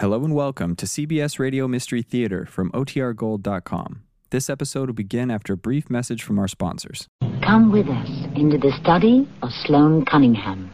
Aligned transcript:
Hello 0.00 0.24
and 0.24 0.32
welcome 0.32 0.76
to 0.76 0.86
CBS 0.86 1.40
Radio 1.40 1.66
Mystery 1.66 2.02
Theater 2.02 2.46
from 2.46 2.70
OTRGold.com. 2.70 4.04
This 4.30 4.48
episode 4.48 4.88
will 4.88 4.94
begin 4.94 5.28
after 5.28 5.54
a 5.54 5.56
brief 5.56 5.90
message 5.90 6.22
from 6.22 6.38
our 6.38 6.46
sponsors. 6.46 7.08
Come 7.44 7.72
with 7.72 7.88
us 7.88 8.08
into 8.36 8.58
the 8.58 8.70
study 8.80 9.28
of 9.42 9.50
Sloan 9.50 10.04
Cunningham, 10.04 10.70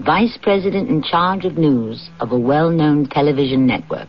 Vice 0.00 0.38
President 0.40 0.88
in 0.88 1.02
charge 1.02 1.44
of 1.44 1.58
news 1.58 2.08
of 2.20 2.32
a 2.32 2.38
well 2.38 2.70
known 2.70 3.06
television 3.10 3.66
network. 3.66 4.08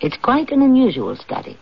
It's 0.00 0.18
quite 0.20 0.50
an 0.50 0.60
unusual 0.60 1.14
study. 1.14 1.56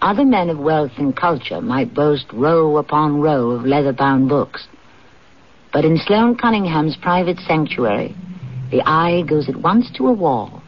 Other 0.00 0.24
men 0.24 0.48
of 0.48 0.58
wealth 0.58 0.92
and 0.96 1.14
culture 1.14 1.60
might 1.60 1.92
boast 1.92 2.32
row 2.32 2.78
upon 2.78 3.20
row 3.20 3.50
of 3.50 3.66
leather 3.66 3.92
bound 3.92 4.30
books. 4.30 4.66
But 5.70 5.84
in 5.84 5.98
Sloan 5.98 6.38
Cunningham's 6.38 6.96
private 6.96 7.40
sanctuary, 7.46 8.16
the 8.70 8.82
eye 8.84 9.22
goes 9.28 9.48
at 9.48 9.56
once 9.56 9.90
to 9.96 10.08
a 10.08 10.12
wall, 10.12 10.62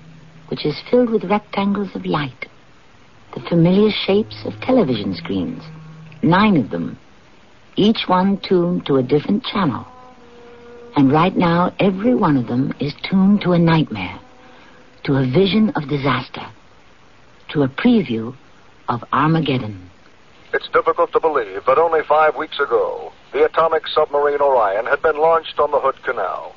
which 0.48 0.64
is 0.64 0.80
filled 0.90 1.10
with 1.10 1.24
rectangles 1.24 1.94
of 1.94 2.06
light, 2.06 2.46
the 3.34 3.40
familiar 3.48 3.90
shapes 3.90 4.44
of 4.44 4.60
television 4.60 5.14
screens, 5.14 5.62
nine 6.22 6.56
of 6.56 6.70
them, 6.70 6.98
each 7.76 8.04
one 8.06 8.40
tuned 8.40 8.86
to 8.86 8.96
a 8.96 9.02
different 9.02 9.44
channel. 9.44 9.86
And 10.96 11.12
right 11.12 11.36
now, 11.36 11.72
every 11.78 12.14
one 12.14 12.36
of 12.36 12.48
them 12.48 12.72
is 12.80 12.94
tuned 13.08 13.42
to 13.42 13.52
a 13.52 13.58
nightmare, 13.58 14.18
to 15.04 15.14
a 15.14 15.26
vision 15.26 15.70
of 15.76 15.88
disaster, 15.88 16.46
to 17.50 17.62
a 17.62 17.68
preview 17.68 18.34
of 18.88 19.04
Armageddon. 19.12 19.90
It's 20.52 20.68
difficult 20.70 21.12
to 21.12 21.20
believe 21.20 21.60
but 21.66 21.78
only 21.78 22.00
five 22.08 22.36
weeks 22.36 22.58
ago, 22.58 23.12
the 23.32 23.44
atomic 23.44 23.86
submarine 23.86 24.40
Orion 24.40 24.86
had 24.86 25.02
been 25.02 25.18
launched 25.18 25.58
on 25.58 25.70
the 25.70 25.78
Hood 25.78 26.02
Canal. 26.04 26.54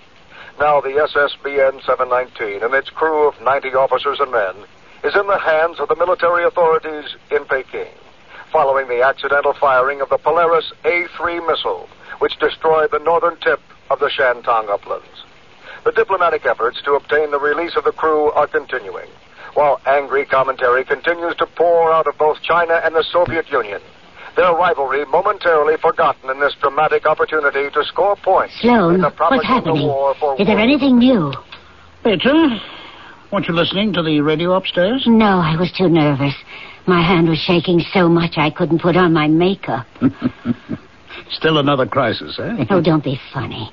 Now 0.59 0.81
the 0.81 0.89
SSBN 0.89 1.83
719 1.85 2.63
and 2.63 2.73
its 2.73 2.89
crew 2.89 3.27
of 3.27 3.41
90 3.41 3.69
officers 3.69 4.19
and 4.19 4.31
men 4.31 4.55
is 5.03 5.15
in 5.15 5.27
the 5.27 5.39
hands 5.39 5.79
of 5.79 5.87
the 5.87 5.95
military 5.95 6.43
authorities 6.43 7.15
in 7.31 7.45
Peking, 7.45 7.87
following 8.51 8.87
the 8.87 9.01
accidental 9.01 9.53
firing 9.53 10.01
of 10.01 10.09
the 10.09 10.17
Polaris 10.17 10.71
A-3 10.85 11.47
missile, 11.47 11.89
which 12.19 12.37
destroyed 12.37 12.91
the 12.91 12.99
northern 12.99 13.37
tip 13.37 13.59
of 13.89 13.99
the 13.99 14.09
Shantung 14.09 14.69
uplands. 14.69 15.23
The 15.83 15.91
diplomatic 15.91 16.45
efforts 16.45 16.81
to 16.83 16.93
obtain 16.93 17.31
the 17.31 17.39
release 17.39 17.75
of 17.75 17.83
the 17.83 17.91
crew 17.91 18.31
are 18.31 18.45
continuing, 18.45 19.09
while 19.55 19.81
angry 19.87 20.25
commentary 20.25 20.85
continues 20.85 21.35
to 21.37 21.47
pour 21.47 21.91
out 21.91 22.07
of 22.07 22.17
both 22.17 22.41
China 22.43 22.79
and 22.83 22.93
the 22.93 23.03
Soviet 23.03 23.49
Union 23.49 23.81
their 24.35 24.53
rivalry 24.53 25.05
momentarily 25.05 25.75
forgotten 25.81 26.29
in 26.29 26.39
this 26.39 26.55
dramatic 26.61 27.05
opportunity 27.05 27.69
to 27.69 27.83
score 27.85 28.15
points 28.17 28.53
Sloan, 28.61 29.01
the 29.01 29.09
what's 29.09 29.45
happening? 29.45 29.87
war 29.87 30.15
for 30.19 30.39
Is 30.39 30.47
there 30.47 30.59
anything 30.59 30.99
new? 30.99 31.33
Petra, 32.03 32.59
weren't 33.31 33.47
you 33.47 33.53
listening 33.53 33.93
to 33.93 34.01
the 34.03 34.21
radio 34.21 34.53
upstairs? 34.53 35.03
No, 35.05 35.39
I 35.39 35.55
was 35.59 35.71
too 35.77 35.89
nervous. 35.89 36.33
My 36.87 37.01
hand 37.01 37.29
was 37.29 37.37
shaking 37.37 37.79
so 37.93 38.09
much 38.09 38.33
I 38.37 38.49
couldn't 38.49 38.81
put 38.81 38.97
on 38.97 39.13
my 39.13 39.27
makeup. 39.27 39.85
Still 41.31 41.59
another 41.59 41.85
crisis, 41.85 42.39
eh? 42.41 42.65
Oh, 42.69 42.81
don't 42.81 43.03
be 43.03 43.19
funny. 43.33 43.71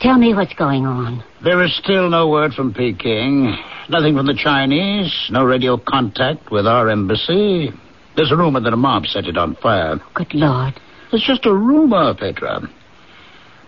Tell 0.00 0.18
me 0.18 0.34
what's 0.34 0.54
going 0.54 0.86
on. 0.86 1.24
There 1.42 1.64
is 1.64 1.76
still 1.76 2.08
no 2.08 2.28
word 2.28 2.52
from 2.52 2.72
Peking. 2.72 3.56
Nothing 3.88 4.16
from 4.16 4.26
the 4.26 4.34
Chinese. 4.34 5.12
No 5.30 5.44
radio 5.44 5.76
contact 5.76 6.52
with 6.52 6.66
our 6.66 6.88
embassy. 6.88 7.70
There's 8.18 8.32
a 8.32 8.36
rumor 8.36 8.58
that 8.58 8.72
a 8.72 8.76
mob 8.76 9.06
set 9.06 9.26
it 9.26 9.38
on 9.38 9.54
fire. 9.62 10.00
Good 10.14 10.34
Lord. 10.34 10.74
It's 11.12 11.24
just 11.24 11.46
a 11.46 11.54
rumor, 11.54 12.12
Petra. 12.14 12.68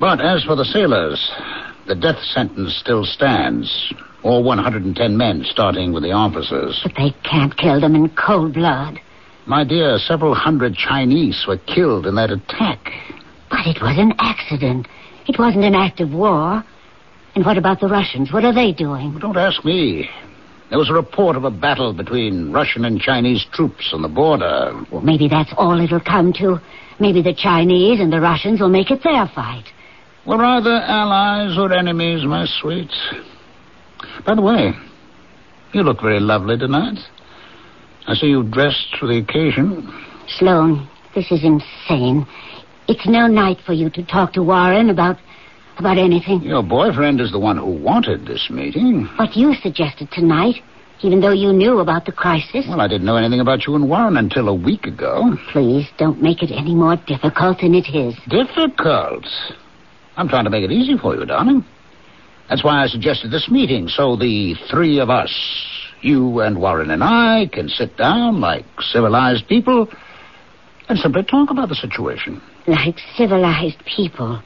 But 0.00 0.20
as 0.20 0.42
for 0.42 0.56
the 0.56 0.64
sailors, 0.64 1.30
the 1.86 1.94
death 1.94 2.20
sentence 2.34 2.74
still 2.74 3.04
stands. 3.04 3.94
All 4.24 4.42
110 4.42 5.16
men, 5.16 5.44
starting 5.48 5.92
with 5.92 6.02
the 6.02 6.10
officers. 6.10 6.80
But 6.82 6.96
they 6.96 7.14
can't 7.22 7.56
kill 7.56 7.80
them 7.80 7.94
in 7.94 8.08
cold 8.16 8.54
blood. 8.54 8.98
My 9.46 9.62
dear, 9.62 9.98
several 9.98 10.34
hundred 10.34 10.74
Chinese 10.74 11.44
were 11.46 11.58
killed 11.58 12.04
in 12.04 12.16
that 12.16 12.32
attack. 12.32 12.90
But 13.50 13.68
it 13.68 13.80
was 13.80 13.98
an 13.98 14.14
accident. 14.18 14.88
It 15.28 15.38
wasn't 15.38 15.64
an 15.64 15.76
act 15.76 16.00
of 16.00 16.12
war. 16.12 16.64
And 17.36 17.46
what 17.46 17.56
about 17.56 17.78
the 17.78 17.86
Russians? 17.86 18.32
What 18.32 18.44
are 18.44 18.52
they 18.52 18.72
doing? 18.72 19.16
Don't 19.20 19.36
ask 19.36 19.64
me. 19.64 20.10
There 20.70 20.78
was 20.78 20.88
a 20.88 20.94
report 20.94 21.36
of 21.36 21.42
a 21.42 21.50
battle 21.50 21.92
between 21.92 22.52
Russian 22.52 22.84
and 22.84 23.00
Chinese 23.00 23.44
troops 23.52 23.90
on 23.92 24.02
the 24.02 24.08
border. 24.08 24.80
Well, 24.92 25.00
maybe 25.00 25.26
that's 25.28 25.52
all 25.56 25.80
it'll 25.80 26.00
come 26.00 26.32
to. 26.34 26.60
Maybe 27.00 27.22
the 27.22 27.34
Chinese 27.34 27.98
and 27.98 28.12
the 28.12 28.20
Russians 28.20 28.60
will 28.60 28.68
make 28.68 28.92
it 28.92 29.02
their 29.02 29.26
fight. 29.34 29.64
We're 30.24 30.44
either 30.44 30.70
allies 30.70 31.58
or 31.58 31.72
enemies, 31.72 32.24
my 32.24 32.46
sweet. 32.60 32.90
By 34.24 34.36
the 34.36 34.42
way, 34.42 34.72
you 35.72 35.82
look 35.82 36.02
very 36.02 36.20
lovely 36.20 36.56
tonight. 36.56 36.98
I 38.06 38.14
see 38.14 38.26
you 38.26 38.44
dressed 38.44 38.96
for 39.00 39.06
the 39.06 39.18
occasion. 39.18 39.92
Sloan, 40.28 40.88
this 41.16 41.32
is 41.32 41.42
insane. 41.42 42.26
It's 42.86 43.06
no 43.06 43.26
night 43.26 43.58
for 43.66 43.72
you 43.72 43.90
to 43.90 44.04
talk 44.04 44.34
to 44.34 44.42
Warren 44.42 44.90
about 44.90 45.16
about 45.78 45.98
anything. 45.98 46.42
Your 46.42 46.62
boyfriend 46.62 47.20
is 47.20 47.32
the 47.32 47.38
one 47.38 47.56
who 47.56 47.70
wanted 47.70 48.26
this 48.26 48.48
meeting. 48.50 49.08
What 49.16 49.36
you 49.36 49.54
suggested 49.54 50.10
tonight, 50.12 50.56
even 51.02 51.20
though 51.20 51.32
you 51.32 51.52
knew 51.52 51.78
about 51.78 52.04
the 52.04 52.12
crisis. 52.12 52.66
Well, 52.68 52.80
I 52.80 52.88
didn't 52.88 53.06
know 53.06 53.16
anything 53.16 53.40
about 53.40 53.66
you 53.66 53.74
and 53.74 53.88
Warren 53.88 54.16
until 54.16 54.48
a 54.48 54.54
week 54.54 54.84
ago. 54.84 55.36
Please 55.52 55.88
don't 55.98 56.22
make 56.22 56.42
it 56.42 56.50
any 56.50 56.74
more 56.74 56.96
difficult 57.06 57.60
than 57.60 57.74
it 57.74 57.88
is. 57.94 58.14
Difficult. 58.28 59.26
I'm 60.16 60.28
trying 60.28 60.44
to 60.44 60.50
make 60.50 60.64
it 60.64 60.70
easy 60.72 60.98
for 60.98 61.14
you, 61.14 61.24
darling. 61.24 61.64
That's 62.48 62.64
why 62.64 62.82
I 62.82 62.88
suggested 62.88 63.30
this 63.30 63.48
meeting, 63.48 63.88
so 63.88 64.16
the 64.16 64.54
three 64.70 64.98
of 64.98 65.08
us, 65.08 65.32
you 66.02 66.40
and 66.40 66.60
Warren 66.60 66.90
and 66.90 67.02
I, 67.02 67.48
can 67.52 67.68
sit 67.68 67.96
down 67.96 68.40
like 68.40 68.64
civilized 68.80 69.46
people 69.48 69.88
and 70.88 70.98
simply 70.98 71.22
talk 71.22 71.50
about 71.50 71.68
the 71.68 71.76
situation. 71.76 72.42
Like 72.66 72.98
civilized 73.16 73.82
people. 73.86 74.42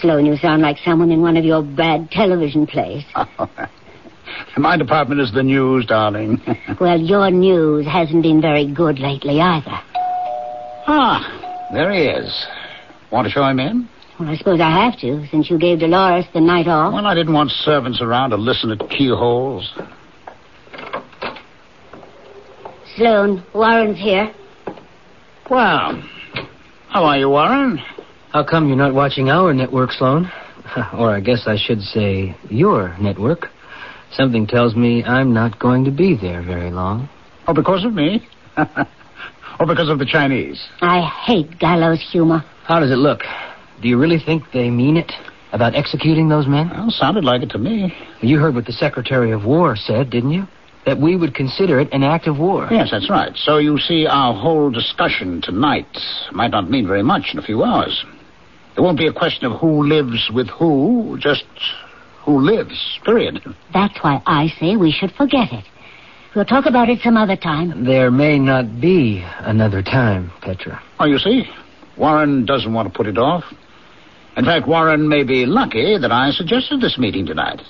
Sloan, 0.00 0.26
you 0.26 0.36
sound 0.36 0.62
like 0.62 0.76
someone 0.84 1.10
in 1.10 1.20
one 1.20 1.36
of 1.36 1.44
your 1.44 1.62
bad 1.62 2.10
television 2.10 2.66
plays. 2.66 3.04
My 4.56 4.76
department 4.76 5.20
is 5.20 5.32
the 5.32 5.42
news, 5.42 5.86
darling. 5.86 6.40
well, 6.80 7.00
your 7.00 7.30
news 7.30 7.86
hasn't 7.86 8.22
been 8.22 8.40
very 8.40 8.72
good 8.72 8.98
lately 8.98 9.40
either. 9.40 9.80
ah, 10.86 11.68
there 11.72 11.92
he 11.92 12.04
is. 12.04 12.46
Want 13.10 13.26
to 13.26 13.30
show 13.30 13.44
him 13.44 13.58
in? 13.58 13.88
Well, 14.20 14.28
I 14.28 14.36
suppose 14.36 14.60
I 14.60 14.84
have 14.84 14.98
to, 15.00 15.26
since 15.30 15.48
you 15.48 15.58
gave 15.58 15.78
Dolores 15.80 16.26
the 16.34 16.40
night 16.40 16.66
off. 16.66 16.92
Well, 16.92 17.06
I 17.06 17.14
didn't 17.14 17.32
want 17.32 17.50
servants 17.50 18.00
around 18.02 18.30
to 18.30 18.36
listen 18.36 18.70
at 18.70 18.80
keyholes. 18.90 19.72
Sloan, 22.96 23.44
Warren's 23.54 23.98
here. 23.98 24.32
Well, 25.48 26.02
how 26.88 27.04
are 27.04 27.16
you, 27.16 27.28
Warren? 27.28 27.80
How 28.32 28.44
come 28.44 28.68
you're 28.68 28.76
not 28.76 28.94
watching 28.94 29.30
our 29.30 29.54
network, 29.54 29.90
Sloan? 29.92 30.30
or 30.92 31.10
I 31.10 31.20
guess 31.20 31.44
I 31.46 31.56
should 31.56 31.80
say 31.80 32.36
your 32.50 32.96
network. 32.98 33.48
Something 34.12 34.46
tells 34.46 34.76
me 34.76 35.02
I'm 35.02 35.32
not 35.32 35.58
going 35.58 35.84
to 35.84 35.90
be 35.90 36.16
there 36.20 36.42
very 36.42 36.70
long. 36.70 37.08
Oh, 37.46 37.54
because 37.54 37.84
of 37.84 37.94
me? 37.94 38.26
or 38.58 39.66
because 39.66 39.88
of 39.88 39.98
the 39.98 40.06
Chinese? 40.06 40.62
I 40.82 41.00
hate 41.26 41.58
gallows 41.58 42.06
humor. 42.12 42.44
How 42.64 42.80
does 42.80 42.90
it 42.90 42.96
look? 42.96 43.20
Do 43.80 43.88
you 43.88 43.98
really 43.98 44.18
think 44.18 44.44
they 44.52 44.68
mean 44.68 44.96
it 44.98 45.12
about 45.52 45.74
executing 45.74 46.28
those 46.28 46.46
men? 46.46 46.68
Well, 46.68 46.90
sounded 46.90 47.24
like 47.24 47.42
it 47.42 47.50
to 47.50 47.58
me. 47.58 47.94
You 48.20 48.38
heard 48.38 48.54
what 48.54 48.66
the 48.66 48.72
Secretary 48.72 49.32
of 49.32 49.44
War 49.44 49.74
said, 49.76 50.10
didn't 50.10 50.32
you? 50.32 50.46
That 50.84 50.98
we 50.98 51.16
would 51.16 51.34
consider 51.34 51.80
it 51.80 51.92
an 51.92 52.02
act 52.02 52.26
of 52.26 52.38
war. 52.38 52.68
Yes, 52.70 52.88
that's 52.90 53.08
right. 53.10 53.34
So 53.36 53.58
you 53.58 53.78
see, 53.78 54.06
our 54.06 54.34
whole 54.34 54.70
discussion 54.70 55.40
tonight 55.42 55.86
might 56.32 56.50
not 56.50 56.70
mean 56.70 56.86
very 56.86 57.02
much 57.02 57.30
in 57.32 57.38
a 57.38 57.42
few 57.42 57.62
hours. 57.62 58.04
It 58.78 58.82
won't 58.82 58.96
be 58.96 59.08
a 59.08 59.12
question 59.12 59.44
of 59.44 59.58
who 59.58 59.82
lives 59.82 60.30
with 60.32 60.48
who, 60.50 61.18
just 61.18 61.42
who 62.24 62.38
lives, 62.38 63.00
period. 63.04 63.40
That's 63.74 63.98
why 64.02 64.22
I 64.24 64.46
say 64.60 64.76
we 64.76 64.92
should 64.92 65.10
forget 65.10 65.52
it. 65.52 65.64
We'll 66.36 66.44
talk 66.44 66.64
about 66.64 66.88
it 66.88 67.00
some 67.00 67.16
other 67.16 67.34
time. 67.34 67.84
There 67.84 68.12
may 68.12 68.38
not 68.38 68.80
be 68.80 69.24
another 69.40 69.82
time, 69.82 70.30
Petra. 70.42 70.80
Oh, 71.00 71.06
you 71.06 71.18
see, 71.18 71.42
Warren 71.96 72.46
doesn't 72.46 72.72
want 72.72 72.86
to 72.86 72.96
put 72.96 73.08
it 73.08 73.18
off. 73.18 73.42
In 74.36 74.44
fact, 74.44 74.68
Warren 74.68 75.08
may 75.08 75.24
be 75.24 75.44
lucky 75.44 75.98
that 75.98 76.12
I 76.12 76.30
suggested 76.30 76.80
this 76.80 76.98
meeting 76.98 77.26
tonight. 77.26 77.60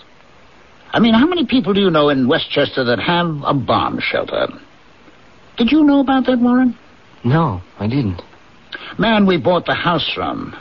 I 0.92 1.00
mean, 1.00 1.14
how 1.14 1.26
many 1.26 1.46
people 1.46 1.72
do 1.72 1.80
you 1.80 1.90
know 1.90 2.10
in 2.10 2.28
Westchester 2.28 2.84
that 2.84 2.98
have 2.98 3.34
a 3.46 3.54
bomb 3.54 3.98
shelter? 4.02 4.48
Did 5.56 5.72
you 5.72 5.84
know 5.84 6.00
about 6.00 6.26
that, 6.26 6.38
Warren? 6.38 6.76
No, 7.24 7.62
I 7.78 7.86
didn't. 7.86 8.20
Man 8.98 9.24
we 9.24 9.38
bought 9.38 9.64
the 9.64 9.74
house 9.74 10.12
from. 10.14 10.54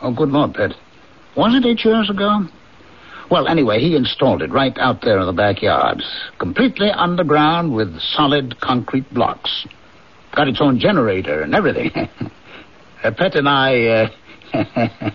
Oh, 0.00 0.14
good 0.14 0.30
Lord, 0.30 0.54
Pet. 0.54 0.72
Was 1.36 1.54
it 1.54 1.66
eight 1.66 1.84
years 1.84 2.10
ago? 2.10 2.46
Well, 3.30 3.46
anyway, 3.46 3.80
he 3.80 3.94
installed 3.94 4.42
it 4.42 4.50
right 4.50 4.76
out 4.78 5.02
there 5.02 5.18
in 5.20 5.26
the 5.26 5.32
backyard. 5.32 6.02
Completely 6.38 6.90
underground 6.90 7.74
with 7.74 7.98
solid 8.00 8.60
concrete 8.60 9.12
blocks. 9.12 9.66
Got 10.34 10.48
its 10.48 10.60
own 10.60 10.78
generator 10.78 11.42
and 11.42 11.54
everything. 11.54 11.90
uh, 13.04 13.10
Pet 13.10 13.34
and 13.34 13.48
I, 13.48 14.08
uh, 14.54 15.10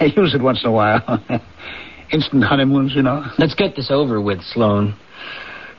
use 0.16 0.34
it 0.34 0.42
once 0.42 0.62
in 0.62 0.68
a 0.68 0.72
while. 0.72 1.24
Instant 2.12 2.44
honeymoons, 2.44 2.94
you 2.94 3.02
know. 3.02 3.24
Let's 3.38 3.54
get 3.54 3.74
this 3.74 3.90
over 3.90 4.20
with, 4.20 4.42
Sloan. 4.42 4.94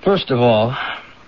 First 0.04 0.32
of 0.32 0.40
all, 0.40 0.76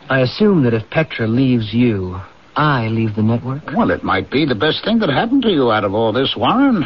I 0.09 0.21
assume 0.21 0.63
that 0.63 0.73
if 0.73 0.89
Petra 0.89 1.27
leaves 1.27 1.73
you, 1.73 2.19
I 2.55 2.87
leave 2.87 3.15
the 3.15 3.21
network. 3.21 3.63
Well, 3.75 3.91
it 3.91 4.03
might 4.03 4.31
be 4.31 4.45
the 4.45 4.55
best 4.55 4.83
thing 4.83 4.99
that 4.99 5.09
happened 5.09 5.43
to 5.43 5.49
you 5.49 5.71
out 5.71 5.83
of 5.83 5.93
all 5.93 6.11
this, 6.11 6.33
Warren. 6.35 6.85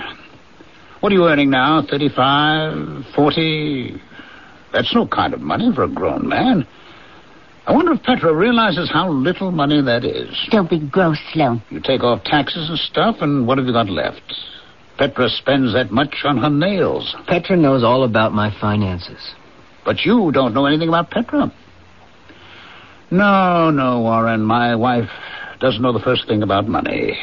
What 1.03 1.11
are 1.11 1.15
you 1.15 1.27
earning 1.27 1.49
now? 1.49 1.83
Thirty-five, 1.85 3.07
forty? 3.13 4.01
That's 4.71 4.95
no 4.95 5.05
kind 5.05 5.33
of 5.33 5.41
money 5.41 5.69
for 5.75 5.83
a 5.83 5.89
grown 5.89 6.29
man. 6.29 6.65
I 7.67 7.73
wonder 7.73 7.91
if 7.91 8.03
Petra 8.03 8.33
realizes 8.33 8.89
how 8.89 9.09
little 9.09 9.51
money 9.51 9.81
that 9.81 10.05
is. 10.05 10.33
Don't 10.49 10.69
be 10.69 10.79
gross, 10.79 11.17
Sloan. 11.33 11.61
You 11.69 11.81
take 11.81 12.03
off 12.03 12.23
taxes 12.23 12.69
and 12.69 12.79
stuff, 12.79 13.17
and 13.19 13.45
what 13.45 13.57
have 13.57 13.67
you 13.67 13.73
got 13.73 13.89
left? 13.89 14.21
Petra 14.97 15.27
spends 15.27 15.73
that 15.73 15.91
much 15.91 16.15
on 16.23 16.37
her 16.37 16.49
nails. 16.49 17.13
Petra 17.27 17.57
knows 17.57 17.83
all 17.83 18.05
about 18.05 18.31
my 18.31 18.57
finances. 18.61 19.35
But 19.83 20.05
you 20.05 20.31
don't 20.31 20.53
know 20.53 20.67
anything 20.67 20.87
about 20.87 21.11
Petra. 21.11 21.51
No, 23.11 23.71
no, 23.71 23.99
Warren. 23.99 24.41
My 24.41 24.73
wife 24.73 25.09
doesn't 25.59 25.81
know 25.81 25.91
the 25.91 25.99
first 25.99 26.29
thing 26.29 26.43
about 26.43 26.69
money. 26.69 27.17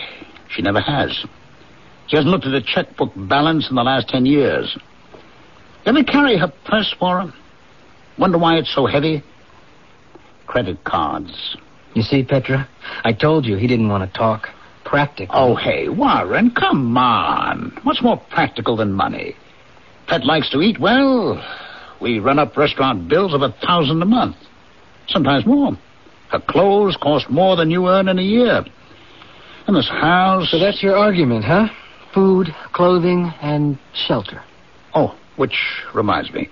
She 0.50 0.60
never 0.60 0.82
has. 0.82 1.24
She 2.10 2.16
hasn't 2.16 2.32
looked 2.32 2.46
at 2.46 2.54
a 2.54 2.60
checkbook 2.60 3.12
balance 3.14 3.70
in 3.70 3.76
the 3.76 3.84
last 3.84 4.08
ten 4.08 4.26
years. 4.26 4.76
You 5.84 5.92
ever 5.92 6.02
carry 6.02 6.36
her 6.36 6.52
purse, 6.64 6.92
Warren? 7.00 7.32
Wonder 8.18 8.36
why 8.36 8.56
it's 8.56 8.74
so 8.74 8.86
heavy? 8.86 9.22
Credit 10.48 10.82
cards. 10.82 11.56
You 11.94 12.02
see, 12.02 12.24
Petra, 12.24 12.68
I 13.04 13.12
told 13.12 13.46
you 13.46 13.56
he 13.56 13.68
didn't 13.68 13.88
want 13.88 14.12
to 14.12 14.18
talk. 14.18 14.48
Practical. 14.84 15.36
Oh, 15.38 15.54
hey, 15.54 15.88
Warren, 15.88 16.50
come 16.50 16.96
on. 16.96 17.78
What's 17.84 18.02
more 18.02 18.20
practical 18.30 18.76
than 18.76 18.92
money? 18.92 19.36
Pet 20.08 20.24
likes 20.24 20.50
to 20.50 20.60
eat 20.60 20.80
well. 20.80 21.40
We 22.00 22.18
run 22.18 22.40
up 22.40 22.56
restaurant 22.56 23.08
bills 23.08 23.34
of 23.34 23.42
a 23.42 23.54
thousand 23.64 24.02
a 24.02 24.06
month. 24.06 24.34
Sometimes 25.06 25.46
more. 25.46 25.78
Her 26.30 26.40
clothes 26.40 26.96
cost 27.00 27.30
more 27.30 27.54
than 27.54 27.70
you 27.70 27.86
earn 27.86 28.08
in 28.08 28.18
a 28.18 28.22
year. 28.22 28.64
And 29.68 29.76
this 29.76 29.88
house. 29.88 30.50
So 30.50 30.58
that's 30.58 30.82
your 30.82 30.96
argument, 30.96 31.44
huh? 31.44 31.68
Food, 32.14 32.48
clothing, 32.72 33.32
and 33.40 33.78
shelter. 33.94 34.42
Oh, 34.94 35.16
which 35.36 35.56
reminds 35.94 36.32
me. 36.32 36.48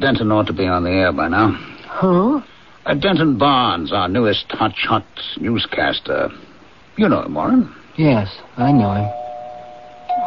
Denton 0.00 0.32
ought 0.32 0.46
to 0.48 0.52
be 0.52 0.66
on 0.66 0.84
the 0.84 0.90
air 0.90 1.12
by 1.12 1.28
now. 1.28 1.52
Who? 2.00 2.42
Uh, 2.84 2.94
Denton 2.94 3.38
Barnes, 3.38 3.92
our 3.92 4.08
newest 4.08 4.48
hotshot 4.48 5.04
newscaster. 5.40 6.28
You 6.96 7.08
know 7.08 7.22
him, 7.22 7.34
Warren. 7.34 7.74
Yes, 7.96 8.28
I 8.56 8.72
know 8.72 8.92
him. 8.92 9.10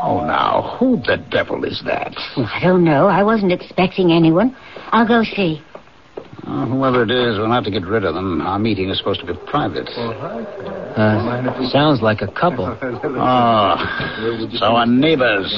Oh, 0.04 0.24
now, 0.26 0.78
who 0.80 0.98
the 0.98 1.18
devil 1.30 1.64
is 1.66 1.82
that? 1.86 2.14
I 2.38 2.60
don't 2.62 2.84
know. 2.84 3.08
I 3.08 3.24
wasn't 3.24 3.52
expecting 3.52 4.12
anyone. 4.12 4.56
I'll 4.92 5.08
go 5.08 5.24
see. 5.24 5.62
Uh, 6.48 6.66
whoever 6.66 7.04
it 7.04 7.12
is, 7.12 7.38
we'll 7.38 7.52
have 7.52 7.66
to 7.66 7.72
get 7.72 7.86
rid 7.86 8.06
of 8.06 8.16
them. 8.16 8.40
Our 8.40 8.58
meeting 8.58 8.90
is 8.90 8.98
supposed 8.98 9.20
to 9.20 9.26
be 9.26 9.34
private. 9.48 9.90
Uh, 9.90 11.70
sounds 11.70 12.02
like 12.02 12.22
a 12.22 12.28
couple. 12.28 12.66
Oh, 12.82 13.76
so 14.54 14.66
our 14.68 14.86
neighbors. 14.86 15.54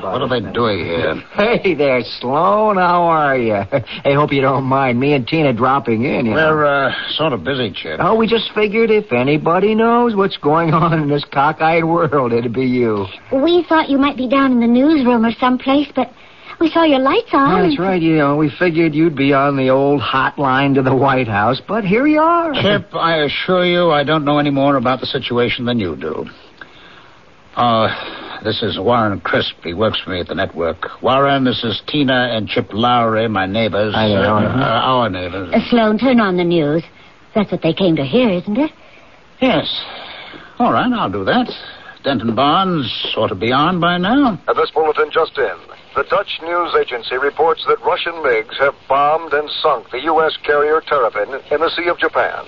What 0.00 0.22
are 0.22 0.28
they 0.28 0.52
doing 0.52 0.84
here? 0.84 1.16
Hey 1.34 1.74
there, 1.74 2.02
Sloan. 2.20 2.76
How 2.76 3.02
are 3.02 3.36
you? 3.36 3.62
Hey, 4.04 4.14
hope 4.14 4.32
you 4.32 4.40
don't 4.40 4.64
mind 4.64 5.00
me 5.00 5.14
and 5.14 5.26
Tina 5.26 5.52
dropping 5.52 6.04
in. 6.04 6.26
You 6.26 6.32
We're 6.32 6.64
uh, 6.64 6.92
sort 7.10 7.32
of 7.32 7.42
busy, 7.42 7.72
Chip. 7.74 7.98
Oh, 8.00 8.14
we 8.14 8.26
just 8.26 8.52
figured 8.54 8.90
if 8.90 9.12
anybody 9.12 9.74
knows 9.74 10.14
what's 10.14 10.36
going 10.36 10.72
on 10.72 10.92
in 11.00 11.08
this 11.08 11.24
cockeyed 11.24 11.84
world, 11.84 12.32
it'd 12.32 12.52
be 12.52 12.64
you. 12.64 13.06
We 13.32 13.64
thought 13.68 13.88
you 13.88 13.98
might 13.98 14.16
be 14.16 14.28
down 14.28 14.52
in 14.52 14.60
the 14.60 14.66
newsroom 14.66 15.26
or 15.26 15.32
someplace, 15.32 15.88
but 15.96 16.10
we 16.60 16.70
saw 16.70 16.84
your 16.84 16.98
lights 17.00 17.30
on. 17.32 17.62
That's 17.62 17.78
right. 17.78 18.00
You 18.00 18.16
know, 18.16 18.36
we 18.36 18.50
figured 18.58 18.94
you'd 18.94 19.16
be 19.16 19.32
on 19.32 19.56
the 19.56 19.70
old 19.70 20.00
hotline 20.00 20.74
to 20.74 20.82
the 20.82 20.94
White 20.94 21.28
House, 21.28 21.60
but 21.66 21.84
here 21.84 22.06
you 22.06 22.20
are. 22.20 22.52
Chip, 22.54 22.94
I 22.94 23.18
assure 23.22 23.64
you 23.64 23.90
I 23.90 24.04
don't 24.04 24.24
know 24.24 24.38
any 24.38 24.50
more 24.50 24.76
about 24.76 25.00
the 25.00 25.06
situation 25.06 25.64
than 25.64 25.78
you 25.78 25.96
do. 25.96 26.26
Uh, 27.56 27.88
this 28.44 28.62
is 28.62 28.78
Warren 28.78 29.20
Crisp. 29.20 29.54
He 29.64 29.74
works 29.74 30.00
for 30.00 30.10
me 30.10 30.20
at 30.20 30.28
the 30.28 30.34
network. 30.34 31.02
Warren, 31.02 31.44
this 31.44 31.64
is 31.64 31.82
Tina 31.88 32.28
and 32.30 32.48
Chip 32.48 32.68
Lowry, 32.72 33.28
my 33.28 33.46
neighbors. 33.46 33.94
Hi 33.94 34.08
there. 34.08 34.26
Uh, 34.26 34.42
uh, 34.42 34.80
our 34.84 35.10
neighbors. 35.10 35.52
Uh, 35.52 35.58
Sloan, 35.68 35.98
turn 35.98 36.20
on 36.20 36.36
the 36.36 36.44
news. 36.44 36.84
That's 37.34 37.50
what 37.50 37.62
they 37.62 37.72
came 37.72 37.96
to 37.96 38.04
hear, 38.04 38.30
isn't 38.30 38.56
it? 38.56 38.70
Yes. 39.40 39.66
All 40.58 40.72
right, 40.72 40.90
I'll 40.92 41.10
do 41.10 41.24
that. 41.24 41.52
Denton 42.04 42.34
Barnes 42.34 43.14
ought 43.16 43.28
to 43.28 43.34
be 43.34 43.52
on 43.52 43.80
by 43.80 43.98
now. 43.98 44.40
And 44.46 44.56
this 44.56 44.70
bulletin 44.70 45.10
just 45.12 45.36
in. 45.36 45.56
The 45.98 46.04
Dutch 46.04 46.38
news 46.44 46.76
agency 46.78 47.18
reports 47.18 47.64
that 47.66 47.82
Russian 47.82 48.12
MiGs 48.22 48.54
have 48.60 48.74
bombed 48.88 49.34
and 49.34 49.50
sunk 49.50 49.90
the 49.90 49.98
U.S. 50.14 50.38
carrier 50.46 50.80
Terrapin 50.80 51.42
in 51.50 51.58
the 51.58 51.70
Sea 51.74 51.88
of 51.88 51.98
Japan. 51.98 52.46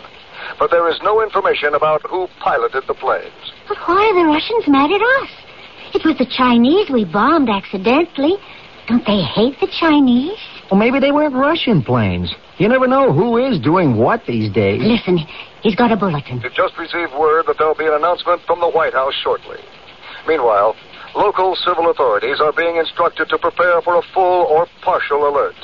But 0.61 0.70
there 0.70 0.88
is 0.88 1.00
no 1.02 1.20
information 1.20 1.75
about 1.75 2.00
who 2.08 2.29
piloted 2.38 2.85
the 2.87 2.94
planes. 2.94 3.50
But 3.67 3.79
why 3.88 4.06
are 4.06 4.14
the 4.14 4.31
Russians 4.31 4.69
mad 4.69 4.93
at 4.94 5.02
us? 5.02 5.31
It 5.99 6.06
was 6.06 6.17
the 6.17 6.31
Chinese 6.31 6.91
we 6.94 7.05
bombed 7.05 7.50
accidentally. 7.50 8.38
Don't 8.87 9.05
they 9.05 9.19
hate 9.19 9.58
the 9.58 9.67
Chinese? 9.81 10.38
Well, 10.70 10.79
maybe 10.79 11.00
they 11.00 11.11
weren't 11.11 11.35
Russian 11.35 11.82
planes. 11.82 12.32
You 12.58 12.69
never 12.69 12.87
know 12.87 13.12
who 13.12 13.37
is 13.37 13.58
doing 13.58 13.96
what 13.96 14.26
these 14.26 14.53
days. 14.53 14.79
Listen, 14.81 15.19
he's 15.61 15.75
got 15.75 15.91
a 15.91 15.96
bulletin. 15.96 16.38
We've 16.41 16.55
just 16.55 16.79
received 16.79 17.19
word 17.19 17.46
that 17.49 17.58
there'll 17.58 17.75
be 17.75 17.87
an 17.87 17.94
announcement 17.94 18.43
from 18.46 18.61
the 18.61 18.70
White 18.70 18.93
House 18.94 19.14
shortly. 19.25 19.58
Meanwhile, 20.29 20.76
local 21.14 21.56
civil 21.56 21.90
authorities 21.90 22.40
are 22.40 22.52
being 22.52 22.76
instructed 22.76 23.28
to 23.28 23.38
prepare 23.38 23.80
for 23.82 23.96
a 23.96 24.02
full 24.14 24.46
or 24.46 24.66
partial 24.82 25.28
alert. 25.28 25.54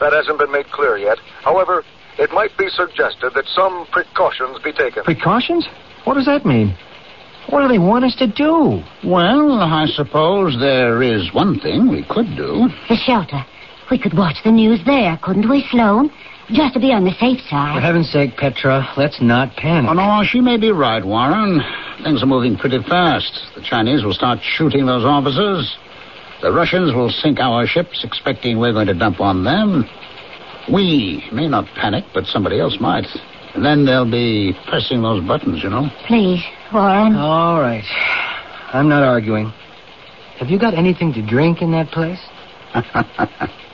That 0.00 0.12
hasn't 0.12 0.38
been 0.38 0.52
made 0.52 0.70
clear 0.70 0.96
yet. 0.96 1.18
However, 1.42 1.84
it 2.18 2.30
might 2.32 2.56
be 2.56 2.68
suggested 2.68 3.32
that 3.34 3.46
some 3.46 3.86
precautions 3.92 4.58
be 4.62 4.72
taken. 4.72 5.04
Precautions? 5.04 5.66
What 6.04 6.14
does 6.14 6.26
that 6.26 6.44
mean? 6.46 6.76
What 7.50 7.62
do 7.62 7.68
they 7.68 7.78
want 7.78 8.04
us 8.04 8.14
to 8.16 8.26
do? 8.26 8.82
Well, 9.04 9.52
I 9.62 9.86
suppose 9.86 10.58
there 10.60 11.02
is 11.02 11.32
one 11.32 11.58
thing 11.60 11.88
we 11.88 12.04
could 12.08 12.36
do. 12.36 12.68
The 12.88 12.96
shelter. 13.06 13.44
We 13.90 13.98
could 13.98 14.16
watch 14.16 14.36
the 14.44 14.50
news 14.50 14.80
there, 14.84 15.18
couldn't 15.22 15.48
we, 15.48 15.64
Sloan? 15.70 16.10
Just 16.50 16.74
to 16.74 16.80
be 16.80 16.92
on 16.92 17.04
the 17.04 17.12
safe 17.20 17.40
side. 17.50 17.76
For 17.76 17.80
heaven's 17.80 18.10
sake, 18.10 18.36
Petra, 18.36 18.88
let's 18.96 19.20
not 19.20 19.54
panic. 19.56 19.90
Oh, 19.90 19.92
no, 19.92 20.22
she 20.24 20.40
may 20.40 20.56
be 20.56 20.72
right, 20.72 21.04
Warren. 21.04 21.60
Things 22.02 22.22
are 22.22 22.26
moving 22.26 22.56
pretty 22.56 22.78
fast. 22.88 23.52
The 23.54 23.60
Chinese 23.62 24.02
will 24.02 24.14
start 24.14 24.38
shooting 24.42 24.86
those 24.86 25.04
officers. 25.04 25.76
The 26.40 26.50
Russians 26.50 26.94
will 26.94 27.10
sink 27.10 27.38
our 27.38 27.66
ships, 27.66 28.02
expecting 28.02 28.58
we're 28.58 28.72
going 28.72 28.86
to 28.86 28.94
dump 28.94 29.20
on 29.20 29.44
them. 29.44 29.84
We 30.72 31.28
may 31.32 31.48
not 31.48 31.66
panic, 31.74 32.04
but 32.14 32.24
somebody 32.24 32.60
else 32.60 32.78
might. 32.80 33.06
And 33.54 33.64
then 33.64 33.84
they'll 33.84 34.10
be 34.10 34.54
pressing 34.68 35.02
those 35.02 35.26
buttons, 35.26 35.62
you 35.62 35.68
know. 35.68 35.90
Please, 36.06 36.42
Warren. 36.72 37.14
All 37.14 37.60
right. 37.60 37.84
I'm 38.72 38.88
not 38.88 39.02
arguing. 39.02 39.52
Have 40.38 40.48
you 40.48 40.58
got 40.58 40.74
anything 40.74 41.12
to 41.14 41.26
drink 41.26 41.60
in 41.60 41.72
that 41.72 41.88
place? 41.90 42.20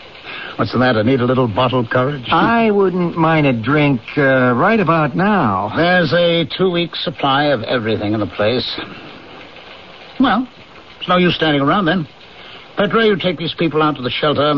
What's 0.56 0.70
the 0.70 0.78
matter? 0.78 1.02
Need 1.02 1.20
a 1.20 1.24
little 1.24 1.48
bottled 1.48 1.90
courage? 1.90 2.26
I 2.28 2.70
wouldn't 2.70 3.16
mind 3.16 3.46
a 3.46 3.52
drink 3.52 4.00
uh, 4.16 4.54
right 4.54 4.78
about 4.78 5.16
now. 5.16 5.72
There's 5.74 6.12
a 6.12 6.44
two-week 6.56 6.94
supply 6.94 7.46
of 7.46 7.64
everything 7.64 8.14
in 8.14 8.20
the 8.20 8.26
place. 8.26 8.78
Well, 10.20 10.46
it's 11.00 11.08
no 11.08 11.16
use 11.16 11.34
standing 11.34 11.60
around 11.60 11.86
then. 11.86 12.06
Petra, 12.76 13.04
you 13.04 13.16
take 13.16 13.36
these 13.36 13.54
people 13.58 13.82
out 13.82 13.96
to 13.96 14.02
the 14.02 14.10
shelter. 14.10 14.54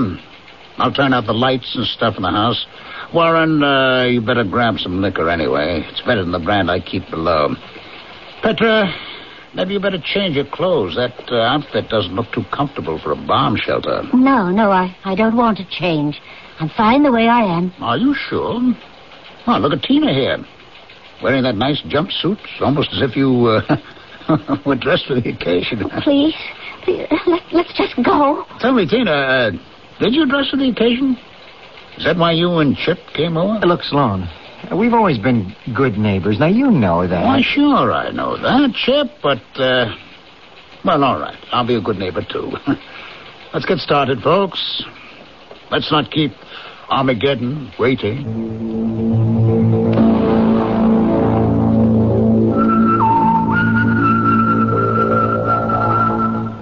I'll 0.76 0.92
turn 0.92 1.14
out 1.14 1.24
the 1.24 1.32
lights 1.32 1.74
and 1.74 1.86
stuff 1.86 2.16
in 2.16 2.22
the 2.22 2.30
house. 2.30 2.66
Warren, 3.14 3.62
uh, 3.62 4.04
you 4.04 4.20
better 4.20 4.44
grab 4.44 4.78
some 4.78 5.00
liquor 5.00 5.30
anyway. 5.30 5.82
It's 5.88 6.02
better 6.02 6.22
than 6.22 6.32
the 6.32 6.38
brand 6.38 6.70
I 6.70 6.80
keep 6.80 7.08
below. 7.08 7.54
Petra, 8.42 8.92
maybe 9.56 9.72
you 9.72 9.80
better 9.80 10.00
change 10.02 10.36
your 10.36 10.44
clothes. 10.44 10.94
That 10.94 11.14
uh, 11.32 11.40
outfit 11.40 11.88
doesn't 11.88 12.14
look 12.14 12.30
too 12.32 12.44
comfortable 12.52 13.00
for 13.02 13.12
a 13.12 13.16
bomb 13.16 13.56
shelter. 13.56 14.02
No, 14.12 14.50
no, 14.50 14.70
I, 14.70 14.94
I 15.04 15.14
don't 15.14 15.36
want 15.36 15.56
to 15.58 15.66
change. 15.68 16.20
I'm 16.60 16.68
fine 16.68 17.02
the 17.02 17.10
way 17.10 17.26
I 17.28 17.42
am. 17.42 17.72
Are 17.80 17.96
you 17.96 18.14
sure? 18.14 18.60
Oh, 19.46 19.58
look 19.58 19.72
at 19.72 19.82
Tina 19.82 20.12
here. 20.12 20.38
Wearing 21.22 21.42
that 21.44 21.56
nice 21.56 21.80
jumpsuit, 21.82 22.38
almost 22.60 22.90
as 22.92 23.02
if 23.02 23.16
you 23.16 23.46
uh, 23.46 24.60
were 24.66 24.76
dressed 24.76 25.06
for 25.06 25.14
the 25.18 25.30
occasion. 25.30 25.88
Please, 26.02 26.34
please 26.84 27.06
let, 27.26 27.42
let's 27.52 27.72
just 27.76 27.96
go. 28.04 28.44
Tell 28.60 28.74
me, 28.74 28.86
Tina, 28.86 29.10
uh, 29.10 29.50
did 29.98 30.12
you 30.12 30.26
dress 30.26 30.50
for 30.50 30.58
the 30.58 30.68
occasion? 30.68 31.16
Is 31.96 32.04
that 32.04 32.18
why 32.18 32.32
you 32.32 32.58
and 32.58 32.76
Chip 32.76 32.98
came 33.14 33.38
over? 33.38 33.66
Look, 33.66 33.82
Sloan, 33.82 34.28
we've 34.74 34.94
always 34.94 35.18
been 35.18 35.54
good 35.74 35.98
neighbors. 35.98 36.38
Now, 36.38 36.46
you 36.46 36.70
know 36.70 37.06
that. 37.06 37.24
Why, 37.24 37.42
sure, 37.42 37.92
I 37.92 38.10
know 38.10 38.36
that, 38.36 38.72
Chip, 38.74 39.08
but, 39.22 39.42
uh, 39.60 39.94
well, 40.84 41.04
all 41.04 41.18
right. 41.20 41.38
I'll 41.52 41.66
be 41.66 41.74
a 41.76 41.80
good 41.80 41.98
neighbor, 41.98 42.22
too. 42.22 42.52
Let's 43.52 43.66
get 43.66 43.78
started, 43.78 44.22
folks. 44.22 44.84
Let's 45.70 45.90
not 45.90 46.10
keep 46.10 46.32
Armageddon 46.88 47.72
waiting. 47.78 48.24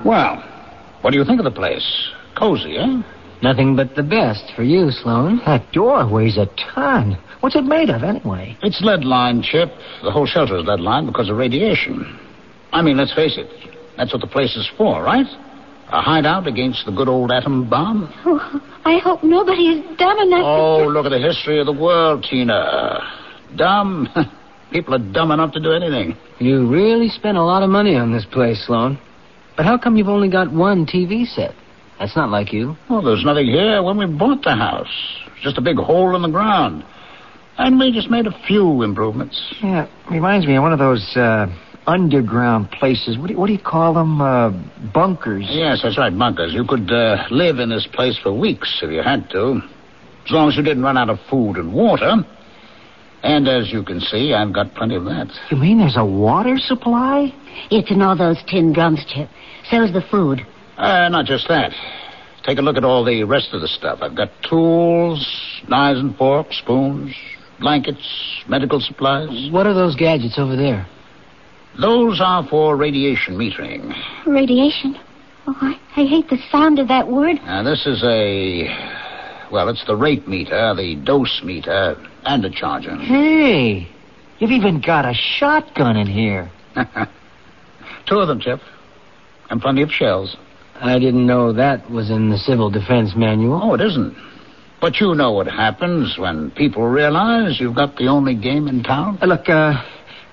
Well, 0.05 0.43
what 1.01 1.13
do 1.13 1.19
you 1.19 1.25
think 1.25 1.41
of 1.41 1.45
the 1.45 1.51
place? 1.51 2.11
Cozy, 2.37 2.77
eh? 2.77 3.03
Nothing 3.43 3.77
but 3.77 3.95
the 3.95 4.03
best 4.03 4.53
for 4.55 4.63
you, 4.63 4.91
Sloan. 4.91 5.41
That 5.45 5.71
door 5.73 6.09
weighs 6.09 6.39
a 6.39 6.47
ton. 6.75 7.19
What's 7.45 7.57
it 7.57 7.65
made 7.67 7.91
of, 7.91 8.03
anyway? 8.03 8.57
It's 8.63 8.81
lead 8.81 9.05
lined, 9.05 9.45
Chip. 9.45 9.69
The 10.03 10.11
whole 10.11 10.25
shelter 10.25 10.57
is 10.57 10.65
lead 10.65 10.81
lined 10.81 11.07
because 11.09 11.29
of 11.29 11.37
radiation. 11.37 12.19
I 12.73 12.81
mean, 12.81 12.97
let's 12.97 13.13
face 13.13 13.37
it. 13.37 13.47
That's 13.99 14.15
what 14.15 14.23
the 14.23 14.27
place 14.27 14.57
is 14.57 14.67
for, 14.79 15.03
right? 15.03 15.27
A 15.93 16.01
hideout 16.01 16.47
against 16.47 16.87
the 16.87 16.93
good 16.93 17.07
old 17.07 17.31
atom 17.31 17.69
bomb? 17.69 18.11
Oh, 18.25 18.63
I 18.87 18.97
hope 18.97 19.23
nobody 19.23 19.65
is 19.65 19.99
dumb 19.99 20.21
enough 20.21 20.41
Oh, 20.43 20.85
to... 20.85 20.89
look 20.89 21.05
at 21.05 21.11
the 21.11 21.19
history 21.19 21.61
of 21.61 21.67
the 21.67 21.73
world, 21.75 22.25
Tina. 22.31 23.01
Dumb? 23.57 24.09
People 24.73 24.95
are 24.95 25.13
dumb 25.13 25.31
enough 25.31 25.53
to 25.53 25.61
do 25.61 25.71
anything. 25.73 26.17
You 26.39 26.67
really 26.67 27.11
spent 27.11 27.37
a 27.37 27.45
lot 27.45 27.63
of 27.63 27.69
money 27.69 27.95
on 27.95 28.11
this 28.11 28.25
place, 28.25 28.65
Sloan. 28.65 28.99
But 29.55 29.67
how 29.67 29.77
come 29.77 29.99
you've 29.99 30.09
only 30.09 30.31
got 30.31 30.51
one 30.51 30.87
TV 30.87 31.27
set? 31.27 31.55
That's 31.99 32.17
not 32.17 32.31
like 32.31 32.55
you. 32.55 32.75
Well, 32.89 33.03
there's 33.03 33.23
nothing 33.23 33.49
here 33.49 33.83
when 33.83 33.99
we 33.99 34.07
bought 34.07 34.43
the 34.45 34.57
house. 34.57 34.89
It's 35.35 35.43
just 35.45 35.59
a 35.59 35.61
big 35.61 35.77
hole 35.77 36.17
in 36.17 36.23
the 36.23 36.31
ground. 36.31 36.85
And 37.57 37.79
we 37.79 37.93
just 37.93 38.11
made 38.11 38.27
a 38.27 38.37
few 38.47 38.83
improvements. 38.83 39.55
Yeah, 39.63 39.87
reminds 40.11 40.47
me 40.47 40.57
of 40.57 40.63
one 40.63 40.73
of 40.73 40.79
those 40.79 41.17
uh, 41.17 41.47
underground 41.87 42.71
places. 42.73 43.17
What 43.17 43.29
do, 43.29 43.35
you, 43.35 43.39
what 43.41 43.47
do 43.47 43.53
you 43.53 43.63
call 43.63 43.95
them? 43.95 44.21
Uh, 44.21 44.51
bunkers. 44.93 45.47
Yes, 45.49 45.81
that's 45.83 45.97
right, 45.97 46.17
bunkers. 46.17 46.53
You 46.53 46.65
could 46.67 46.91
uh, 46.91 47.27
live 47.31 47.59
in 47.59 47.69
this 47.69 47.87
place 47.93 48.19
for 48.23 48.33
weeks 48.33 48.81
if 48.83 48.91
you 48.91 49.03
had 49.03 49.31
to. 49.31 49.61
As 50.25 50.31
long 50.31 50.49
as 50.49 50.57
you 50.57 50.63
didn't 50.63 50.83
run 50.83 50.97
out 50.97 51.11
of 51.11 51.19
food 51.31 51.57
and 51.57 51.73
water. 51.73 52.25
And 53.23 53.49
as 53.49 53.73
you 53.73 53.83
can 53.83 54.01
see, 54.01 54.35
I've 54.35 54.53
got 54.53 54.75
plenty 54.75 54.97
of 54.97 55.05
that. 55.05 55.29
You 55.51 55.57
mean 55.57 55.79
there's 55.79 55.97
a 55.97 56.05
water 56.05 56.57
supply? 56.59 57.33
It's 57.71 57.91
in 57.91 58.03
all 58.03 58.17
those 58.17 58.43
tin 58.49 58.73
drums, 58.73 59.05
Chip. 59.09 59.29
So's 59.71 59.93
the 59.93 60.03
food. 60.11 60.41
Uh, 60.77 61.09
not 61.09 61.25
just 61.25 61.49
that. 61.49 61.73
Take 62.45 62.59
a 62.59 62.63
look 62.63 62.77
at 62.77 62.85
all 62.85 63.05
the 63.05 63.25
rest 63.25 63.51
of 63.53 63.63
the 63.63 63.69
stuff. 63.69 64.01
I've 64.03 64.15
got 64.15 64.29
tools, 64.49 65.25
knives 65.69 66.01
and 66.01 66.15
forks, 66.17 66.59
spoons, 66.59 67.15
blankets, 67.65 68.45
medical 68.47 68.79
supplies. 68.79 69.51
What 69.51 69.67
are 69.67 69.73
those 69.73 69.97
gadgets 69.97 70.39
over 70.39 70.55
there? 70.55 70.87
Those 71.81 72.21
are 72.21 72.47
for 72.47 72.77
radiation 72.77 73.37
metering. 73.37 73.97
Radiation. 74.27 74.97
Oh, 75.47 75.57
I, 75.61 75.81
I 75.97 76.05
hate 76.05 76.29
the 76.29 76.37
sound 76.53 76.79
of 76.79 76.89
that 76.89 77.09
word. 77.09 77.37
Now, 77.37 77.63
this 77.63 77.87
is 77.87 78.05
a. 78.05 78.69
Well, 79.51 79.71
it's 79.71 79.85
the 79.87 79.97
rate 79.97 80.29
meter, 80.29 80.75
the 80.75 80.97
dose 80.97 81.43
meter, 81.43 81.97
and 82.25 82.45
a 82.45 82.51
charger. 82.51 82.97
Hey, 82.97 83.89
you've 84.39 84.51
even 84.51 84.81
got 84.81 85.07
a 85.07 85.15
shotgun 85.15 85.97
in 85.97 86.07
here. 86.07 86.51
Two 88.07 88.19
of 88.19 88.29
them, 88.29 88.41
Chip. 88.41 88.61
And 89.49 89.61
plenty 89.61 89.81
of 89.81 89.91
shells. 89.91 90.37
I 90.77 90.99
didn't 90.99 91.27
know 91.27 91.53
that 91.55 91.91
was 91.91 92.11
in 92.11 92.29
the 92.29 92.39
Civil 92.39 92.69
Defense 92.69 93.15
Manual. 93.17 93.61
Oh, 93.63 93.75
it 93.75 93.81
isn't. 93.81 94.15
But 94.85 95.01
you 95.01 95.15
know 95.15 95.33
what 95.33 95.47
happens 95.47 96.19
when 96.19 96.51
people 96.51 96.87
realize 96.87 97.59
you've 97.59 97.75
got 97.75 97.97
the 97.97 98.09
only 98.09 98.35
game 98.35 98.69
in 98.69 98.83
town. 98.83 99.17
Uh, 99.23 99.25
look, 99.25 99.49
uh, 99.49 99.83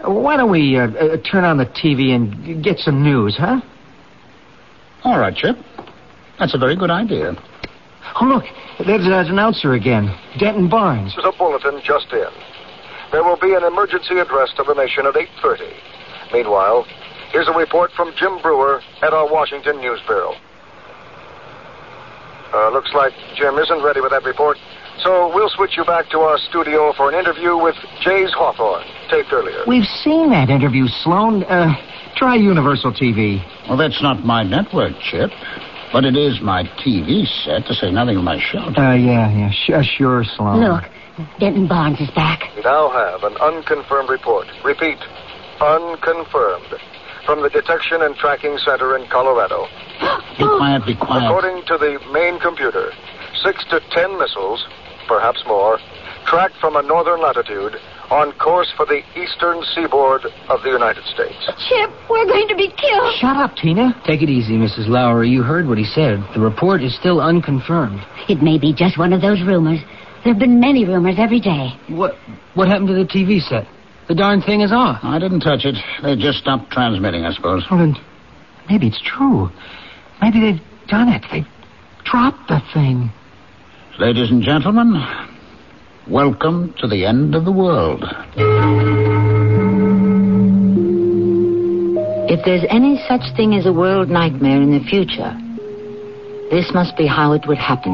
why 0.04 0.36
don't 0.36 0.52
we 0.52 0.78
uh, 0.78 0.88
uh, 0.92 1.18
turn 1.24 1.46
on 1.46 1.56
the 1.56 1.68
TV 1.68 2.14
and 2.14 2.62
get 2.62 2.78
some 2.78 3.02
news, 3.02 3.38
huh? 3.40 3.62
All 5.06 5.18
right, 5.18 5.34
Chip. 5.34 5.56
That's 6.38 6.54
a 6.54 6.58
very 6.58 6.76
good 6.76 6.92
idea. 6.92 7.32
Oh, 8.20 8.26
look, 8.26 8.44
there's 8.86 9.06
an 9.06 9.14
announcer 9.14 9.72
again. 9.72 10.14
Denton 10.38 10.68
Barnes. 10.68 11.14
There's 11.16 11.34
a 11.34 11.38
bulletin 11.38 11.80
just 11.82 12.12
in. 12.12 12.28
There 13.14 13.24
will 13.24 13.40
be 13.40 13.54
an 13.54 13.64
emergency 13.64 14.20
address 14.20 14.52
to 14.58 14.64
the 14.68 14.74
nation 14.74 15.06
at 15.06 15.14
8.30. 15.14 16.34
Meanwhile, 16.34 16.86
here's 17.32 17.48
a 17.48 17.54
report 17.54 17.92
from 17.96 18.12
Jim 18.20 18.42
Brewer 18.42 18.82
at 19.02 19.14
our 19.14 19.32
Washington 19.32 19.78
News 19.80 20.02
Bureau. 20.06 20.34
Uh, 22.54 22.70
looks 22.72 22.92
like 22.94 23.14
Jim 23.36 23.58
isn't 23.58 23.82
ready 23.84 24.02
with 24.02 24.12
that 24.12 24.24
report, 24.24 24.58
so 25.04 25.32
we'll 25.34 25.50
switch 25.50 25.78
you 25.78 25.86
back 25.86 26.10
to 26.10 26.20
our 26.20 26.38
studio 26.38 26.92
for 26.94 27.10
an 27.10 27.16
interview 27.18 27.58
with 27.58 27.76
Jays 28.02 28.32
Hawthorne, 28.34 28.84
taped 29.10 29.32
earlier. 29.32 29.64
We've 29.68 29.88
seen 30.04 30.30
that 30.32 30.50
interview, 30.50 30.88
Sloan. 30.88 31.44
Uh, 31.44 31.74
try 32.16 32.36
Universal 32.36 32.94
TV. 32.94 33.40
Well, 33.70 33.78
that's 33.78 34.02
not 34.02 34.26
my 34.26 34.44
network, 34.44 34.94
Chip. 35.00 35.32
But 35.94 36.06
it 36.06 36.16
is 36.16 36.40
my 36.42 36.64
TV 36.86 37.28
set, 37.44 37.66
to 37.68 37.74
say 37.74 37.92
nothing 37.92 38.16
of 38.16 38.24
my 38.24 38.40
shelter. 38.40 38.80
Uh, 38.80 38.96
yeah, 38.96 39.30
yeah, 39.30 39.52
sh- 39.52 39.72
uh, 39.76 39.84
sure, 39.84 40.24
Sloan. 40.24 40.64
Look, 40.64 40.84
Denton 41.40 41.68
Barnes 41.68 42.00
is 42.00 42.10
back. 42.12 42.44
We 42.56 42.62
now 42.62 42.90
have 42.92 43.24
an 43.24 43.36
unconfirmed 43.42 44.10
report. 44.10 44.48
Repeat, 44.64 44.98
unconfirmed. 45.60 46.80
From 47.26 47.42
the 47.42 47.50
Detection 47.50 48.02
and 48.02 48.16
Tracking 48.16 48.58
Center 48.58 48.98
in 48.98 49.08
Colorado. 49.10 49.68
Be 50.38 50.46
quiet, 50.46 50.86
be 50.86 50.96
quiet. 50.96 51.26
According 51.26 51.66
to 51.68 51.78
the 51.78 52.00
main 52.12 52.40
computer, 52.40 52.92
six 53.44 53.64
to 53.70 53.80
ten 53.92 54.18
missiles, 54.18 54.66
perhaps 55.08 55.44
more, 55.46 55.78
tracked 56.26 56.56
from 56.58 56.76
a 56.76 56.82
northern 56.82 57.22
latitude 57.22 57.76
on 58.10 58.32
course 58.34 58.72
for 58.76 58.86
the 58.86 59.02
eastern 59.16 59.64
seaboard 59.74 60.26
of 60.50 60.62
the 60.64 60.70
United 60.70 61.04
States. 61.06 61.38
Chip, 61.70 61.90
we're 62.10 62.26
going 62.26 62.48
to 62.48 62.56
be 62.56 62.68
killed. 62.68 63.14
Shut 63.20 63.38
up, 63.38 63.56
Tina. 63.56 63.96
Take 64.06 64.22
it 64.22 64.30
easy, 64.30 64.58
Mrs. 64.58 64.88
Lowry. 64.88 65.30
You 65.30 65.44
heard 65.44 65.68
what 65.68 65.78
he 65.78 65.86
said. 65.86 66.20
The 66.34 66.42
report 66.42 66.82
is 66.84 66.96
still 66.96 67.22
unconfirmed. 67.22 68.02
It 68.28 68.42
may 68.42 68.58
be 68.58 68.74
just 68.74 68.98
one 68.98 69.14
of 69.14 69.22
those 69.22 69.42
rumors. 69.42 69.80
There 70.24 70.34
have 70.34 70.40
been 70.40 70.60
many 70.60 70.86
rumors 70.86 71.16
every 71.18 71.40
day. 71.40 71.70
What 71.88 72.16
what 72.54 72.68
happened 72.68 72.90
to 72.90 72.94
the 72.94 73.06
TV 73.06 73.40
set? 73.42 73.66
The 74.08 74.16
darn 74.16 74.42
thing 74.42 74.62
is 74.62 74.72
off. 74.72 75.00
I 75.04 75.20
didn't 75.20 75.42
touch 75.42 75.64
it. 75.64 75.76
They 76.04 76.16
just 76.16 76.40
stopped 76.40 76.72
transmitting, 76.72 77.24
I 77.24 77.32
suppose. 77.34 77.66
Well, 77.70 77.80
then, 77.80 77.96
maybe 78.70 78.88
it's 78.88 79.02
true. 79.02 79.50
Maybe 80.22 80.40
they've 80.40 80.88
done 80.88 81.08
it. 81.10 81.24
They've 81.32 81.48
dropped 82.04 82.50
the 82.50 82.62
thing. 82.74 83.12
Ladies 84.00 84.30
and 84.32 84.44
gentlemen, 84.44 85.02
welcome 86.08 86.74
to 86.80 86.88
the 86.88 87.06
end 87.06 87.36
of 87.36 87.46
the 87.46 87.52
world. 87.52 88.04
If 92.30 92.44
there's 92.46 92.66
any 92.70 93.02
such 93.08 93.36
thing 93.36 93.54
as 93.56 93.66
a 93.66 93.74
world 93.74 94.10
nightmare 94.10 94.62
in 94.62 94.72
the 94.72 94.84
future, 94.90 95.38
this 96.50 96.72
must 96.74 96.98
be 96.98 97.06
how 97.06 97.34
it 97.34 97.46
would 97.48 97.58
happen. 97.58 97.94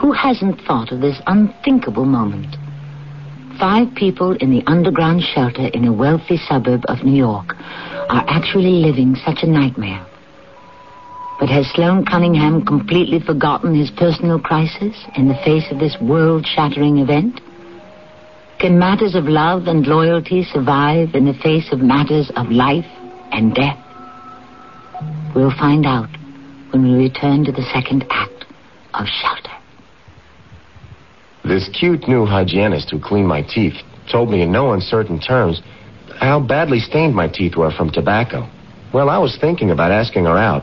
Who 0.00 0.12
hasn't 0.12 0.60
thought 0.62 0.92
of 0.92 1.00
this 1.00 1.20
unthinkable 1.26 2.04
moment? 2.04 2.56
Five 3.58 3.92
people 3.96 4.36
in 4.36 4.50
the 4.50 4.62
underground 4.68 5.20
shelter 5.20 5.66
in 5.74 5.84
a 5.84 5.92
wealthy 5.92 6.36
suburb 6.36 6.84
of 6.86 7.02
New 7.02 7.16
York 7.16 7.56
are 8.08 8.24
actually 8.28 8.78
living 8.86 9.16
such 9.16 9.38
a 9.42 9.48
nightmare. 9.48 10.06
But 11.40 11.48
has 11.48 11.66
Sloane 11.74 12.04
Cunningham 12.04 12.64
completely 12.64 13.18
forgotten 13.18 13.74
his 13.74 13.90
personal 13.90 14.38
crisis 14.38 14.94
in 15.16 15.26
the 15.26 15.38
face 15.44 15.64
of 15.72 15.80
this 15.80 15.96
world 16.00 16.46
shattering 16.46 16.98
event? 16.98 17.40
Can 18.60 18.78
matters 18.78 19.16
of 19.16 19.24
love 19.24 19.66
and 19.66 19.84
loyalty 19.86 20.44
survive 20.44 21.14
in 21.14 21.24
the 21.24 21.38
face 21.42 21.72
of 21.72 21.80
matters 21.80 22.30
of 22.36 22.50
life 22.50 22.86
and 23.32 23.54
death? 23.54 23.78
We'll 25.34 25.56
find 25.58 25.84
out 25.84 26.10
when 26.70 26.84
we 26.84 26.94
return 26.94 27.44
to 27.44 27.52
the 27.52 27.66
second 27.74 28.04
act 28.10 28.44
of 28.94 29.06
Shelter. 29.06 29.47
This 31.48 31.70
cute 31.70 32.06
new 32.06 32.26
hygienist 32.26 32.90
who 32.90 33.00
cleaned 33.00 33.26
my 33.26 33.40
teeth 33.40 33.72
told 34.12 34.28
me 34.28 34.42
in 34.42 34.52
no 34.52 34.74
uncertain 34.74 35.18
terms 35.18 35.62
how 36.20 36.40
badly 36.40 36.78
stained 36.78 37.14
my 37.14 37.26
teeth 37.26 37.56
were 37.56 37.70
from 37.70 37.88
tobacco. 37.88 38.46
Well, 38.92 39.08
I 39.08 39.16
was 39.16 39.38
thinking 39.40 39.70
about 39.70 39.90
asking 39.90 40.26
her 40.26 40.36
out. 40.36 40.62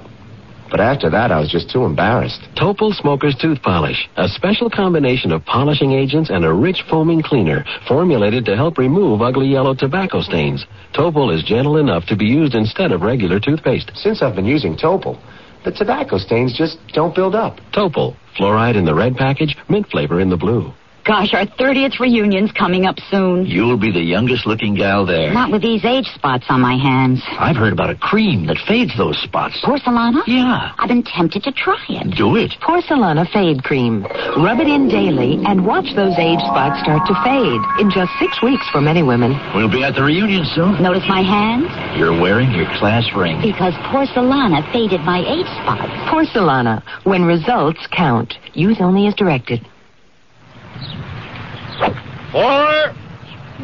But 0.70 0.82
after 0.82 1.10
that, 1.10 1.32
I 1.32 1.40
was 1.40 1.50
just 1.50 1.72
too 1.72 1.86
embarrassed. 1.86 2.40
Topol 2.56 2.94
Smoker's 2.94 3.36
Tooth 3.36 3.64
Polish, 3.64 4.08
a 4.16 4.28
special 4.28 4.70
combination 4.70 5.32
of 5.32 5.44
polishing 5.46 5.92
agents 5.92 6.30
and 6.30 6.46
a 6.46 6.54
rich 6.54 6.84
foaming 6.88 7.24
cleaner 7.24 7.66
formulated 7.88 8.46
to 8.46 8.56
help 8.56 8.78
remove 8.78 9.24
ugly 9.24 9.48
yellow 9.48 9.74
tobacco 9.74 10.22
stains. 10.22 10.68
Topol 10.94 11.36
is 11.36 11.44
gentle 11.44 11.78
enough 11.78 12.06
to 12.06 12.16
be 12.16 12.26
used 12.26 12.54
instead 12.54 12.92
of 12.92 13.02
regular 13.02 13.40
toothpaste. 13.40 13.92
Since 13.96 14.22
I've 14.22 14.36
been 14.36 14.46
using 14.46 14.76
Topol, 14.76 15.20
the 15.66 15.72
tobacco 15.72 16.18
stains 16.18 16.56
just 16.56 16.78
don't 16.94 17.16
build 17.16 17.36
up. 17.36 17.60
Topol, 17.74 18.16
fluoride 18.38 18.76
in 18.78 18.86
the 18.86 18.94
red 18.94 19.16
package, 19.16 19.58
mint 19.68 19.88
flavor 19.90 20.22
in 20.22 20.30
the 20.30 20.38
blue. 20.38 20.72
Gosh, 21.06 21.36
our 21.36 21.46
30th 21.46 22.00
reunion's 22.00 22.52
coming 22.52 22.88
up 22.88 22.98
soon. 23.12 23.46
You'll 23.46 23.78
be 23.78 23.92
the 23.92 24.02
youngest 24.02 24.48
looking 24.48 24.74
gal 24.74 25.06
there. 25.06 25.32
Not 25.32 25.52
with 25.52 25.62
these 25.62 25.86
age 25.86 26.08
spots 26.08 26.46
on 26.50 26.62
my 26.62 26.78
hands. 26.78 27.22
I've 27.38 27.56
heard 27.56 27.74
about 27.74 27.92
a 27.92 27.96
cream 27.96 28.48
that 28.48 28.58
fades 28.68 28.98
those 28.98 29.16
spots. 29.22 29.62
Porcelana? 29.64 30.24
Yeah. 30.26 30.74
I've 30.80 30.88
been 30.88 31.04
tempted 31.04 31.44
to 31.44 31.52
try 31.52 31.78
it. 31.90 32.18
Do 32.18 32.36
it. 32.38 32.54
Porcelana 32.60 33.30
Fade 33.32 33.64
Cream. 33.64 34.02
Rub 34.36 34.60
it 34.60 34.68
in 34.68 34.88
daily 34.88 35.38
and 35.46 35.64
watch 35.64 35.86
those 35.96 36.18
age 36.18 36.40
spots 36.40 36.82
start 36.82 37.06
to 37.06 37.14
fade 37.24 37.62
in 37.80 37.92
just 37.92 38.10
six 38.18 38.42
weeks 38.42 38.68
for 38.72 38.82
many 38.82 39.04
women. 39.04 39.38
We'll 39.54 39.70
be 39.70 39.84
at 39.84 39.94
the 39.94 40.02
reunion 40.02 40.44
soon. 40.56 40.82
Notice 40.82 41.06
my 41.08 41.22
hands? 41.22 41.70
You're 42.00 42.20
wearing 42.20 42.50
your 42.50 42.66
class 42.80 43.06
ring. 43.16 43.40
Because 43.44 43.76
Porcelana 43.94 44.66
faded 44.74 45.02
my 45.02 45.20
age 45.20 45.46
spots. 45.62 45.94
Porcelana. 46.10 46.82
When 47.04 47.26
results 47.26 47.86
count. 47.92 48.34
Use 48.56 48.78
only 48.80 49.06
as 49.06 49.14
directed. 49.14 49.62
Four. 52.36 52.94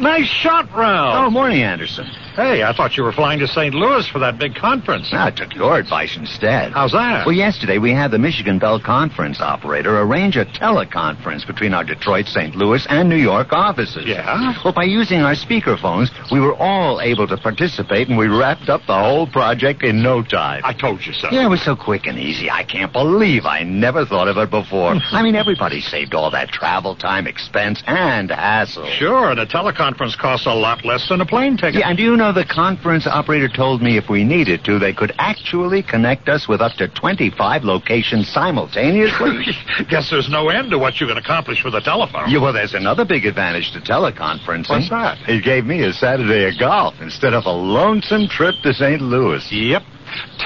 Nice 0.00 0.26
shot 0.28 0.72
round. 0.72 1.26
Oh, 1.26 1.30
morning, 1.30 1.62
Anderson. 1.62 2.06
Hey, 2.34 2.62
I 2.62 2.72
thought 2.72 2.96
you 2.96 3.02
were 3.02 3.12
flying 3.12 3.40
to 3.40 3.46
St. 3.46 3.74
Louis 3.74 4.08
for 4.08 4.18
that 4.20 4.38
big 4.38 4.54
conference. 4.54 5.10
I 5.12 5.30
took 5.30 5.54
your 5.54 5.78
advice 5.78 6.16
instead. 6.16 6.72
How's 6.72 6.92
that? 6.92 7.26
Well, 7.26 7.34
yesterday 7.34 7.76
we 7.76 7.92
had 7.92 8.10
the 8.10 8.18
Michigan 8.18 8.58
Bell 8.58 8.80
Conference 8.80 9.38
operator 9.38 10.00
arrange 10.00 10.36
a 10.36 10.46
teleconference 10.46 11.46
between 11.46 11.74
our 11.74 11.84
Detroit, 11.84 12.24
St. 12.26 12.56
Louis, 12.56 12.86
and 12.88 13.10
New 13.10 13.16
York 13.16 13.52
offices. 13.52 14.06
Yeah? 14.06 14.54
Well, 14.64 14.72
by 14.72 14.84
using 14.84 15.20
our 15.20 15.34
speakerphones, 15.34 16.08
we 16.32 16.40
were 16.40 16.54
all 16.54 17.02
able 17.02 17.26
to 17.28 17.36
participate, 17.36 18.08
and 18.08 18.16
we 18.16 18.28
wrapped 18.28 18.70
up 18.70 18.80
the 18.86 18.98
whole 18.98 19.26
project 19.26 19.82
in 19.82 20.02
no 20.02 20.22
time. 20.22 20.62
I 20.64 20.72
told 20.72 21.04
you 21.04 21.12
so. 21.12 21.28
Yeah, 21.30 21.44
it 21.44 21.50
was 21.50 21.60
so 21.62 21.76
quick 21.76 22.06
and 22.06 22.18
easy. 22.18 22.48
I 22.50 22.64
can't 22.64 22.94
believe 22.94 23.44
I 23.44 23.62
never 23.62 24.06
thought 24.06 24.28
of 24.28 24.38
it 24.38 24.48
before. 24.48 24.94
I 25.12 25.22
mean, 25.22 25.36
everybody 25.36 25.82
saved 25.82 26.14
all 26.14 26.30
that 26.30 26.48
travel 26.48 26.96
time, 26.96 27.26
expense, 27.26 27.82
and 27.86 28.30
hassle. 28.30 28.86
Sure, 28.86 29.30
and 29.30 29.38
a 29.38 29.44
teleconference 29.46 30.16
costs 30.16 30.46
a 30.46 30.54
lot 30.54 30.82
less 30.86 31.06
than 31.10 31.20
a 31.20 31.26
plane 31.26 31.58
ticket. 31.58 31.80
Yeah, 31.80 31.88
and 31.88 31.98
do 31.98 32.02
you 32.02 32.16
know 32.16 32.21
the 32.30 32.44
conference 32.44 33.06
operator 33.06 33.48
told 33.48 33.82
me 33.82 33.96
if 33.96 34.08
we 34.08 34.22
needed 34.22 34.64
to, 34.66 34.78
they 34.78 34.92
could 34.92 35.12
actually 35.18 35.82
connect 35.82 36.28
us 36.28 36.46
with 36.46 36.60
up 36.60 36.76
to 36.76 36.86
25 36.86 37.64
locations 37.64 38.28
simultaneously? 38.28 39.46
Guess 39.88 40.10
there's 40.10 40.28
no 40.28 40.50
end 40.50 40.70
to 40.70 40.78
what 40.78 41.00
you 41.00 41.06
can 41.08 41.16
accomplish 41.16 41.64
with 41.64 41.74
a 41.74 41.80
telephone. 41.80 42.30
yeah, 42.30 42.38
well, 42.38 42.52
there's 42.52 42.74
another 42.74 43.04
big 43.04 43.24
advantage 43.24 43.72
to 43.72 43.80
teleconferencing. 43.80 44.68
What's 44.68 44.90
that? 44.90 45.18
It 45.26 45.42
gave 45.42 45.64
me 45.64 45.82
a 45.82 45.92
Saturday 45.92 46.46
of 46.48 46.60
golf 46.60 46.94
instead 47.00 47.32
of 47.32 47.46
a 47.46 47.52
lonesome 47.52 48.28
trip 48.28 48.54
to 48.62 48.74
St. 48.74 49.00
Louis. 49.00 49.44
Yep. 49.50 49.82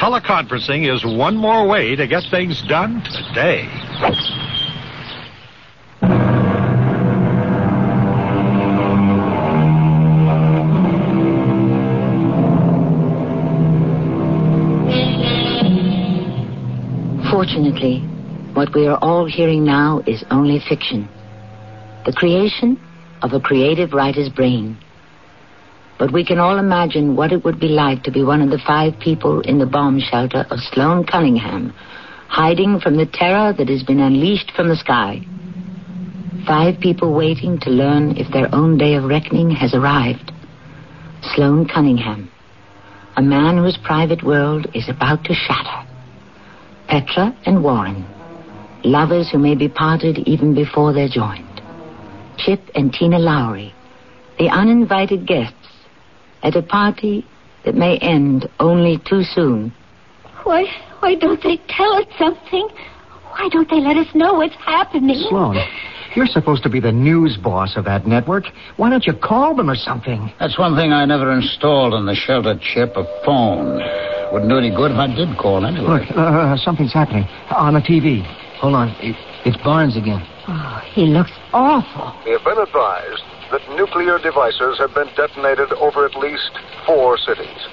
Teleconferencing 0.00 0.88
is 0.94 1.04
one 1.04 1.36
more 1.36 1.66
way 1.66 1.96
to 1.96 2.06
get 2.06 2.22
things 2.30 2.62
done 2.68 3.02
today. 3.02 3.66
Fortunately, 17.36 17.98
what 18.54 18.74
we 18.74 18.86
are 18.86 18.96
all 19.02 19.26
hearing 19.26 19.62
now 19.62 20.02
is 20.06 20.24
only 20.30 20.58
fiction. 20.58 21.06
The 22.06 22.14
creation 22.14 22.80
of 23.20 23.34
a 23.34 23.40
creative 23.40 23.92
writer's 23.92 24.30
brain. 24.30 24.78
But 25.98 26.14
we 26.14 26.24
can 26.24 26.38
all 26.38 26.56
imagine 26.56 27.14
what 27.14 27.32
it 27.32 27.44
would 27.44 27.60
be 27.60 27.68
like 27.68 28.04
to 28.04 28.10
be 28.10 28.22
one 28.22 28.40
of 28.40 28.48
the 28.48 28.62
five 28.66 28.98
people 29.00 29.42
in 29.42 29.58
the 29.58 29.66
bomb 29.66 30.00
shelter 30.00 30.46
of 30.50 30.60
Sloane 30.72 31.04
Cunningham, 31.04 31.74
hiding 32.28 32.80
from 32.80 32.96
the 32.96 33.04
terror 33.04 33.52
that 33.52 33.68
has 33.68 33.82
been 33.82 34.00
unleashed 34.00 34.52
from 34.56 34.70
the 34.70 34.76
sky. 34.76 35.20
Five 36.46 36.80
people 36.80 37.12
waiting 37.12 37.58
to 37.60 37.68
learn 37.68 38.16
if 38.16 38.32
their 38.32 38.48
own 38.54 38.78
day 38.78 38.94
of 38.94 39.04
reckoning 39.04 39.50
has 39.50 39.74
arrived. 39.74 40.32
Sloane 41.20 41.68
Cunningham, 41.68 42.30
a 43.14 43.20
man 43.20 43.58
whose 43.58 43.76
private 43.84 44.24
world 44.24 44.68
is 44.72 44.88
about 44.88 45.22
to 45.24 45.34
shatter. 45.34 45.85
Petra 46.88 47.36
and 47.46 47.62
Warren, 47.62 48.04
lovers 48.84 49.30
who 49.30 49.38
may 49.38 49.54
be 49.54 49.68
parted 49.68 50.18
even 50.18 50.54
before 50.54 50.92
they're 50.92 51.08
joined. 51.08 51.60
Chip 52.38 52.60
and 52.74 52.92
Tina 52.92 53.18
Lowry, 53.18 53.74
the 54.38 54.48
uninvited 54.48 55.26
guests 55.26 55.54
at 56.42 56.54
a 56.54 56.62
party 56.62 57.26
that 57.64 57.74
may 57.74 57.98
end 57.98 58.48
only 58.60 58.98
too 59.08 59.22
soon. 59.22 59.72
Why, 60.44 60.64
why 61.00 61.16
don't 61.16 61.42
they 61.42 61.58
tell 61.68 61.92
us 61.94 62.06
something? 62.18 62.68
Why 63.30 63.48
don't 63.50 63.68
they 63.68 63.80
let 63.80 63.96
us 63.96 64.06
know 64.14 64.34
what's 64.34 64.54
happening? 64.54 65.26
Sloan, 65.28 65.56
you're 66.16 66.26
supposed 66.26 66.62
to 66.62 66.70
be 66.70 66.80
the 66.80 66.92
news 66.92 67.36
boss 67.36 67.76
of 67.76 67.84
that 67.84 68.06
network. 68.06 68.44
Why 68.76 68.90
don't 68.90 69.06
you 69.06 69.12
call 69.12 69.54
them 69.54 69.68
or 69.68 69.76
something? 69.76 70.32
That's 70.40 70.58
one 70.58 70.74
thing 70.74 70.92
I 70.92 71.04
never 71.04 71.30
installed 71.32 71.92
on 71.92 72.06
the 72.06 72.14
shelter 72.14 72.58
chip, 72.58 72.96
a 72.96 73.04
phone. 73.24 73.78
Wouldn't 74.32 74.50
do 74.50 74.58
any 74.58 74.70
good 74.70 74.90
if 74.90 74.96
I 74.96 75.06
did 75.06 75.36
call 75.38 75.64
anyway. 75.64 76.02
Look, 76.08 76.16
uh, 76.16 76.56
something's 76.56 76.92
happening 76.92 77.24
on 77.50 77.74
the 77.74 77.80
TV. 77.80 78.24
Hold 78.58 78.74
on. 78.74 78.88
It, 78.98 79.14
it's 79.44 79.56
Barnes 79.62 79.96
again. 79.96 80.26
Oh, 80.48 80.80
he 80.94 81.06
looks 81.06 81.32
awful. 81.52 82.16
We 82.24 82.32
have 82.32 82.44
been 82.44 82.58
advised 82.58 83.22
that 83.52 83.62
nuclear 83.76 84.18
devices 84.18 84.78
have 84.78 84.94
been 84.94 85.08
detonated 85.16 85.72
over 85.74 86.04
at 86.06 86.16
least 86.16 86.50
four 86.86 87.18
cities. 87.18 87.68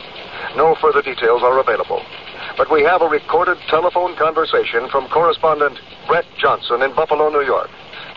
No 0.56 0.76
further 0.82 1.02
details 1.02 1.42
are 1.42 1.58
available. 1.60 2.04
But 2.58 2.70
we 2.72 2.84
have 2.84 3.02
a 3.02 3.08
recorded 3.08 3.58
telephone 3.70 4.16
conversation 4.18 4.90
from 4.90 5.08
correspondent 5.10 5.80
Brett 6.08 6.26
Johnson 6.38 6.82
in 6.84 6.94
Buffalo, 6.94 7.30
New 7.30 7.42
York. 7.42 7.70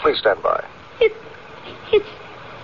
Please 0.06 0.22
stand 0.22 0.38
by. 0.38 0.62
It, 1.02 1.10
it's 1.90 2.06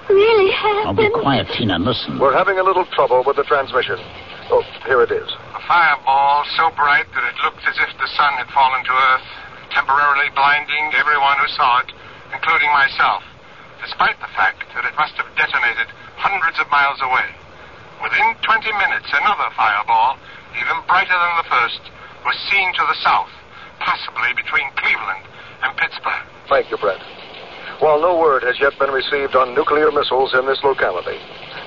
really 0.07 0.55
I'll 0.87 0.95
be 0.95 1.11
quiet, 1.11 1.51
Tina, 1.51 1.75
and 1.75 1.83
listen. 1.83 2.23
We're 2.23 2.39
having 2.39 2.55
a 2.55 2.63
little 2.63 2.87
trouble 2.95 3.27
with 3.27 3.35
the 3.35 3.43
transmission. 3.43 3.99
Oh, 4.47 4.63
here 4.87 5.03
it 5.03 5.11
is. 5.11 5.27
A 5.27 5.63
fireball 5.67 6.47
so 6.55 6.71
bright 6.79 7.11
that 7.11 7.25
it 7.27 7.35
looked 7.43 7.67
as 7.67 7.75
if 7.83 7.91
the 7.99 8.07
sun 8.15 8.39
had 8.39 8.47
fallen 8.55 8.87
to 8.87 8.95
earth, 8.95 9.27
temporarily 9.75 10.31
blinding 10.39 10.95
everyone 10.95 11.35
who 11.43 11.51
saw 11.59 11.83
it, 11.83 11.91
including 12.31 12.71
myself, 12.71 13.27
despite 13.83 14.23
the 14.23 14.31
fact 14.39 14.63
that 14.79 14.87
it 14.87 14.95
must 14.95 15.19
have 15.19 15.27
detonated 15.35 15.91
hundreds 16.15 16.63
of 16.63 16.71
miles 16.71 17.03
away. 17.03 17.27
Within 18.07 18.39
20 18.47 18.71
minutes, 18.87 19.11
another 19.19 19.51
fireball, 19.59 20.15
even 20.55 20.79
brighter 20.87 21.19
than 21.19 21.35
the 21.43 21.51
first, 21.51 21.83
was 22.23 22.39
seen 22.55 22.71
to 22.71 22.87
the 22.87 22.99
south, 23.03 23.35
possibly 23.83 24.31
between 24.39 24.71
Cleveland 24.79 25.27
and 25.67 25.75
Pittsburgh. 25.75 26.23
Thank 26.49 26.71
you, 26.71 26.77
Brett. 26.77 27.01
While 27.83 28.01
no 28.01 28.17
word 28.17 28.45
has 28.45 28.61
yet 28.61 28.79
been 28.79 28.95
received 28.95 29.35
on 29.35 29.57
nuclear 29.57 29.91
missiles 29.91 30.35
in 30.39 30.47
this 30.47 30.63
locality, 30.63 31.19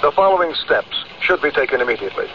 the 0.02 0.14
following 0.16 0.56
steps 0.64 0.96
should 1.20 1.42
be 1.42 1.52
taken 1.52 1.82
immediately. 1.82 2.32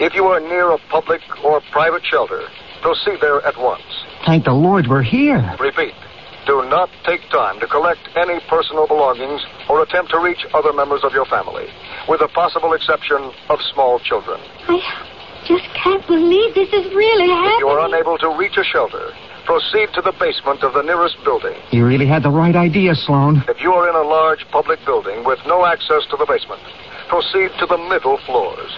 If 0.00 0.14
you 0.14 0.24
are 0.26 0.40
near 0.40 0.72
a 0.72 0.78
public 0.90 1.22
or 1.44 1.60
private 1.70 2.04
shelter, 2.04 2.42
proceed 2.82 3.20
there 3.20 3.38
at 3.46 3.56
once. 3.56 3.86
Thank 4.26 4.46
the 4.46 4.52
Lord 4.52 4.88
we're 4.88 5.06
here. 5.06 5.38
Repeat, 5.60 5.94
do 6.44 6.66
not 6.66 6.90
take 7.06 7.22
time 7.30 7.60
to 7.60 7.68
collect 7.68 8.02
any 8.16 8.40
personal 8.50 8.88
belongings 8.88 9.46
or 9.70 9.84
attempt 9.84 10.10
to 10.10 10.18
reach 10.18 10.44
other 10.52 10.72
members 10.72 11.04
of 11.04 11.12
your 11.12 11.26
family, 11.26 11.68
with 12.08 12.18
the 12.18 12.28
possible 12.34 12.72
exception 12.72 13.30
of 13.48 13.60
small 13.72 14.00
children. 14.00 14.40
I 14.66 14.82
just 15.46 15.70
can't 15.72 16.04
believe 16.08 16.56
this 16.56 16.72
is 16.72 16.92
really 16.92 17.30
happening. 17.30 17.54
If 17.54 17.60
you 17.60 17.68
are 17.68 17.86
unable 17.86 18.18
to 18.18 18.34
reach 18.36 18.56
a 18.58 18.64
shelter, 18.64 19.14
proceed 19.44 19.88
to 19.94 20.02
the 20.02 20.12
basement 20.18 20.62
of 20.62 20.72
the 20.74 20.82
nearest 20.82 21.16
building. 21.24 21.54
You 21.70 21.86
really 21.86 22.06
had 22.06 22.22
the 22.22 22.30
right 22.30 22.56
idea, 22.56 22.94
Sloan. 22.94 23.44
If 23.48 23.60
you 23.60 23.72
are 23.72 23.88
in 23.88 23.94
a 23.94 24.08
large 24.08 24.44
public 24.50 24.80
building 24.84 25.24
with 25.24 25.38
no 25.46 25.64
access 25.66 26.04
to 26.10 26.16
the 26.16 26.26
basement, 26.26 26.62
proceed 27.08 27.50
to 27.60 27.66
the 27.66 27.78
middle 27.78 28.18
floors. 28.26 28.72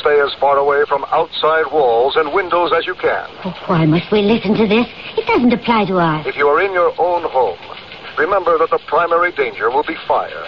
Stay 0.00 0.18
as 0.20 0.32
far 0.40 0.56
away 0.56 0.84
from 0.88 1.04
outside 1.10 1.70
walls 1.72 2.16
and 2.16 2.32
windows 2.32 2.72
as 2.76 2.86
you 2.86 2.94
can. 2.94 3.28
Oh, 3.44 3.54
why 3.66 3.86
must 3.86 4.10
we 4.10 4.22
listen 4.22 4.54
to 4.54 4.66
this? 4.66 4.86
It 5.16 5.26
doesn't 5.26 5.52
apply 5.52 5.86
to 5.86 5.98
us. 5.98 6.26
If 6.26 6.36
you 6.36 6.48
are 6.48 6.62
in 6.62 6.72
your 6.72 6.92
own 6.98 7.22
home, 7.28 7.58
remember 8.16 8.56
that 8.58 8.70
the 8.70 8.80
primary 8.86 9.32
danger 9.32 9.70
will 9.70 9.84
be 9.84 9.96
fire. 10.08 10.46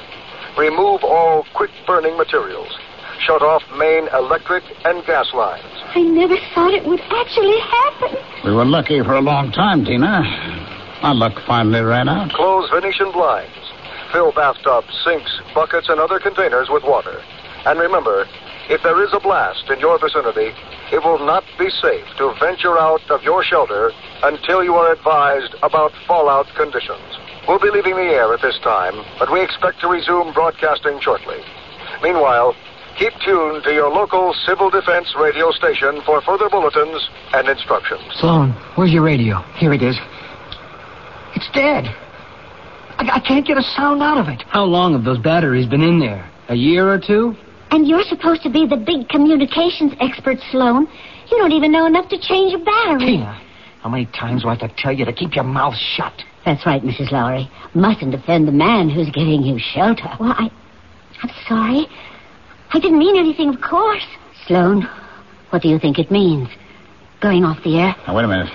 Remove 0.56 1.04
all 1.04 1.44
quick 1.54 1.70
burning 1.86 2.16
materials. 2.16 2.72
Shut 3.20 3.42
off 3.42 3.62
main 3.78 4.08
electric 4.08 4.64
and 4.84 5.04
gas 5.06 5.32
lines. 5.34 5.71
I 5.94 6.00
never 6.02 6.36
thought 6.54 6.72
it 6.72 6.84
would 6.84 7.00
actually 7.00 7.58
happen. 7.60 8.16
We 8.44 8.52
were 8.54 8.64
lucky 8.64 9.02
for 9.02 9.14
a 9.14 9.20
long 9.20 9.52
time, 9.52 9.84
Tina. 9.84 10.24
Our 11.02 11.14
luck 11.14 11.38
finally 11.46 11.80
ran 11.80 12.08
out. 12.08 12.32
Close 12.32 12.70
Venetian 12.70 13.12
blinds. 13.12 13.52
Fill 14.10 14.32
bathtubs, 14.32 14.92
sinks, 15.04 15.40
buckets, 15.54 15.88
and 15.88 16.00
other 16.00 16.18
containers 16.18 16.68
with 16.70 16.82
water. 16.84 17.22
And 17.66 17.78
remember, 17.78 18.26
if 18.70 18.82
there 18.82 19.02
is 19.04 19.12
a 19.12 19.20
blast 19.20 19.68
in 19.68 19.80
your 19.80 19.98
vicinity, 19.98 20.52
it 20.92 21.04
will 21.04 21.18
not 21.18 21.44
be 21.58 21.68
safe 21.68 22.06
to 22.18 22.32
venture 22.40 22.78
out 22.78 23.02
of 23.10 23.22
your 23.22 23.44
shelter 23.44 23.92
until 24.22 24.64
you 24.64 24.74
are 24.74 24.92
advised 24.92 25.54
about 25.62 25.92
fallout 26.06 26.46
conditions. 26.56 27.02
We'll 27.46 27.58
be 27.58 27.70
leaving 27.70 27.96
the 27.96 28.12
air 28.14 28.32
at 28.32 28.40
this 28.40 28.58
time, 28.62 28.94
but 29.18 29.30
we 29.30 29.42
expect 29.42 29.80
to 29.80 29.88
resume 29.88 30.32
broadcasting 30.32 31.00
shortly. 31.00 31.42
Meanwhile, 32.02 32.54
keep 32.98 33.12
tuned 33.24 33.62
to 33.64 33.72
your 33.72 33.88
local 33.90 34.34
civil 34.46 34.70
defense 34.70 35.14
radio 35.18 35.50
station 35.50 36.00
for 36.04 36.20
further 36.22 36.48
bulletins 36.48 37.08
and 37.32 37.48
instructions. 37.48 38.02
Sloan, 38.14 38.50
where's 38.76 38.92
your 38.92 39.02
radio? 39.02 39.38
Here 39.56 39.72
it 39.72 39.82
is. 39.82 39.96
It's 41.34 41.50
dead. 41.52 41.84
I, 42.98 43.16
I 43.16 43.20
can't 43.20 43.46
get 43.46 43.56
a 43.56 43.62
sound 43.62 44.02
out 44.02 44.18
of 44.18 44.28
it. 44.28 44.42
How 44.48 44.64
long 44.64 44.92
have 44.92 45.04
those 45.04 45.18
batteries 45.18 45.66
been 45.66 45.82
in 45.82 45.98
there? 45.98 46.30
A 46.48 46.54
year 46.54 46.88
or 46.92 46.98
two? 46.98 47.34
And 47.70 47.88
you're 47.88 48.04
supposed 48.04 48.42
to 48.42 48.50
be 48.50 48.66
the 48.66 48.76
big 48.76 49.08
communications 49.08 49.92
expert, 50.00 50.38
Sloan. 50.50 50.86
You 51.30 51.38
don't 51.38 51.52
even 51.52 51.72
know 51.72 51.86
enough 51.86 52.08
to 52.10 52.18
change 52.20 52.52
a 52.52 52.58
battery. 52.58 53.16
Tina, 53.16 53.40
how 53.80 53.88
many 53.88 54.06
times 54.06 54.42
do 54.42 54.48
I 54.48 54.56
have 54.56 54.68
to 54.68 54.74
tell 54.76 54.92
you 54.92 55.04
to 55.06 55.12
keep 55.12 55.34
your 55.34 55.44
mouth 55.44 55.74
shut? 55.74 56.12
That's 56.44 56.66
right, 56.66 56.82
Mrs. 56.82 57.10
Lowry. 57.10 57.48
Mustn't 57.74 58.14
offend 58.14 58.46
the 58.46 58.52
man 58.52 58.90
who's 58.90 59.08
giving 59.10 59.42
you 59.42 59.58
shelter. 59.58 60.08
Well, 60.20 60.34
I. 60.36 60.50
I'm 61.22 61.30
sorry. 61.48 61.86
I 62.72 62.78
didn't 62.78 62.98
mean 62.98 63.16
anything, 63.16 63.50
of 63.50 63.60
course. 63.60 64.06
Sloan, 64.46 64.88
what 65.50 65.62
do 65.62 65.68
you 65.68 65.78
think 65.78 65.98
it 65.98 66.10
means? 66.10 66.48
Going 67.20 67.44
off 67.44 67.62
the 67.62 67.78
air? 67.78 67.94
Now, 68.06 68.16
wait 68.16 68.24
a 68.24 68.28
minute. 68.28 68.50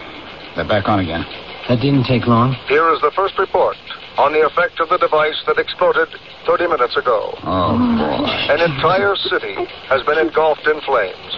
They're 0.55 0.67
back 0.67 0.89
on 0.89 0.99
again. 0.99 1.23
That 1.69 1.81
didn't 1.81 2.05
take 2.05 2.25
long. 2.25 2.53
Here 2.67 2.89
is 2.93 2.99
the 3.01 3.11
first 3.11 3.37
report 3.37 3.77
on 4.17 4.33
the 4.33 4.41
effect 4.45 4.79
of 4.79 4.89
the 4.89 4.97
device 4.97 5.37
that 5.45 5.59
exploded 5.59 6.09
30 6.45 6.67
minutes 6.67 6.97
ago. 6.97 7.37
Oh, 7.43 7.77
boy. 7.77 8.25
An 8.49 8.59
entire 8.59 9.15
city 9.15 9.53
has 9.87 10.01
been 10.03 10.17
engulfed 10.17 10.65
in 10.65 10.81
flames. 10.81 11.37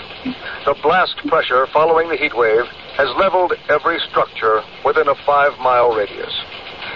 The 0.65 0.75
blast 0.81 1.17
pressure 1.27 1.67
following 1.73 2.09
the 2.09 2.15
heat 2.15 2.35
wave 2.37 2.65
has 2.95 3.09
leveled 3.17 3.53
every 3.69 3.99
structure 4.09 4.61
within 4.85 5.07
a 5.07 5.15
five 5.25 5.57
mile 5.59 5.91
radius. 5.91 6.31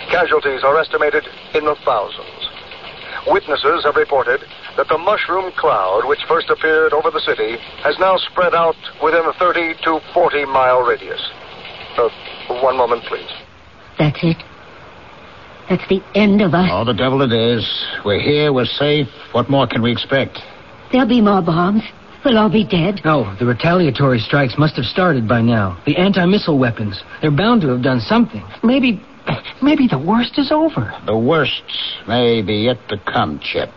Casualties 0.08 0.64
are 0.64 0.78
estimated 0.80 1.28
in 1.54 1.66
the 1.66 1.76
thousands. 1.84 2.48
Witnesses 3.28 3.84
have 3.84 3.96
reported 3.96 4.44
that 4.78 4.88
the 4.90 4.98
mushroom 4.98 5.52
cloud, 5.58 6.06
which 6.06 6.20
first 6.28 6.50
appeared 6.50 6.94
over 6.94 7.12
the 7.12 7.20
city, 7.20 7.58
has 7.84 7.98
now 8.00 8.18
spread 8.18 8.54
out 8.54 8.76
within 9.04 9.26
a 9.26 9.34
30 9.34 9.76
to 9.84 10.00
40 10.14 10.46
mile 10.46 10.82
radius. 10.82 11.22
Uh, 11.98 12.10
one 12.62 12.78
moment, 12.78 13.04
please. 13.06 13.30
That's 14.00 14.20
it. 14.24 14.38
That's 15.70 15.88
the 15.88 16.02
end 16.16 16.42
of 16.42 16.54
us. 16.54 16.70
Oh, 16.72 16.84
the 16.84 16.94
devil 16.94 17.22
it 17.22 17.32
is. 17.32 17.64
We're 18.04 18.20
here, 18.20 18.52
we're 18.52 18.66
safe. 18.66 19.08
What 19.32 19.50
more 19.50 19.68
can 19.68 19.82
we 19.82 19.92
expect? 19.92 20.40
There'll 20.92 21.08
be 21.08 21.22
more 21.22 21.42
bombs. 21.42 21.84
We'll 22.26 22.38
all 22.38 22.50
be 22.50 22.66
dead. 22.66 23.02
No, 23.04 23.36
the 23.38 23.46
retaliatory 23.46 24.20
strikes 24.20 24.58
must 24.58 24.76
have 24.78 24.86
started 24.86 25.28
by 25.28 25.42
now. 25.42 25.82
The 25.86 25.98
anti-missile 25.98 26.58
weapons. 26.58 27.02
They're 27.22 27.32
bound 27.32 27.62
to 27.62 27.70
have 27.70 27.82
done 27.82 28.00
something. 28.00 28.44
Maybe, 28.64 29.02
maybe 29.62 29.88
the 29.88 30.00
worst 30.00 30.38
is 30.38 30.52
over. 30.52 30.94
The 31.06 31.18
worst 31.18 31.64
may 32.08 32.42
be 32.42 32.56
yet 32.56 32.78
to 32.90 32.98
come, 32.98 33.40
Chip. 33.44 33.70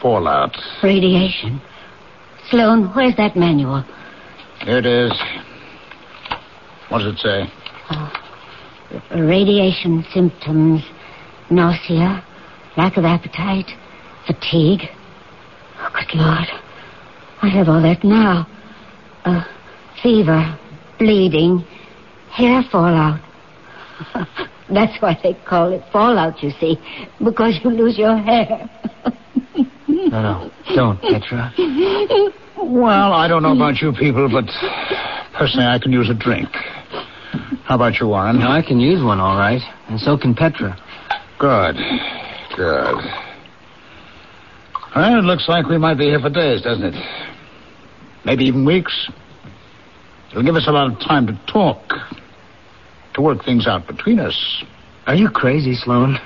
Fallout. 0.00 0.56
Radiation. 0.82 1.60
Sloan, 2.48 2.90
where's 2.94 3.16
that 3.16 3.36
manual? 3.36 3.84
Here 4.60 4.78
it 4.78 4.86
is. 4.86 5.12
What 6.88 6.98
does 6.98 7.14
it 7.14 7.18
say? 7.18 7.44
Oh. 7.90 8.12
Radiation 9.14 10.04
symptoms 10.12 10.82
nausea, 11.50 12.24
lack 12.76 12.96
of 12.96 13.04
appetite, 13.04 13.70
fatigue. 14.26 14.88
Oh, 15.78 15.90
good 15.94 16.18
Lord. 16.18 16.48
I 17.42 17.48
have 17.48 17.68
all 17.68 17.82
that 17.82 18.04
now. 18.04 18.46
Uh, 19.24 19.44
fever, 20.02 20.58
bleeding, 20.98 21.64
hair 22.30 22.62
fallout. 22.70 23.20
That's 24.72 25.00
why 25.02 25.18
they 25.22 25.36
call 25.46 25.72
it 25.72 25.82
fallout, 25.92 26.42
you 26.42 26.50
see, 26.60 26.78
because 27.22 27.60
you 27.62 27.70
lose 27.70 27.98
your 27.98 28.16
hair. 28.16 28.68
no, 30.10 30.22
no, 30.22 30.50
don't, 30.74 31.00
Petra. 31.00 31.52
Well, 32.56 33.12
I 33.12 33.26
don't 33.28 33.42
know 33.42 33.54
about 33.54 33.80
you 33.80 33.92
people, 33.92 34.28
but 34.28 34.44
personally, 35.38 35.66
I 35.66 35.78
can 35.78 35.92
use 35.92 36.10
a 36.10 36.14
drink. 36.14 36.48
How 37.64 37.76
about 37.76 38.00
you, 38.00 38.08
Warren? 38.08 38.40
No, 38.40 38.48
I 38.48 38.62
can 38.62 38.80
use 38.80 39.02
one, 39.02 39.20
all 39.20 39.36
right, 39.36 39.62
and 39.88 40.00
so 40.00 40.18
can 40.18 40.34
Petra. 40.34 40.76
Good. 41.38 41.76
Good. 42.56 42.96
Well, 44.94 45.18
it 45.18 45.22
looks 45.22 45.48
like 45.48 45.66
we 45.66 45.78
might 45.78 45.98
be 45.98 46.06
here 46.06 46.18
for 46.18 46.30
days, 46.30 46.62
doesn't 46.62 46.82
it? 46.82 46.94
Maybe 48.24 48.44
even 48.44 48.64
weeks. 48.66 49.08
It'll 50.30 50.42
give 50.42 50.56
us 50.56 50.66
a 50.66 50.72
lot 50.72 50.92
of 50.92 50.98
time 50.98 51.26
to 51.28 51.40
talk, 51.50 51.80
to 53.14 53.22
work 53.22 53.44
things 53.44 53.66
out 53.66 53.86
between 53.86 54.18
us. 54.18 54.64
Are 55.06 55.14
you 55.14 55.28
crazy, 55.28 55.74
Sloan? 55.74 56.18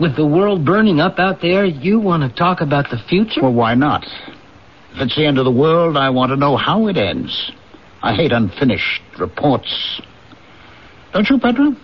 With 0.00 0.16
the 0.16 0.26
world 0.26 0.64
burning 0.64 1.00
up 1.00 1.18
out 1.18 1.40
there, 1.40 1.64
you 1.64 2.00
want 2.00 2.28
to 2.28 2.36
talk 2.36 2.60
about 2.60 2.90
the 2.90 2.98
future? 3.08 3.42
Well, 3.42 3.54
why 3.54 3.74
not? 3.74 4.04
If 4.94 5.00
it's 5.00 5.16
the 5.16 5.26
end 5.26 5.38
of 5.38 5.44
the 5.44 5.52
world, 5.52 5.96
I 5.96 6.10
want 6.10 6.30
to 6.30 6.36
know 6.36 6.56
how 6.56 6.88
it 6.88 6.96
ends. 6.96 7.52
I 8.02 8.14
hate 8.14 8.32
unfinished 8.32 9.02
reports. 9.18 10.02
Don't 11.12 11.28
you, 11.30 11.38
Petra? 11.38 11.76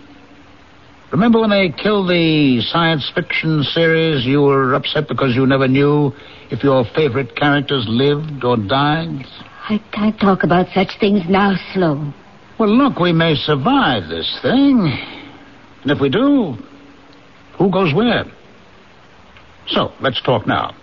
Remember 1.11 1.41
when 1.41 1.49
they 1.49 1.69
killed 1.69 2.09
the 2.09 2.61
science 2.61 3.09
fiction 3.13 3.63
series? 3.63 4.25
You 4.25 4.41
were 4.41 4.73
upset 4.75 5.07
because 5.07 5.35
you 5.35 5.45
never 5.45 5.67
knew 5.67 6.11
if 6.51 6.63
your 6.63 6.85
favorite 6.95 7.35
characters 7.35 7.85
lived 7.87 8.43
or 8.43 8.55
died? 8.55 9.25
I 9.69 9.81
can't 9.91 10.19
talk 10.19 10.43
about 10.43 10.67
such 10.73 10.99
things 10.99 11.23
now, 11.29 11.55
Sloan. 11.73 12.13
Well, 12.59 12.69
look, 12.69 12.99
we 12.99 13.11
may 13.11 13.35
survive 13.35 14.09
this 14.09 14.39
thing. 14.41 14.97
And 15.83 15.91
if 15.91 15.99
we 15.99 16.09
do, 16.09 16.55
who 17.57 17.69
goes 17.71 17.93
where? 17.93 18.25
So, 19.67 19.91
let's 20.01 20.21
talk 20.21 20.47
now. 20.47 20.75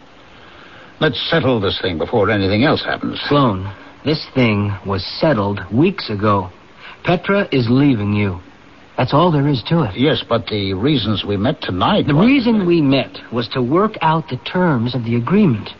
Let's 1.00 1.20
settle 1.30 1.60
this 1.60 1.80
thing 1.80 1.98
before 1.98 2.30
anything 2.30 2.64
else 2.64 2.84
happens. 2.84 3.20
Sloan, 3.28 3.72
this 4.04 4.26
thing 4.34 4.76
was 4.86 5.04
settled 5.20 5.60
weeks 5.72 6.10
ago. 6.10 6.50
Petra 7.04 7.48
is 7.52 7.68
leaving 7.70 8.12
you. 8.14 8.40
That's 8.96 9.14
all 9.14 9.30
there 9.30 9.46
is 9.46 9.62
to 9.68 9.84
it. 9.84 9.96
Yes, 9.96 10.24
but 10.28 10.46
the 10.46 10.74
reasons 10.74 11.24
we 11.24 11.36
met 11.36 11.60
tonight. 11.60 12.08
The 12.08 12.14
reason 12.14 12.66
we 12.66 12.82
met 12.82 13.16
was 13.32 13.48
to 13.50 13.62
work 13.62 13.92
out 14.00 14.28
the 14.28 14.38
terms 14.38 14.94
of 14.94 15.04
the 15.04 15.14
agreement. 15.14 15.70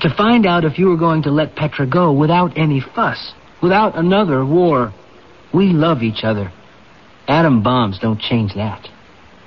To 0.00 0.14
find 0.16 0.46
out 0.46 0.64
if 0.64 0.78
you 0.78 0.86
were 0.86 0.96
going 0.96 1.22
to 1.24 1.30
let 1.30 1.54
Petra 1.54 1.86
go 1.86 2.12
without 2.12 2.56
any 2.56 2.80
fuss, 2.80 3.34
without 3.62 3.96
another 3.98 4.44
war. 4.44 4.92
We 5.52 5.66
love 5.66 6.02
each 6.02 6.24
other. 6.24 6.50
Atom 7.28 7.62
bombs 7.62 7.98
don't 7.98 8.20
change 8.20 8.54
that. 8.54 8.88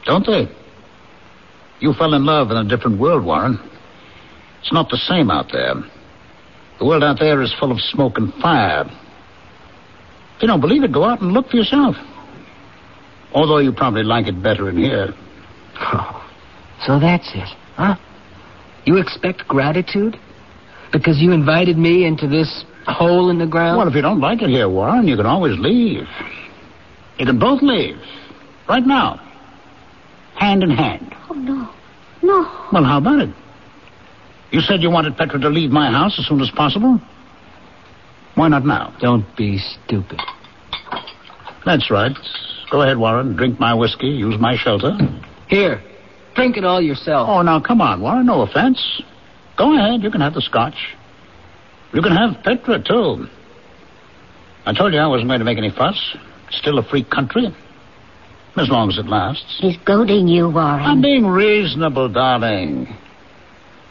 Don't 0.05 0.25
they? 0.25 0.47
You 1.79 1.93
fell 1.93 2.13
in 2.13 2.25
love 2.25 2.51
in 2.51 2.57
a 2.57 2.63
different 2.63 2.99
world, 2.99 3.25
Warren. 3.25 3.59
It's 4.61 4.73
not 4.73 4.89
the 4.89 4.97
same 4.97 5.31
out 5.31 5.51
there. 5.51 5.75
The 6.79 6.85
world 6.85 7.03
out 7.03 7.19
there 7.19 7.41
is 7.41 7.53
full 7.59 7.71
of 7.71 7.79
smoke 7.79 8.17
and 8.17 8.33
fire. 8.35 8.85
If 10.35 10.41
you 10.41 10.47
don't 10.47 10.61
believe 10.61 10.83
it, 10.83 10.91
go 10.91 11.03
out 11.03 11.21
and 11.21 11.31
look 11.31 11.49
for 11.49 11.57
yourself. 11.57 11.95
Although 13.33 13.59
you 13.59 13.71
probably 13.71 14.03
like 14.03 14.27
it 14.27 14.41
better 14.41 14.69
in 14.69 14.77
here. 14.77 15.13
Oh, 15.79 16.29
so 16.85 16.99
that's 16.99 17.29
it, 17.33 17.49
huh? 17.75 17.95
You 18.85 18.97
expect 18.97 19.47
gratitude? 19.47 20.17
Because 20.91 21.19
you 21.19 21.31
invited 21.31 21.77
me 21.77 22.05
into 22.05 22.27
this 22.27 22.65
hole 22.87 23.29
in 23.29 23.37
the 23.37 23.45
ground? 23.45 23.77
Well, 23.77 23.87
if 23.87 23.93
you 23.93 24.01
don't 24.01 24.19
like 24.19 24.41
it 24.41 24.49
here, 24.49 24.69
Warren, 24.69 25.07
you 25.07 25.15
can 25.15 25.25
always 25.25 25.59
leave. 25.59 26.07
You 27.17 27.25
can 27.25 27.37
both 27.37 27.61
leave. 27.61 27.97
Right 28.67 28.85
now. 28.85 29.28
Hand 30.39 30.63
in 30.63 30.69
hand. 30.69 31.13
Oh, 31.29 31.33
no. 31.33 31.69
No. 32.23 32.67
Well, 32.71 32.85
how 32.85 32.97
about 32.97 33.19
it? 33.19 33.29
You 34.51 34.61
said 34.61 34.81
you 34.81 34.89
wanted 34.89 35.17
Petra 35.17 35.39
to 35.39 35.49
leave 35.49 35.69
my 35.69 35.91
house 35.91 36.17
as 36.17 36.25
soon 36.25 36.39
as 36.41 36.49
possible. 36.49 36.99
Why 38.35 38.47
not 38.47 38.65
now? 38.65 38.95
Don't 39.01 39.25
be 39.35 39.57
stupid. 39.57 40.19
That's 41.65 41.91
right. 41.91 42.15
Go 42.71 42.81
ahead, 42.81 42.97
Warren. 42.97 43.35
Drink 43.35 43.59
my 43.59 43.73
whiskey. 43.73 44.07
Use 44.07 44.39
my 44.39 44.55
shelter. 44.55 44.97
Here. 45.47 45.81
Drink 46.35 46.55
it 46.55 46.63
all 46.63 46.81
yourself. 46.81 47.27
Oh, 47.29 47.41
now 47.41 47.59
come 47.59 47.81
on, 47.81 48.01
Warren. 48.01 48.25
No 48.25 48.41
offense. 48.41 49.01
Go 49.57 49.75
ahead. 49.75 50.01
You 50.01 50.09
can 50.09 50.21
have 50.21 50.33
the 50.33 50.41
scotch. 50.41 50.95
You 51.93 52.01
can 52.01 52.13
have 52.13 52.41
Petra, 52.43 52.81
too. 52.81 53.27
I 54.65 54.73
told 54.73 54.93
you 54.93 54.99
I 54.99 55.07
wasn't 55.07 55.27
going 55.27 55.39
to 55.39 55.45
make 55.45 55.57
any 55.57 55.71
fuss. 55.71 56.15
Still 56.51 56.77
a 56.79 56.83
free 56.83 57.03
country. 57.03 57.53
As 58.59 58.67
long 58.67 58.89
as 58.89 58.97
it 58.97 59.07
lasts. 59.07 59.57
He's 59.61 59.77
goading 59.85 60.27
you, 60.27 60.49
Warren. 60.49 60.83
I'm 60.83 61.01
being 61.01 61.25
reasonable, 61.25 62.09
darling. 62.09 62.93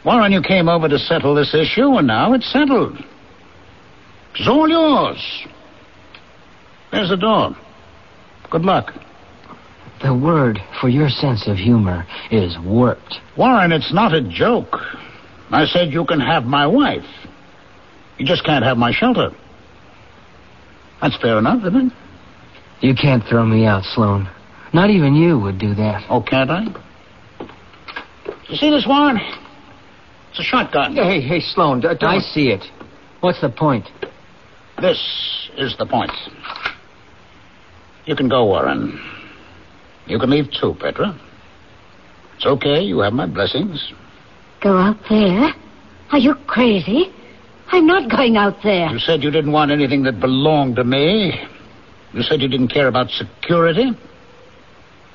Warren, 0.05 0.31
you 0.31 0.43
came 0.43 0.69
over 0.69 0.87
to 0.87 0.99
settle 0.99 1.33
this 1.33 1.55
issue, 1.55 1.97
and 1.97 2.05
now 2.05 2.33
it's 2.33 2.51
settled. 2.51 3.03
It's 4.35 4.47
all 4.47 4.69
yours. 4.69 5.47
There's 6.91 7.09
the 7.09 7.17
door. 7.17 7.55
Good 8.51 8.61
luck. 8.61 8.93
The 10.03 10.15
word 10.15 10.59
for 10.79 10.87
your 10.87 11.09
sense 11.09 11.47
of 11.47 11.57
humor 11.57 12.05
is 12.29 12.55
warped. 12.59 13.15
Warren, 13.37 13.71
it's 13.71 13.91
not 13.91 14.13
a 14.13 14.21
joke. 14.21 14.75
I 15.49 15.65
said 15.65 15.91
you 15.91 16.05
can 16.05 16.19
have 16.19 16.43
my 16.43 16.67
wife. 16.67 17.09
You 18.19 18.25
just 18.27 18.45
can't 18.45 18.63
have 18.63 18.77
my 18.77 18.91
shelter. 18.91 19.31
That's 21.01 21.17
fair 21.17 21.39
enough, 21.39 21.65
isn't 21.65 21.87
it? 21.87 21.93
You 22.81 22.93
can't 22.93 23.23
throw 23.23 23.45
me 23.45 23.65
out, 23.65 23.83
Sloan. 23.83 24.29
Not 24.73 24.89
even 24.89 25.15
you 25.15 25.39
would 25.39 25.57
do 25.57 25.73
that. 25.75 26.05
Oh, 26.09 26.21
can't 26.21 26.49
I? 26.49 26.65
You 28.47 28.55
see 28.55 28.69
this, 28.69 28.85
Warren? 28.87 29.17
It's 30.29 30.39
a 30.39 30.43
shotgun. 30.43 30.95
Hey, 30.95 31.21
hey, 31.21 31.39
Sloan, 31.39 31.83
I 31.85 32.19
see 32.19 32.49
it. 32.49 32.63
What's 33.21 33.41
the 33.41 33.49
point? 33.49 33.87
This 34.79 34.99
is 35.57 35.75
the 35.77 35.85
point. 35.85 36.11
You 38.05 38.15
can 38.15 38.29
go, 38.29 38.45
Warren. 38.45 38.99
You 40.05 40.19
can 40.19 40.29
leave 40.29 40.45
too, 40.59 40.75
Petra. 40.79 41.19
It's 42.35 42.45
okay. 42.45 42.81
You 42.81 42.99
have 42.99 43.13
my 43.13 43.25
blessings. 43.25 43.93
Go 44.61 44.77
out 44.77 44.97
there? 45.09 45.53
Are 46.11 46.17
you 46.17 46.35
crazy? 46.47 47.13
I'm 47.71 47.85
not 47.85 48.09
going 48.09 48.37
out 48.37 48.57
there. 48.63 48.89
You 48.89 48.99
said 48.99 49.21
you 49.21 49.29
didn't 49.29 49.51
want 49.51 49.71
anything 49.71 50.03
that 50.03 50.19
belonged 50.19 50.77
to 50.77 50.83
me. 50.83 51.33
You 52.13 52.23
said 52.23 52.41
you 52.41 52.47
didn't 52.47 52.69
care 52.69 52.87
about 52.87 53.09
security. 53.09 53.91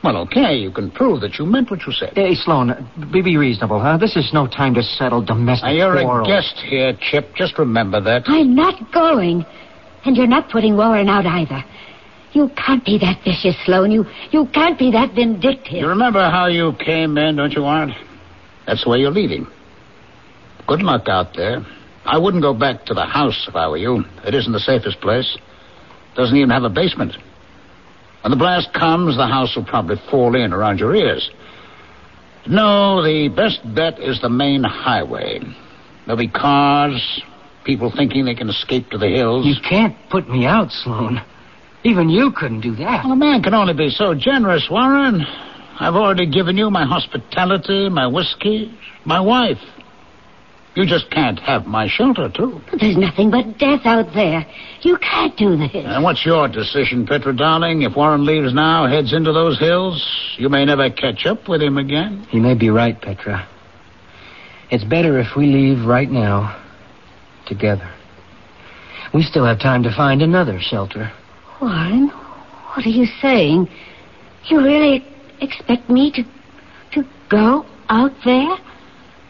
Well, 0.04 0.18
okay, 0.18 0.54
you 0.54 0.70
can 0.70 0.90
prove 0.90 1.22
that 1.22 1.38
you 1.38 1.46
meant 1.46 1.70
what 1.70 1.86
you 1.86 1.92
said. 1.92 2.12
Hey, 2.14 2.34
Sloan, 2.34 2.86
be, 3.10 3.22
be 3.22 3.38
reasonable, 3.38 3.80
huh? 3.80 3.96
This 3.96 4.16
is 4.16 4.34
no 4.34 4.46
time 4.46 4.74
to 4.74 4.82
settle 4.82 5.22
domestic 5.22 5.64
Now, 5.64 5.72
you're 5.72 6.02
quarrels. 6.02 6.28
a 6.28 6.30
guest 6.30 6.56
here, 6.58 6.92
Chip. 7.00 7.34
Just 7.34 7.58
remember 7.58 8.02
that. 8.02 8.24
I'm 8.26 8.54
not 8.54 8.92
going. 8.92 9.46
And 10.04 10.14
you're 10.14 10.26
not 10.26 10.50
putting 10.50 10.76
Warren 10.76 11.08
out 11.08 11.24
either. 11.24 11.64
You 12.34 12.50
can't 12.50 12.84
be 12.84 12.98
that 12.98 13.24
vicious, 13.24 13.56
Sloan. 13.64 13.90
You 13.90 14.04
you 14.30 14.46
can't 14.52 14.78
be 14.78 14.90
that 14.90 15.14
vindictive. 15.14 15.72
You 15.72 15.88
remember 15.88 16.20
how 16.28 16.48
you 16.48 16.74
came 16.84 17.16
in, 17.16 17.36
don't 17.36 17.52
you, 17.52 17.62
Warren? 17.62 17.94
That's 18.66 18.84
the 18.84 18.90
way 18.90 18.98
you're 18.98 19.10
leaving. 19.10 19.46
Good 20.66 20.82
luck 20.82 21.08
out 21.08 21.34
there. 21.34 21.64
I 22.04 22.18
wouldn't 22.18 22.42
go 22.42 22.52
back 22.52 22.84
to 22.86 22.94
the 22.94 23.06
house 23.06 23.46
if 23.48 23.56
I 23.56 23.68
were 23.68 23.78
you. 23.78 24.04
It 24.26 24.34
isn't 24.34 24.52
the 24.52 24.60
safest 24.60 25.00
place. 25.00 25.38
Doesn't 26.14 26.36
even 26.36 26.50
have 26.50 26.64
a 26.64 26.68
basement. 26.68 27.16
When 28.24 28.30
the 28.30 28.38
blast 28.38 28.72
comes, 28.72 29.18
the 29.18 29.26
house 29.26 29.54
will 29.54 29.66
probably 29.66 29.96
fall 30.10 30.34
in 30.34 30.54
around 30.54 30.78
your 30.78 30.96
ears. 30.96 31.30
No, 32.46 33.02
the 33.02 33.28
best 33.28 33.60
bet 33.74 34.00
is 34.00 34.18
the 34.22 34.30
main 34.30 34.64
highway. 34.64 35.40
There'll 36.06 36.16
be 36.16 36.28
cars, 36.28 37.22
people 37.64 37.92
thinking 37.94 38.24
they 38.24 38.34
can 38.34 38.48
escape 38.48 38.88
to 38.92 38.98
the 38.98 39.08
hills. 39.08 39.44
You 39.44 39.56
can't 39.68 39.94
put 40.08 40.26
me 40.26 40.46
out, 40.46 40.70
Sloan. 40.70 41.20
Even 41.82 42.08
you 42.08 42.32
couldn't 42.32 42.62
do 42.62 42.74
that. 42.76 43.04
Well, 43.04 43.12
a 43.12 43.16
man 43.16 43.42
can 43.42 43.52
only 43.52 43.74
be 43.74 43.90
so 43.90 44.14
generous, 44.14 44.68
Warren. 44.70 45.26
I've 45.78 45.94
already 45.94 46.24
given 46.24 46.56
you 46.56 46.70
my 46.70 46.86
hospitality, 46.86 47.90
my 47.90 48.06
whiskey, 48.06 48.72
my 49.04 49.20
wife. 49.20 49.60
You 50.74 50.86
just 50.86 51.08
can't 51.10 51.38
have 51.38 51.66
my 51.66 51.86
shelter, 51.88 52.28
too. 52.28 52.60
But 52.68 52.80
there's 52.80 52.96
nothing 52.96 53.30
but 53.30 53.58
death 53.58 53.82
out 53.84 54.12
there. 54.12 54.44
You 54.80 54.96
can't 54.98 55.36
do 55.36 55.56
this. 55.56 55.70
And 55.74 56.02
what's 56.02 56.26
your 56.26 56.48
decision, 56.48 57.06
Petra, 57.06 57.36
darling? 57.36 57.82
If 57.82 57.94
Warren 57.96 58.26
leaves 58.26 58.52
now, 58.52 58.86
heads 58.86 59.12
into 59.12 59.32
those 59.32 59.58
hills, 59.58 60.04
you 60.36 60.48
may 60.48 60.64
never 60.64 60.90
catch 60.90 61.26
up 61.26 61.48
with 61.48 61.62
him 61.62 61.78
again. 61.78 62.26
You 62.32 62.40
may 62.40 62.54
be 62.54 62.70
right, 62.70 63.00
Petra. 63.00 63.48
It's 64.70 64.82
better 64.82 65.20
if 65.20 65.36
we 65.36 65.46
leave 65.46 65.86
right 65.86 66.10
now, 66.10 66.60
together. 67.46 67.88
We 69.12 69.22
still 69.22 69.44
have 69.44 69.60
time 69.60 69.84
to 69.84 69.94
find 69.94 70.22
another 70.22 70.58
shelter. 70.60 71.12
Warren, 71.60 72.08
what 72.08 72.84
are 72.84 72.88
you 72.88 73.06
saying? 73.22 73.68
You 74.46 74.58
really 74.58 75.06
expect 75.40 75.88
me 75.88 76.10
to 76.12 76.24
to 76.94 77.08
go 77.30 77.64
out 77.88 78.12
there? 78.24 78.56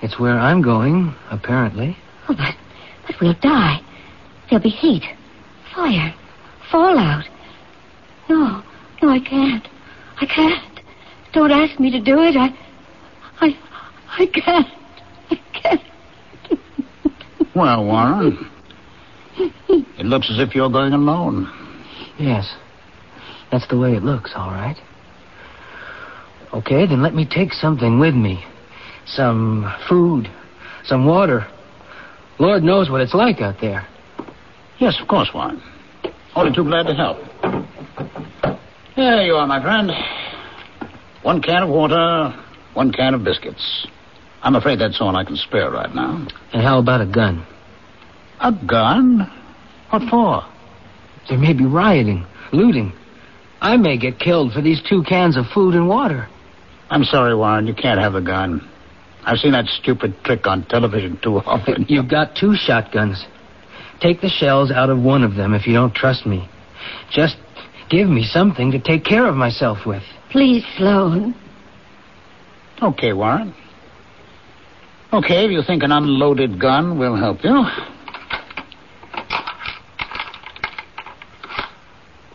It's 0.04 0.20
where 0.20 0.38
I'm 0.38 0.60
going, 0.60 1.14
apparently. 1.30 1.96
Oh, 2.28 2.34
but 2.36 2.54
but 3.06 3.16
we'll 3.22 3.40
die. 3.40 3.80
There'll 4.50 4.62
be 4.62 4.68
heat, 4.68 5.02
fire, 5.74 6.14
fallout. 6.70 7.24
No, 8.28 8.62
no, 9.00 9.08
I 9.08 9.18
can't. 9.18 9.66
I 10.20 10.26
can't. 10.26 10.80
Don't 11.32 11.50
ask 11.50 11.80
me 11.80 11.90
to 11.90 12.02
do 12.02 12.18
it. 12.18 12.36
I, 12.36 12.50
I, 13.40 13.58
I 14.18 14.26
can't. 14.26 14.68
I 15.30 15.40
can't. 15.58 15.80
Well, 17.56 17.86
Warren, 17.86 18.50
it 19.38 20.04
looks 20.04 20.30
as 20.30 20.38
if 20.38 20.54
you're 20.54 20.68
going 20.68 20.92
alone. 20.92 21.50
Yes. 22.18 22.54
That's 23.50 23.66
the 23.68 23.78
way 23.78 23.94
it 23.94 24.02
looks, 24.02 24.32
all 24.36 24.50
right. 24.50 24.76
Okay, 26.52 26.86
then 26.86 27.00
let 27.00 27.14
me 27.14 27.26
take 27.26 27.54
something 27.54 27.98
with 27.98 28.14
me. 28.14 28.44
Some 29.06 29.72
food, 29.88 30.30
some 30.84 31.06
water. 31.06 31.46
Lord 32.38 32.62
knows 32.62 32.90
what 32.90 33.00
it's 33.00 33.14
like 33.14 33.40
out 33.40 33.60
there. 33.60 33.86
Yes, 34.78 34.98
of 35.00 35.08
course, 35.08 35.30
Warren. 35.32 35.62
Only 36.34 36.54
too 36.54 36.64
glad 36.64 36.86
to 36.86 36.94
help. 36.94 37.18
There 38.96 39.22
you 39.22 39.34
are, 39.34 39.46
my 39.46 39.62
friend. 39.62 39.90
One 41.22 41.40
can 41.40 41.62
of 41.62 41.68
water, 41.68 42.34
one 42.74 42.92
can 42.92 43.14
of 43.14 43.24
biscuits. 43.24 43.86
I'm 44.42 44.56
afraid 44.56 44.78
that's 44.78 45.00
all 45.00 45.16
I 45.16 45.24
can 45.24 45.36
spare 45.36 45.70
right 45.70 45.94
now. 45.94 46.26
And 46.52 46.62
how 46.62 46.78
about 46.78 47.00
a 47.00 47.06
gun? 47.06 47.46
A 48.40 48.52
gun? 48.52 49.30
What 49.90 50.02
for? 50.10 50.42
There 51.28 51.38
may 51.38 51.54
be 51.54 51.64
rioting, 51.64 52.26
looting. 52.52 52.92
I 53.60 53.76
may 53.76 53.96
get 53.96 54.18
killed 54.18 54.52
for 54.52 54.60
these 54.60 54.82
two 54.86 55.02
cans 55.04 55.36
of 55.36 55.46
food 55.54 55.74
and 55.74 55.88
water. 55.88 56.28
I'm 56.90 57.04
sorry, 57.04 57.34
Warren. 57.34 57.66
You 57.66 57.74
can't 57.74 57.98
have 57.98 58.14
a 58.14 58.20
gun. 58.20 58.68
I've 59.26 59.38
seen 59.38 59.52
that 59.52 59.66
stupid 59.66 60.14
trick 60.24 60.46
on 60.46 60.64
television 60.66 61.18
too 61.22 61.38
often. 61.38 61.86
You've 61.88 62.10
got 62.10 62.36
two 62.36 62.54
shotguns. 62.54 63.24
Take 64.00 64.20
the 64.20 64.28
shells 64.28 64.70
out 64.70 64.90
of 64.90 64.98
one 65.00 65.22
of 65.22 65.34
them 65.34 65.54
if 65.54 65.66
you 65.66 65.72
don't 65.72 65.94
trust 65.94 66.26
me. 66.26 66.48
Just 67.10 67.36
give 67.88 68.08
me 68.08 68.24
something 68.24 68.70
to 68.72 68.78
take 68.78 69.04
care 69.04 69.26
of 69.26 69.34
myself 69.34 69.86
with. 69.86 70.02
Please, 70.30 70.64
Sloan. 70.76 71.34
Okay, 72.82 73.12
Warren. 73.12 73.54
Okay, 75.12 75.44
if 75.44 75.52
you 75.52 75.62
think 75.62 75.82
an 75.84 75.92
unloaded 75.92 76.60
gun 76.60 76.98
will 76.98 77.16
help 77.16 77.38
you. 77.44 77.64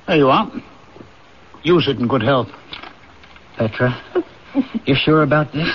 There 0.07 0.17
you 0.17 0.29
are. 0.29 0.51
Use 1.61 1.87
it 1.87 1.99
in 1.99 2.07
good 2.07 2.23
health. 2.23 2.47
Petra, 3.57 4.01
you 4.85 4.95
sure 4.95 5.23
about 5.23 5.51
this? 5.51 5.69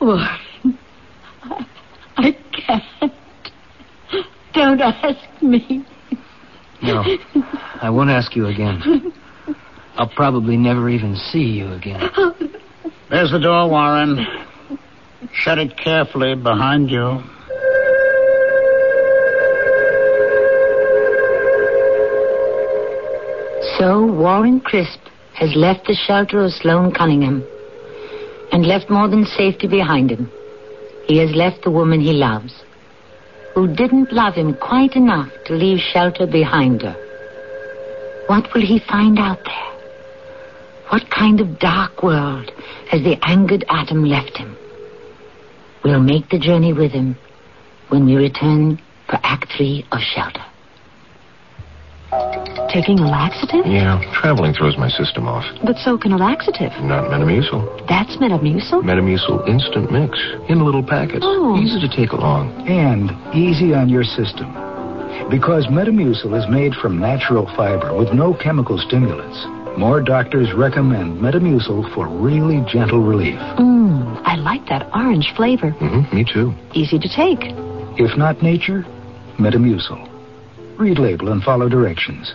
Warren, 0.00 0.78
I, 1.42 1.66
I 2.16 2.32
can't. 2.52 3.12
Don't 4.54 4.80
ask 4.80 5.42
me. 5.42 5.84
No, 6.82 7.04
I 7.82 7.90
won't 7.90 8.08
ask 8.08 8.34
you 8.34 8.46
again. 8.46 9.12
I'll 9.96 10.08
probably 10.08 10.56
never 10.56 10.88
even 10.88 11.14
see 11.16 11.40
you 11.42 11.72
again. 11.72 12.00
There's 13.10 13.30
the 13.30 13.38
door, 13.38 13.68
Warren. 13.68 14.26
Shut 15.34 15.58
it 15.58 15.76
carefully 15.76 16.34
behind 16.34 16.90
you. 16.90 17.22
So 23.78 24.06
Warren 24.06 24.60
Crisp 24.60 25.00
has 25.34 25.54
left 25.54 25.86
the 25.86 25.94
shelter 25.94 26.44
of 26.44 26.52
Sloane 26.52 26.92
Cunningham 26.92 27.44
and 28.52 28.66
left 28.66 28.90
more 28.90 29.08
than 29.08 29.24
safety 29.24 29.66
behind 29.66 30.10
him. 30.10 30.30
He 31.06 31.18
has 31.18 31.34
left 31.34 31.62
the 31.62 31.70
woman 31.70 32.00
he 32.00 32.12
loves, 32.12 32.54
who 33.54 33.74
didn't 33.74 34.12
love 34.12 34.34
him 34.34 34.54
quite 34.54 34.94
enough 34.94 35.30
to 35.46 35.54
leave 35.54 35.78
shelter 35.78 36.26
behind 36.26 36.82
her. 36.82 36.94
What 38.26 38.52
will 38.54 38.62
he 38.62 38.78
find 38.78 39.18
out 39.18 39.42
there? 39.44 39.70
What 40.90 41.10
kind 41.10 41.40
of 41.40 41.58
dark 41.58 42.02
world 42.02 42.50
has 42.90 43.02
the 43.02 43.18
angered 43.22 43.64
atom 43.68 44.04
left 44.04 44.36
him? 44.36 44.56
We'll 45.84 46.02
make 46.02 46.28
the 46.30 46.38
journey 46.38 46.72
with 46.72 46.92
him 46.92 47.16
when 47.88 48.06
we 48.06 48.16
return 48.16 48.80
for 49.08 49.18
Act 49.22 49.52
Three 49.56 49.84
of 49.92 50.00
Shelter. 50.00 50.44
Taking 52.72 53.00
a 53.00 53.06
laxative? 53.06 53.66
Yeah, 53.66 53.98
traveling 54.14 54.54
throws 54.54 54.76
my 54.78 54.88
system 54.88 55.26
off. 55.26 55.44
But 55.64 55.76
so 55.78 55.98
can 55.98 56.12
a 56.12 56.16
laxative. 56.16 56.70
Not 56.82 57.10
Metamucil. 57.10 57.86
That's 57.88 58.16
Metamucil? 58.16 58.82
Metamucil 58.82 59.48
instant 59.48 59.90
mix 59.90 60.18
in 60.48 60.64
little 60.64 60.82
packets. 60.82 61.22
Oh. 61.22 61.58
Easy 61.58 61.80
to 61.80 61.88
take 61.88 62.12
along. 62.12 62.50
And 62.68 63.10
easy 63.34 63.74
on 63.74 63.88
your 63.88 64.04
system. 64.04 64.54
Because 65.30 65.66
Metamucil 65.66 66.38
is 66.38 66.46
made 66.48 66.74
from 66.74 66.98
natural 67.00 67.46
fiber 67.56 67.96
with 67.96 68.12
no 68.12 68.34
chemical 68.34 68.78
stimulants. 68.78 69.38
More 69.78 70.00
doctors 70.00 70.52
recommend 70.54 71.18
Metamucil 71.18 71.92
for 71.94 72.06
really 72.08 72.64
gentle 72.70 73.02
relief. 73.02 73.38
Mmm, 73.58 74.20
I 74.24 74.36
like 74.36 74.66
that 74.66 74.88
orange 74.94 75.32
flavor. 75.36 75.72
Mm-hmm, 75.72 76.16
me 76.16 76.24
too. 76.24 76.54
Easy 76.74 76.98
to 76.98 77.08
take. 77.08 77.38
If 77.98 78.16
not 78.16 78.42
nature, 78.42 78.84
Metamucil. 79.38 80.06
Read 80.80 80.98
label 80.98 81.30
and 81.30 81.42
follow 81.42 81.68
directions. 81.68 82.32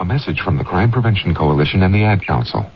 A 0.00 0.04
message 0.04 0.40
from 0.40 0.56
the 0.56 0.64
Crime 0.64 0.90
Prevention 0.90 1.34
Coalition 1.34 1.82
and 1.82 1.94
the 1.94 2.02
Ad 2.04 2.26
Council. 2.26 2.70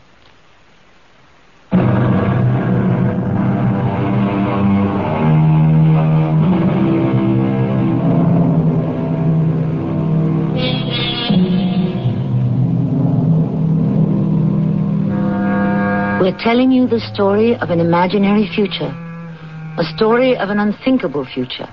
We're 16.21 16.37
telling 16.39 16.71
you 16.71 16.87
the 16.87 16.99
story 17.13 17.55
of 17.55 17.69
an 17.71 17.79
imaginary 17.79 18.49
future, 18.53 18.93
a 19.77 19.83
story 19.95 20.35
of 20.35 20.49
an 20.49 20.59
unthinkable 20.59 21.25
future, 21.25 21.69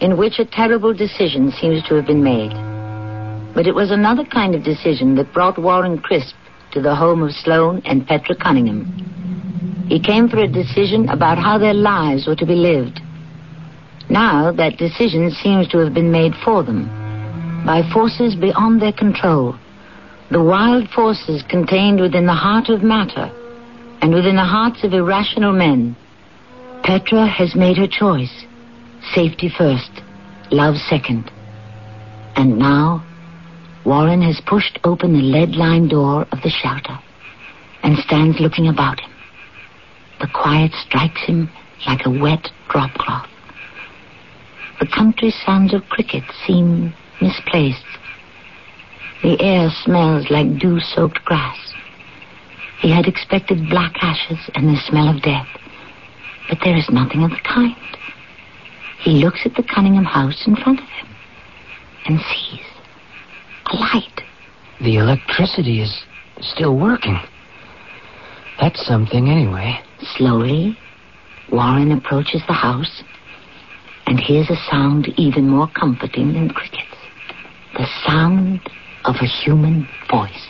in 0.00 0.16
which 0.16 0.38
a 0.38 0.44
terrible 0.44 0.92
decision 0.92 1.52
seems 1.52 1.82
to 1.84 1.94
have 1.94 2.06
been 2.06 2.22
made. 2.22 2.52
But 3.54 3.66
it 3.66 3.74
was 3.74 3.90
another 3.90 4.24
kind 4.24 4.54
of 4.54 4.64
decision 4.64 5.14
that 5.16 5.32
brought 5.32 5.58
Warren 5.58 5.98
Crisp 5.98 6.34
to 6.72 6.82
the 6.82 6.94
home 6.94 7.22
of 7.22 7.32
Sloane 7.32 7.82
and 7.84 8.06
Petra 8.06 8.36
Cunningham. 8.36 9.86
He 9.88 10.00
came 10.00 10.28
for 10.28 10.38
a 10.38 10.48
decision 10.48 11.08
about 11.08 11.38
how 11.38 11.58
their 11.58 11.74
lives 11.74 12.26
were 12.26 12.36
to 12.36 12.46
be 12.46 12.54
lived. 12.54 13.00
Now 14.10 14.52
that 14.52 14.76
decision 14.76 15.30
seems 15.30 15.68
to 15.68 15.78
have 15.78 15.94
been 15.94 16.10
made 16.10 16.32
for 16.44 16.62
them 16.62 16.86
by 17.64 17.82
forces 17.92 18.34
beyond 18.34 18.80
their 18.80 18.92
control, 18.92 19.56
the 20.30 20.42
wild 20.42 20.88
forces 20.90 21.42
contained 21.48 22.00
within 22.00 22.26
the 22.26 22.34
heart 22.34 22.68
of 22.68 22.82
matter 22.82 23.30
and 24.02 24.14
within 24.14 24.36
the 24.36 24.44
hearts 24.44 24.84
of 24.84 24.92
irrational 24.92 25.52
men. 25.52 25.96
Petra 26.88 27.26
has 27.26 27.54
made 27.54 27.76
her 27.76 27.86
choice. 27.86 28.46
Safety 29.14 29.50
first, 29.58 29.90
love 30.50 30.76
second. 30.88 31.30
And 32.34 32.58
now, 32.58 33.04
Warren 33.84 34.22
has 34.22 34.40
pushed 34.46 34.78
open 34.84 35.12
the 35.12 35.20
lead-lined 35.20 35.90
door 35.90 36.22
of 36.32 36.40
the 36.42 36.48
shelter 36.48 36.98
and 37.82 37.98
stands 37.98 38.40
looking 38.40 38.68
about 38.68 39.00
him. 39.00 39.10
The 40.20 40.28
quiet 40.32 40.72
strikes 40.72 41.20
him 41.26 41.50
like 41.86 42.06
a 42.06 42.10
wet 42.10 42.48
drop 42.70 42.94
cloth. 42.94 43.28
The 44.80 44.86
country 44.86 45.30
sounds 45.44 45.74
of 45.74 45.82
crickets 45.90 46.32
seem 46.46 46.94
misplaced. 47.20 47.84
The 49.22 49.36
air 49.42 49.68
smells 49.84 50.30
like 50.30 50.58
dew-soaked 50.58 51.22
grass. 51.26 51.58
He 52.80 52.90
had 52.90 53.06
expected 53.06 53.68
black 53.68 53.92
ashes 54.00 54.38
and 54.54 54.70
the 54.70 54.80
smell 54.88 55.14
of 55.14 55.20
death, 55.20 55.48
but 56.48 56.58
there 56.64 56.76
is 56.76 56.88
nothing 56.90 57.22
of 57.24 57.30
the 57.30 57.40
kind. 57.44 57.76
He 59.00 59.22
looks 59.24 59.40
at 59.44 59.54
the 59.54 59.62
Cunningham 59.62 60.04
house 60.04 60.46
in 60.46 60.56
front 60.56 60.80
of 60.80 60.86
him 60.86 61.08
and 62.06 62.20
sees 62.20 62.64
a 63.66 63.76
light. 63.76 64.22
The 64.80 64.96
electricity 64.96 65.80
is 65.80 66.04
still 66.40 66.76
working. 66.76 67.18
That's 68.60 68.84
something, 68.86 69.28
anyway. 69.28 69.80
Slowly, 70.16 70.76
Warren 71.50 71.92
approaches 71.92 72.42
the 72.46 72.54
house 72.54 73.02
and 74.06 74.18
hears 74.18 74.50
a 74.50 74.56
sound 74.70 75.08
even 75.16 75.48
more 75.48 75.68
comforting 75.68 76.32
than 76.32 76.50
crickets. 76.50 76.96
The 77.74 77.86
sound 78.06 78.60
of 79.04 79.16
a 79.20 79.26
human 79.26 79.88
voice. 80.10 80.46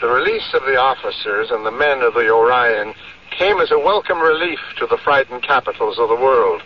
The 0.00 0.08
release 0.08 0.52
of 0.54 0.62
the 0.62 0.76
officers 0.76 1.50
and 1.50 1.64
the 1.64 1.70
men 1.70 2.02
of 2.02 2.14
the 2.14 2.28
Orion 2.30 2.94
came 3.38 3.58
as 3.58 3.70
a 3.70 3.78
welcome 3.78 4.20
relief 4.20 4.58
to 4.78 4.86
the 4.86 4.98
frightened 4.98 5.42
capitals 5.42 5.98
of 5.98 6.08
the 6.08 6.16
world, 6.16 6.62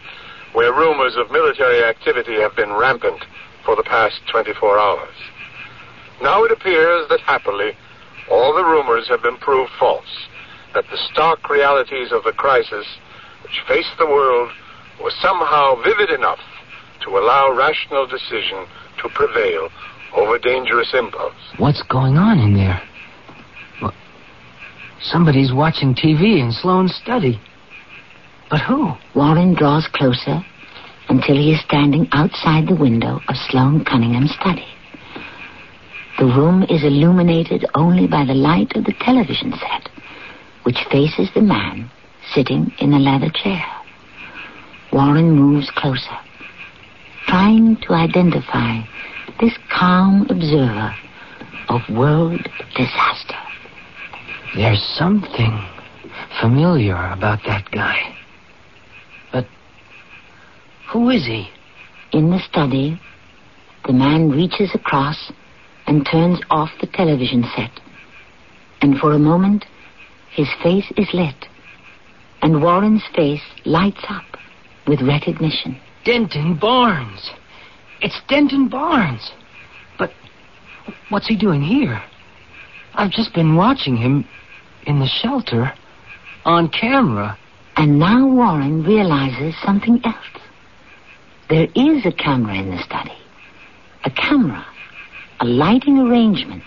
where 0.52 0.72
rumors 0.72 1.16
of 1.16 1.30
military 1.30 1.84
activity 1.84 2.40
have 2.40 2.56
been 2.56 2.72
rampant 2.72 3.24
for 3.64 3.76
the 3.76 3.82
past 3.82 4.20
24 4.30 4.78
hours. 4.78 5.14
Now 6.22 6.44
it 6.44 6.52
appears 6.52 7.08
that 7.08 7.20
happily 7.20 7.72
all 8.30 8.54
the 8.54 8.64
rumors 8.64 9.08
have 9.08 9.22
been 9.22 9.36
proved 9.36 9.70
false, 9.78 10.28
that 10.74 10.84
the 10.90 10.98
stark 11.12 11.48
realities 11.48 12.10
of 12.12 12.24
the 12.24 12.32
crisis 12.32 12.86
which 13.42 13.62
faced 13.68 13.96
the 13.98 14.06
world 14.06 14.50
were 15.02 15.12
somehow 15.20 15.76
vivid 15.82 16.10
enough 16.10 16.40
to 17.04 17.10
allow 17.18 17.52
rational 17.52 18.06
decision 18.06 18.66
to 19.02 19.08
prevail 19.10 19.68
over 20.14 20.38
dangerous 20.38 20.92
impulse. 20.94 21.34
What's 21.58 21.82
going 21.82 22.16
on 22.16 22.38
in 22.38 22.54
there? 22.54 22.82
Somebody's 25.10 25.52
watching 25.52 25.94
TV 25.94 26.40
in 26.40 26.50
Sloane's 26.50 26.94
study. 26.94 27.40
But 28.50 28.60
who? 28.60 28.92
Warren 29.14 29.54
draws 29.54 29.86
closer 29.92 30.40
until 31.08 31.36
he 31.36 31.52
is 31.52 31.60
standing 31.60 32.08
outside 32.10 32.66
the 32.66 32.74
window 32.74 33.20
of 33.28 33.36
Sloane 33.48 33.84
Cunningham's 33.84 34.34
study. 34.34 34.66
The 36.18 36.26
room 36.26 36.64
is 36.64 36.82
illuminated 36.82 37.66
only 37.74 38.08
by 38.08 38.24
the 38.24 38.34
light 38.34 38.74
of 38.74 38.84
the 38.84 38.94
television 39.00 39.52
set, 39.52 39.88
which 40.64 40.84
faces 40.90 41.30
the 41.34 41.42
man 41.42 41.88
sitting 42.32 42.72
in 42.80 42.92
a 42.92 42.98
leather 42.98 43.30
chair. 43.32 43.64
Warren 44.92 45.30
moves 45.30 45.70
closer, 45.76 46.18
trying 47.28 47.76
to 47.82 47.92
identify 47.92 48.80
this 49.40 49.56
calm 49.70 50.26
observer 50.28 50.92
of 51.68 51.82
world 51.94 52.40
disaster. 52.74 53.45
There's 54.56 54.82
something 54.96 55.62
familiar 56.40 56.96
about 57.12 57.40
that 57.46 57.70
guy. 57.70 58.16
But 59.30 59.46
who 60.90 61.10
is 61.10 61.26
he? 61.26 61.50
In 62.12 62.30
the 62.30 62.38
study, 62.38 62.98
the 63.86 63.92
man 63.92 64.30
reaches 64.30 64.70
across 64.74 65.30
and 65.86 66.08
turns 66.10 66.40
off 66.48 66.70
the 66.80 66.86
television 66.86 67.44
set. 67.54 67.70
And 68.80 68.98
for 68.98 69.12
a 69.12 69.18
moment, 69.18 69.66
his 70.32 70.48
face 70.62 70.90
is 70.96 71.08
lit. 71.12 71.46
And 72.40 72.62
Warren's 72.62 73.04
face 73.14 73.42
lights 73.66 74.04
up 74.08 74.24
with 74.88 75.02
recognition. 75.02 75.78
Denton 76.06 76.58
Barnes. 76.58 77.30
It's 78.00 78.18
Denton 78.26 78.70
Barnes. 78.70 79.32
But 79.98 80.12
what's 81.10 81.26
he 81.26 81.36
doing 81.36 81.60
here? 81.60 82.02
I've 82.94 83.10
just 83.10 83.34
been 83.34 83.54
watching 83.56 83.98
him 83.98 84.26
in 84.86 85.00
the 85.00 85.06
shelter 85.06 85.72
on 86.44 86.68
camera. 86.68 87.36
And 87.76 87.98
now 87.98 88.26
Warren 88.26 88.84
realizes 88.84 89.54
something 89.62 90.00
else. 90.04 90.16
There 91.50 91.68
is 91.74 92.06
a 92.06 92.12
camera 92.12 92.54
in 92.54 92.70
the 92.70 92.82
study. 92.82 93.12
A 94.04 94.10
camera, 94.10 94.64
a 95.40 95.44
lighting 95.44 95.98
arrangement, 95.98 96.62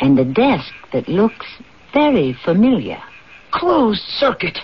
and 0.00 0.18
a 0.18 0.24
desk 0.24 0.72
that 0.92 1.08
looks 1.08 1.46
very 1.94 2.36
familiar. 2.44 2.98
Closed 3.52 4.02
circuit. 4.02 4.58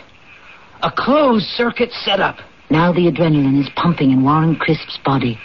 A 0.82 0.90
closed 0.90 1.46
circuit 1.46 1.92
setup. 1.92 2.38
Now 2.70 2.92
the 2.92 3.10
adrenaline 3.10 3.60
is 3.60 3.70
pumping 3.76 4.10
in 4.10 4.24
Warren 4.24 4.56
Crisp's 4.56 4.98
body. 5.04 5.38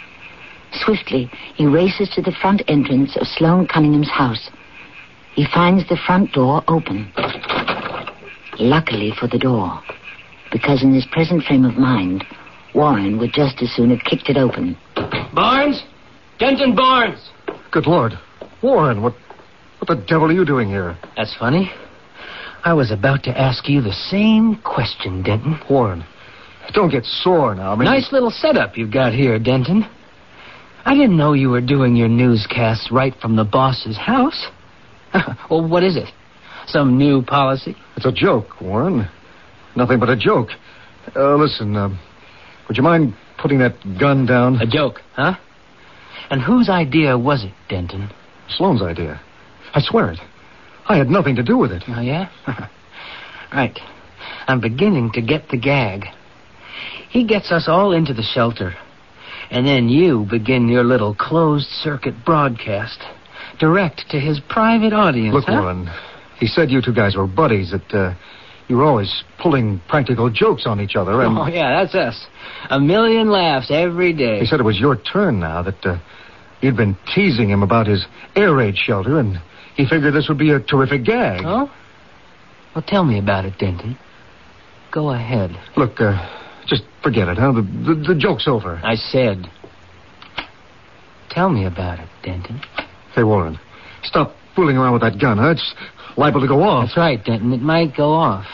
Swiftly, 0.72 1.30
he 1.54 1.66
races 1.66 2.10
to 2.14 2.22
the 2.22 2.32
front 2.42 2.62
entrance 2.68 3.16
of 3.16 3.26
Sloane 3.26 3.66
Cunningham's 3.66 4.10
house. 4.10 4.50
He 5.38 5.46
finds 5.54 5.88
the 5.88 5.96
front 6.04 6.32
door 6.32 6.64
open. 6.66 7.12
Luckily 8.58 9.12
for 9.20 9.28
the 9.28 9.38
door, 9.38 9.80
because 10.50 10.82
in 10.82 10.92
his 10.92 11.06
present 11.12 11.44
frame 11.44 11.64
of 11.64 11.76
mind, 11.76 12.24
Warren 12.74 13.20
would 13.20 13.32
just 13.32 13.62
as 13.62 13.70
soon 13.70 13.90
have 13.90 14.00
kicked 14.00 14.28
it 14.28 14.36
open. 14.36 14.76
Barnes? 15.32 15.84
Denton 16.40 16.74
Barnes! 16.74 17.30
Good 17.70 17.86
Lord. 17.86 18.14
Warren, 18.64 19.00
what, 19.00 19.14
what 19.78 19.86
the 19.86 20.04
devil 20.08 20.28
are 20.28 20.32
you 20.32 20.44
doing 20.44 20.70
here? 20.70 20.98
That's 21.16 21.36
funny. 21.36 21.70
I 22.64 22.72
was 22.72 22.90
about 22.90 23.22
to 23.22 23.40
ask 23.40 23.68
you 23.68 23.80
the 23.80 23.92
same 23.92 24.56
question, 24.64 25.22
Denton. 25.22 25.60
Warren, 25.70 26.04
don't 26.74 26.90
get 26.90 27.04
sore 27.04 27.54
now. 27.54 27.74
I 27.74 27.76
mean, 27.76 27.84
Nice 27.84 28.10
little 28.10 28.32
setup 28.32 28.76
you've 28.76 28.92
got 28.92 29.12
here, 29.12 29.38
Denton. 29.38 29.88
I 30.84 30.94
didn't 30.94 31.16
know 31.16 31.32
you 31.32 31.50
were 31.50 31.60
doing 31.60 31.94
your 31.94 32.08
newscasts 32.08 32.90
right 32.90 33.14
from 33.22 33.36
the 33.36 33.44
boss's 33.44 33.96
house. 33.96 34.48
well, 35.50 35.66
what 35.66 35.82
is 35.82 35.96
it? 35.96 36.08
Some 36.66 36.98
new 36.98 37.22
policy? 37.22 37.76
It's 37.96 38.06
a 38.06 38.12
joke, 38.12 38.60
Warren. 38.60 39.08
Nothing 39.76 39.98
but 39.98 40.08
a 40.10 40.16
joke. 40.16 40.48
Uh, 41.16 41.36
listen, 41.36 41.74
uh, 41.76 41.88
would 42.68 42.76
you 42.76 42.82
mind 42.82 43.14
putting 43.38 43.58
that 43.60 43.74
gun 43.98 44.26
down. 44.26 44.60
A 44.60 44.66
joke, 44.66 45.00
huh? 45.14 45.34
And 46.30 46.42
whose 46.42 46.68
idea 46.68 47.16
was 47.16 47.44
it, 47.44 47.52
Denton? 47.68 48.10
Sloane's 48.48 48.82
idea. 48.82 49.20
I 49.72 49.80
swear 49.80 50.10
it. 50.10 50.18
I 50.86 50.96
had 50.96 51.08
nothing 51.08 51.36
to 51.36 51.42
do 51.42 51.56
with 51.56 51.70
it. 51.70 51.84
Oh, 51.88 52.00
yeah? 52.00 52.28
right. 53.52 53.78
I'm 54.46 54.60
beginning 54.60 55.12
to 55.12 55.22
get 55.22 55.48
the 55.48 55.58
gag. 55.58 56.04
He 57.08 57.24
gets 57.26 57.50
us 57.50 57.68
all 57.68 57.92
into 57.92 58.12
the 58.12 58.22
shelter. 58.22 58.74
And 59.50 59.66
then 59.66 59.88
you 59.88 60.26
begin 60.28 60.68
your 60.68 60.84
little 60.84 61.14
closed 61.14 61.68
circuit 61.68 62.14
broadcast. 62.24 63.02
Direct 63.58 64.04
to 64.10 64.20
his 64.20 64.40
private 64.48 64.92
audience. 64.92 65.34
Look, 65.34 65.44
huh? 65.46 65.52
Warren, 65.60 65.88
he 66.38 66.46
said 66.46 66.70
you 66.70 66.80
two 66.80 66.94
guys 66.94 67.16
were 67.16 67.26
buddies, 67.26 67.72
that 67.72 67.92
uh, 67.94 68.14
you 68.68 68.76
were 68.76 68.84
always 68.84 69.24
pulling 69.40 69.80
practical 69.88 70.30
jokes 70.30 70.64
on 70.66 70.80
each 70.80 70.94
other. 70.94 71.22
And 71.22 71.36
Oh, 71.36 71.46
yeah, 71.48 71.82
that's 71.82 71.94
us. 71.94 72.26
A 72.70 72.78
million 72.78 73.30
laughs 73.30 73.70
every 73.70 74.12
day. 74.12 74.40
he 74.40 74.46
said 74.46 74.60
it 74.60 74.64
was 74.64 74.78
your 74.78 74.96
turn 74.96 75.40
now, 75.40 75.62
that 75.62 75.84
uh, 75.84 75.98
you'd 76.60 76.76
been 76.76 76.96
teasing 77.14 77.48
him 77.50 77.62
about 77.62 77.86
his 77.86 78.06
air 78.36 78.54
raid 78.54 78.76
shelter, 78.76 79.18
and 79.18 79.38
he 79.76 79.86
figured 79.86 80.14
this 80.14 80.28
would 80.28 80.38
be 80.38 80.50
a 80.50 80.60
terrific 80.60 81.04
gag. 81.04 81.42
Oh? 81.44 81.70
Well, 82.74 82.84
tell 82.86 83.04
me 83.04 83.18
about 83.18 83.44
it, 83.44 83.54
Denton. 83.58 83.98
Go 84.92 85.10
ahead. 85.10 85.50
Look, 85.76 86.00
uh, 86.00 86.14
just 86.66 86.84
forget 87.02 87.26
it, 87.28 87.38
huh? 87.38 87.52
The, 87.52 87.62
the, 87.62 88.14
the 88.14 88.18
joke's 88.18 88.46
over. 88.46 88.80
I 88.84 88.94
said. 88.94 89.46
Tell 91.30 91.48
me 91.50 91.66
about 91.66 91.98
it, 91.98 92.08
Denton. 92.22 92.60
Hey, 93.18 93.24
Warren, 93.24 93.58
stop 94.04 94.36
fooling 94.54 94.76
around 94.76 94.92
with 94.92 95.02
that 95.02 95.18
gun, 95.18 95.38
huh? 95.38 95.50
It's 95.50 95.74
liable 96.16 96.40
to 96.40 96.46
go 96.46 96.62
off. 96.62 96.86
That's 96.86 96.96
right, 96.96 97.18
Denton. 97.24 97.52
It 97.52 97.60
might 97.60 97.96
go 97.96 98.12
off. 98.12 98.46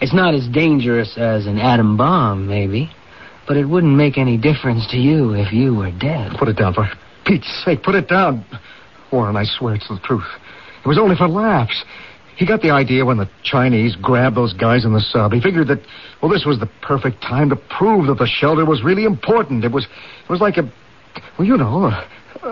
It's 0.00 0.14
not 0.14 0.32
as 0.32 0.46
dangerous 0.46 1.18
as 1.18 1.46
an 1.46 1.58
atom 1.58 1.96
bomb, 1.96 2.46
maybe, 2.46 2.88
but 3.48 3.56
it 3.56 3.64
wouldn't 3.64 3.96
make 3.96 4.16
any 4.16 4.38
difference 4.38 4.86
to 4.92 4.96
you 4.96 5.34
if 5.34 5.52
you 5.52 5.74
were 5.74 5.90
dead. 5.90 6.36
Put 6.38 6.46
it 6.46 6.56
down, 6.56 6.72
for 6.72 6.88
Pete's 7.26 7.50
sake. 7.64 7.82
Put 7.82 7.96
it 7.96 8.08
down. 8.08 8.46
Warren, 9.10 9.34
I 9.34 9.42
swear 9.42 9.74
it's 9.74 9.88
the 9.88 9.98
truth. 10.04 10.22
It 10.84 10.86
was 10.86 10.96
only 10.96 11.16
for 11.16 11.26
laughs. 11.26 11.84
He 12.36 12.46
got 12.46 12.62
the 12.62 12.70
idea 12.70 13.04
when 13.04 13.16
the 13.16 13.28
Chinese 13.42 13.96
grabbed 13.96 14.36
those 14.36 14.52
guys 14.52 14.84
in 14.84 14.92
the 14.92 15.00
sub. 15.00 15.32
He 15.32 15.40
figured 15.40 15.66
that, 15.66 15.80
well, 16.22 16.30
this 16.30 16.44
was 16.46 16.60
the 16.60 16.70
perfect 16.80 17.22
time 17.22 17.50
to 17.50 17.56
prove 17.56 18.06
that 18.06 18.18
the 18.18 18.28
shelter 18.28 18.64
was 18.64 18.84
really 18.84 19.02
important. 19.02 19.64
It 19.64 19.72
was, 19.72 19.84
it 19.84 20.30
was 20.30 20.40
like 20.40 20.58
a, 20.58 20.72
well, 21.36 21.48
you 21.48 21.56
know, 21.56 21.86
a, 21.86 22.08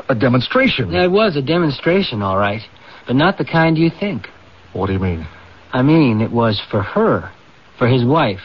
a 0.08 0.14
demonstration. 0.14 0.94
It 0.94 1.10
was 1.10 1.36
a 1.36 1.42
demonstration, 1.42 2.22
all 2.22 2.38
right, 2.38 2.62
but 3.06 3.16
not 3.16 3.38
the 3.38 3.44
kind 3.44 3.76
you 3.76 3.90
think. 3.90 4.28
What 4.72 4.86
do 4.86 4.92
you 4.92 4.98
mean? 4.98 5.26
I 5.72 5.82
mean, 5.82 6.20
it 6.20 6.30
was 6.30 6.60
for 6.70 6.82
her, 6.82 7.30
for 7.78 7.86
his 7.86 8.04
wife. 8.04 8.40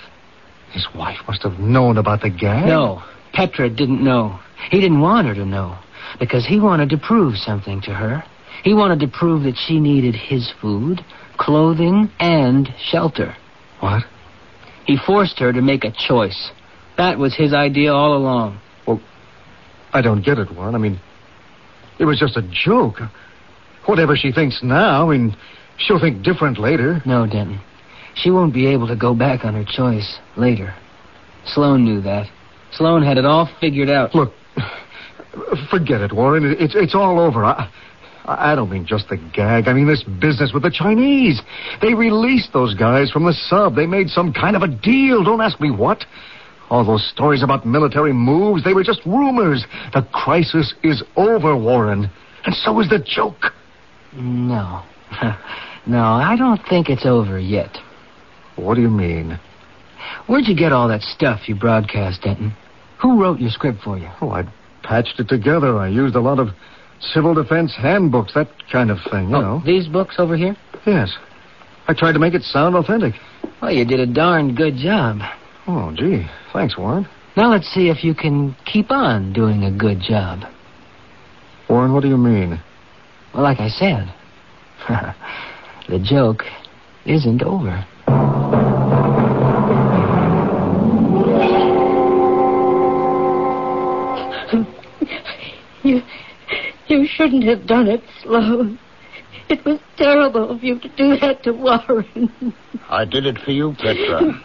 His 0.71 0.87
wife 0.95 1.19
must 1.27 1.43
have 1.43 1.59
known 1.59 1.97
about 1.97 2.21
the 2.21 2.29
gag. 2.29 2.67
No, 2.67 3.03
Petra 3.33 3.69
didn't 3.69 4.03
know. 4.03 4.39
He 4.71 4.79
didn't 4.79 5.01
want 5.01 5.27
her 5.27 5.35
to 5.35 5.45
know 5.45 5.77
because 6.19 6.45
he 6.45 6.59
wanted 6.59 6.89
to 6.89 6.97
prove 6.97 7.37
something 7.37 7.81
to 7.81 7.93
her. 7.93 8.23
He 8.63 8.73
wanted 8.73 8.99
to 9.01 9.07
prove 9.07 9.43
that 9.43 9.57
she 9.57 9.79
needed 9.79 10.15
his 10.15 10.51
food, 10.61 11.03
clothing, 11.37 12.09
and 12.19 12.69
shelter. 12.79 13.35
What? 13.79 14.03
He 14.85 14.97
forced 14.97 15.39
her 15.39 15.51
to 15.51 15.61
make 15.61 15.83
a 15.83 15.91
choice. 15.91 16.51
That 16.97 17.17
was 17.17 17.35
his 17.35 17.53
idea 17.53 17.93
all 17.93 18.15
along. 18.15 18.59
Well, 18.87 19.01
I 19.91 20.01
don't 20.01 20.23
get 20.23 20.39
it, 20.39 20.51
Warren. 20.51 20.75
I 20.75 20.77
mean, 20.77 20.99
it 21.99 22.05
was 22.05 22.19
just 22.19 22.37
a 22.37 22.41
joke. 22.51 22.99
Whatever 23.85 24.15
she 24.15 24.31
thinks 24.31 24.61
now, 24.63 25.09
I 25.09 25.17
mean, 25.17 25.35
she'll 25.77 25.99
think 25.99 26.23
different 26.23 26.57
later. 26.57 27.01
No, 27.05 27.25
Denton. 27.27 27.59
She 28.15 28.29
won't 28.31 28.53
be 28.53 28.67
able 28.67 28.87
to 28.87 28.95
go 28.95 29.13
back 29.15 29.43
on 29.43 29.53
her 29.55 29.65
choice 29.65 30.19
later. 30.37 30.73
Sloane 31.45 31.83
knew 31.83 31.99
that. 32.01 32.27
Sloane 32.71 33.03
had 33.03 33.17
it 33.17 33.25
all 33.25 33.49
figured 33.59 33.89
out. 33.89 34.15
Look, 34.15 34.31
forget 35.69 36.01
it, 36.01 36.13
Warren. 36.13 36.45
It- 36.45 36.61
It's 36.61 36.75
it's 36.75 36.95
all 36.95 37.19
over. 37.19 37.43
I, 37.43 37.69
I 38.25 38.55
don't 38.55 38.69
mean 38.69 38.85
just 38.85 39.09
the 39.09 39.17
gag. 39.17 39.67
I 39.67 39.73
mean 39.73 39.87
this 39.87 40.03
business 40.03 40.51
with 40.53 40.63
the 40.63 40.71
Chinese. 40.71 41.41
They 41.81 41.93
released 41.93 42.53
those 42.53 42.73
guys 42.73 43.11
from 43.11 43.25
the 43.25 43.33
sub. 43.33 43.75
They 43.75 43.85
made 43.85 44.09
some 44.09 44.31
kind 44.31 44.55
of 44.55 44.61
a 44.61 44.67
deal. 44.67 45.23
Don't 45.23 45.41
ask 45.41 45.59
me 45.59 45.71
what. 45.71 46.05
All 46.73 46.83
those 46.83 47.07
stories 47.07 47.43
about 47.43 47.67
military 47.67 48.13
moves, 48.13 48.63
they 48.63 48.73
were 48.73 48.83
just 48.83 49.05
rumors. 49.05 49.63
The 49.93 50.01
crisis 50.11 50.73
is 50.81 51.03
over, 51.15 51.55
Warren. 51.55 52.09
And 52.45 52.55
so 52.55 52.79
is 52.79 52.89
the 52.89 52.97
joke. 52.97 53.53
No. 54.15 54.81
no, 55.85 56.01
I 56.03 56.35
don't 56.35 56.59
think 56.67 56.89
it's 56.89 57.05
over 57.05 57.37
yet. 57.37 57.77
What 58.55 58.73
do 58.73 58.81
you 58.81 58.89
mean? 58.89 59.39
Where'd 60.25 60.47
you 60.47 60.55
get 60.55 60.71
all 60.71 60.87
that 60.87 61.03
stuff 61.03 61.47
you 61.47 61.53
broadcast, 61.53 62.23
Denton? 62.23 62.53
Who 63.03 63.21
wrote 63.21 63.39
your 63.39 63.51
script 63.51 63.81
for 63.83 63.99
you? 63.99 64.09
Oh, 64.19 64.31
I 64.31 64.43
patched 64.81 65.19
it 65.19 65.29
together. 65.29 65.77
I 65.77 65.89
used 65.89 66.15
a 66.15 66.21
lot 66.21 66.39
of 66.39 66.47
civil 66.99 67.35
defense 67.35 67.75
handbooks, 67.77 68.33
that 68.33 68.47
kind 68.71 68.89
of 68.89 68.97
thing, 69.11 69.29
you 69.29 69.35
Oh, 69.35 69.41
know. 69.41 69.61
These 69.63 69.87
books 69.89 70.15
over 70.17 70.35
here? 70.35 70.55
Yes. 70.87 71.15
I 71.87 71.93
tried 71.93 72.13
to 72.13 72.19
make 72.19 72.33
it 72.33 72.41
sound 72.41 72.75
authentic. 72.75 73.13
Well, 73.61 73.69
you 73.71 73.85
did 73.85 73.99
a 73.99 74.07
darn 74.07 74.55
good 74.55 74.75
job. 74.77 75.19
Oh, 75.67 75.93
gee. 75.95 76.27
Thanks, 76.51 76.77
Warren. 76.77 77.07
Now 77.35 77.49
let's 77.49 77.67
see 77.73 77.89
if 77.89 78.03
you 78.03 78.13
can 78.13 78.55
keep 78.65 78.91
on 78.91 79.33
doing 79.33 79.63
a 79.63 79.71
good 79.71 80.01
job. 80.01 80.41
Warren, 81.69 81.93
what 81.93 82.03
do 82.03 82.09
you 82.09 82.17
mean? 82.17 82.61
Well, 83.33 83.43
like 83.43 83.59
I 83.59 83.69
said, 83.69 84.13
the 85.89 85.99
joke 85.99 86.43
isn't 87.05 87.41
over. 87.41 87.85
You, 95.83 96.01
you 96.87 97.07
shouldn't 97.07 97.43
have 97.43 97.67
done 97.67 97.87
it, 97.87 98.01
Sloan. 98.21 98.79
It 99.53 99.63
was 99.65 99.79
terrible 99.97 100.49
of 100.49 100.63
you 100.63 100.79
to 100.79 100.89
do 100.97 101.15
that 101.17 101.43
to 101.43 101.51
Warren. 101.51 102.55
I 102.89 103.05
did 103.05 103.27
it 103.27 103.37
for 103.45 103.51
you, 103.51 103.75
Petra. 103.77 104.41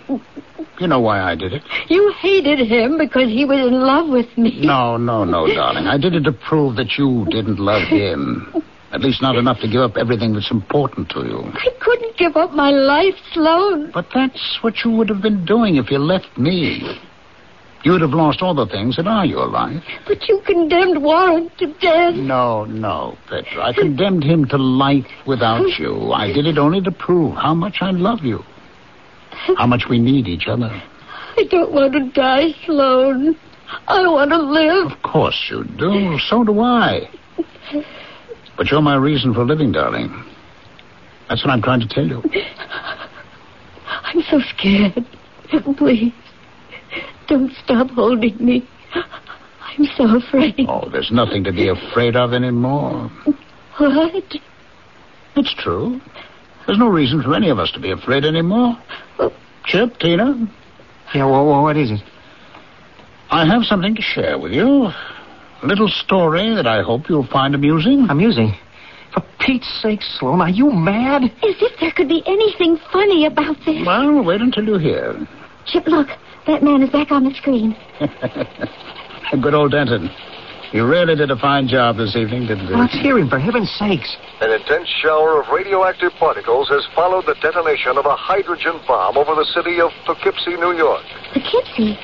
You 0.78 0.86
know 0.86 1.00
why 1.00 1.22
I 1.22 1.34
did 1.34 1.54
it. 1.54 1.62
You 1.88 2.12
hated 2.20 2.58
him 2.58 2.98
because 2.98 3.28
he 3.30 3.46
was 3.46 3.58
in 3.66 3.80
love 3.80 4.10
with 4.10 4.36
me. 4.36 4.60
No, 4.60 4.98
no, 4.98 5.24
no, 5.24 5.46
darling. 5.46 5.86
I 5.86 5.96
did 5.96 6.14
it 6.14 6.24
to 6.24 6.32
prove 6.32 6.76
that 6.76 6.98
you 6.98 7.26
didn't 7.30 7.58
love 7.58 7.88
him. 7.88 8.52
At 8.92 9.00
least 9.00 9.22
not 9.22 9.36
enough 9.36 9.60
to 9.60 9.68
give 9.68 9.80
up 9.80 9.96
everything 9.96 10.34
that's 10.34 10.50
important 10.50 11.08
to 11.10 11.20
you. 11.20 11.40
I 11.54 11.70
couldn't 11.80 12.18
give 12.18 12.36
up 12.36 12.52
my 12.52 12.70
life, 12.70 13.14
Sloan. 13.32 13.90
But 13.92 14.08
that's 14.14 14.58
what 14.60 14.74
you 14.84 14.90
would 14.90 15.08
have 15.08 15.22
been 15.22 15.46
doing 15.46 15.76
if 15.76 15.90
you 15.90 15.98
left 15.98 16.36
me. 16.36 17.00
You 17.84 17.92
would 17.92 18.00
have 18.00 18.10
lost 18.10 18.42
all 18.42 18.54
the 18.54 18.66
things 18.66 18.96
that 18.96 19.06
are 19.06 19.24
your 19.24 19.46
life. 19.46 19.82
But 20.06 20.28
you 20.28 20.40
condemned 20.44 21.00
Warren 21.02 21.50
to 21.58 21.66
death. 21.74 22.14
No, 22.14 22.64
no, 22.64 23.16
Petra. 23.28 23.62
I 23.62 23.72
condemned 23.72 24.24
him 24.24 24.46
to 24.46 24.56
life 24.56 25.06
without 25.26 25.66
you. 25.78 26.10
I 26.12 26.32
did 26.32 26.46
it 26.46 26.58
only 26.58 26.80
to 26.82 26.90
prove 26.90 27.36
how 27.36 27.54
much 27.54 27.76
I 27.80 27.92
love 27.92 28.20
you. 28.22 28.40
How 29.56 29.66
much 29.66 29.84
we 29.88 29.98
need 30.00 30.26
each 30.26 30.48
other. 30.48 30.70
I 31.36 31.44
don't 31.48 31.72
want 31.72 31.92
to 31.92 32.10
die, 32.10 32.50
Sloan. 32.66 33.36
I 33.86 34.00
want 34.08 34.30
to 34.32 34.38
live. 34.38 34.92
Of 34.92 35.02
course 35.02 35.48
you 35.50 35.62
do. 35.78 36.18
So 36.28 36.42
do 36.42 36.60
I. 36.60 37.08
But 38.56 38.70
you're 38.70 38.82
my 38.82 38.96
reason 38.96 39.34
for 39.34 39.44
living, 39.44 39.70
darling. 39.70 40.10
That's 41.28 41.44
what 41.44 41.52
I'm 41.52 41.62
trying 41.62 41.80
to 41.80 41.88
tell 41.88 42.06
you. 42.06 42.22
I'm 43.86 44.22
so 44.22 44.40
scared. 44.56 45.06
Please, 45.76 46.12
don't 47.28 47.52
stop 47.64 47.90
holding 47.90 48.36
me. 48.44 48.66
I'm 48.94 49.84
so 49.96 50.16
afraid. 50.16 50.66
Oh, 50.68 50.88
there's 50.90 51.10
nothing 51.12 51.44
to 51.44 51.52
be 51.52 51.68
afraid 51.68 52.16
of 52.16 52.32
anymore. 52.32 53.10
What? 53.78 54.24
It's 55.36 55.54
true. 55.54 56.00
There's 56.66 56.78
no 56.78 56.88
reason 56.88 57.22
for 57.22 57.34
any 57.34 57.48
of 57.50 57.58
us 57.58 57.70
to 57.72 57.80
be 57.80 57.90
afraid 57.92 58.24
anymore. 58.24 58.76
Chip, 59.64 59.98
Tina, 59.98 60.48
Yeah, 61.14 61.26
well, 61.26 61.46
well, 61.46 61.62
what 61.62 61.76
is 61.76 61.90
it? 61.90 62.00
I 63.30 63.46
have 63.46 63.64
something 63.64 63.94
to 63.94 64.02
share 64.02 64.38
with 64.38 64.52
you. 64.52 64.86
A 65.62 65.66
little 65.66 65.88
story 65.88 66.54
that 66.54 66.66
I 66.66 66.82
hope 66.82 67.08
you'll 67.08 67.26
find 67.26 67.54
amusing. 67.54 68.06
Amusing? 68.08 68.54
For 69.12 69.22
Pete's 69.40 69.68
sake, 69.82 70.00
Sloan, 70.02 70.40
are 70.40 70.48
you 70.48 70.70
mad? 70.70 71.24
As 71.24 71.30
if 71.42 71.78
there 71.80 71.92
could 71.92 72.08
be 72.08 72.22
anything 72.26 72.78
funny 72.92 73.26
about 73.26 73.56
this. 73.66 73.86
Well, 73.86 74.24
wait 74.24 74.40
until 74.40 74.64
you 74.64 74.78
hear. 74.78 75.26
Chip, 75.66 75.86
look. 75.86 76.08
That 76.48 76.62
man 76.64 76.82
is 76.82 76.88
back 76.88 77.12
on 77.12 77.24
the 77.24 77.34
screen. 77.36 77.76
Good 79.42 79.52
old 79.52 79.72
Denton. 79.72 80.08
He 80.72 80.80
really 80.80 81.14
did 81.14 81.30
a 81.30 81.36
fine 81.36 81.68
job 81.68 81.98
this 81.98 82.16
evening, 82.16 82.48
didn't 82.48 82.68
he? 82.68 82.72
Let's 82.72 82.96
hear 82.96 83.18
him, 83.18 83.28
for 83.28 83.38
heaven's 83.38 83.68
sakes. 83.76 84.16
An 84.40 84.52
intense 84.56 84.88
shower 84.88 85.42
of 85.42 85.52
radioactive 85.52 86.12
particles 86.16 86.72
has 86.72 86.88
followed 86.94 87.26
the 87.26 87.36
detonation 87.44 87.98
of 88.00 88.06
a 88.06 88.16
hydrogen 88.16 88.80
bomb 88.88 89.18
over 89.18 89.34
the 89.36 89.44
city 89.44 89.78
of 89.78 89.92
Poughkeepsie, 90.08 90.56
New 90.56 90.72
York. 90.72 91.04
Poughkeepsie? 91.36 92.00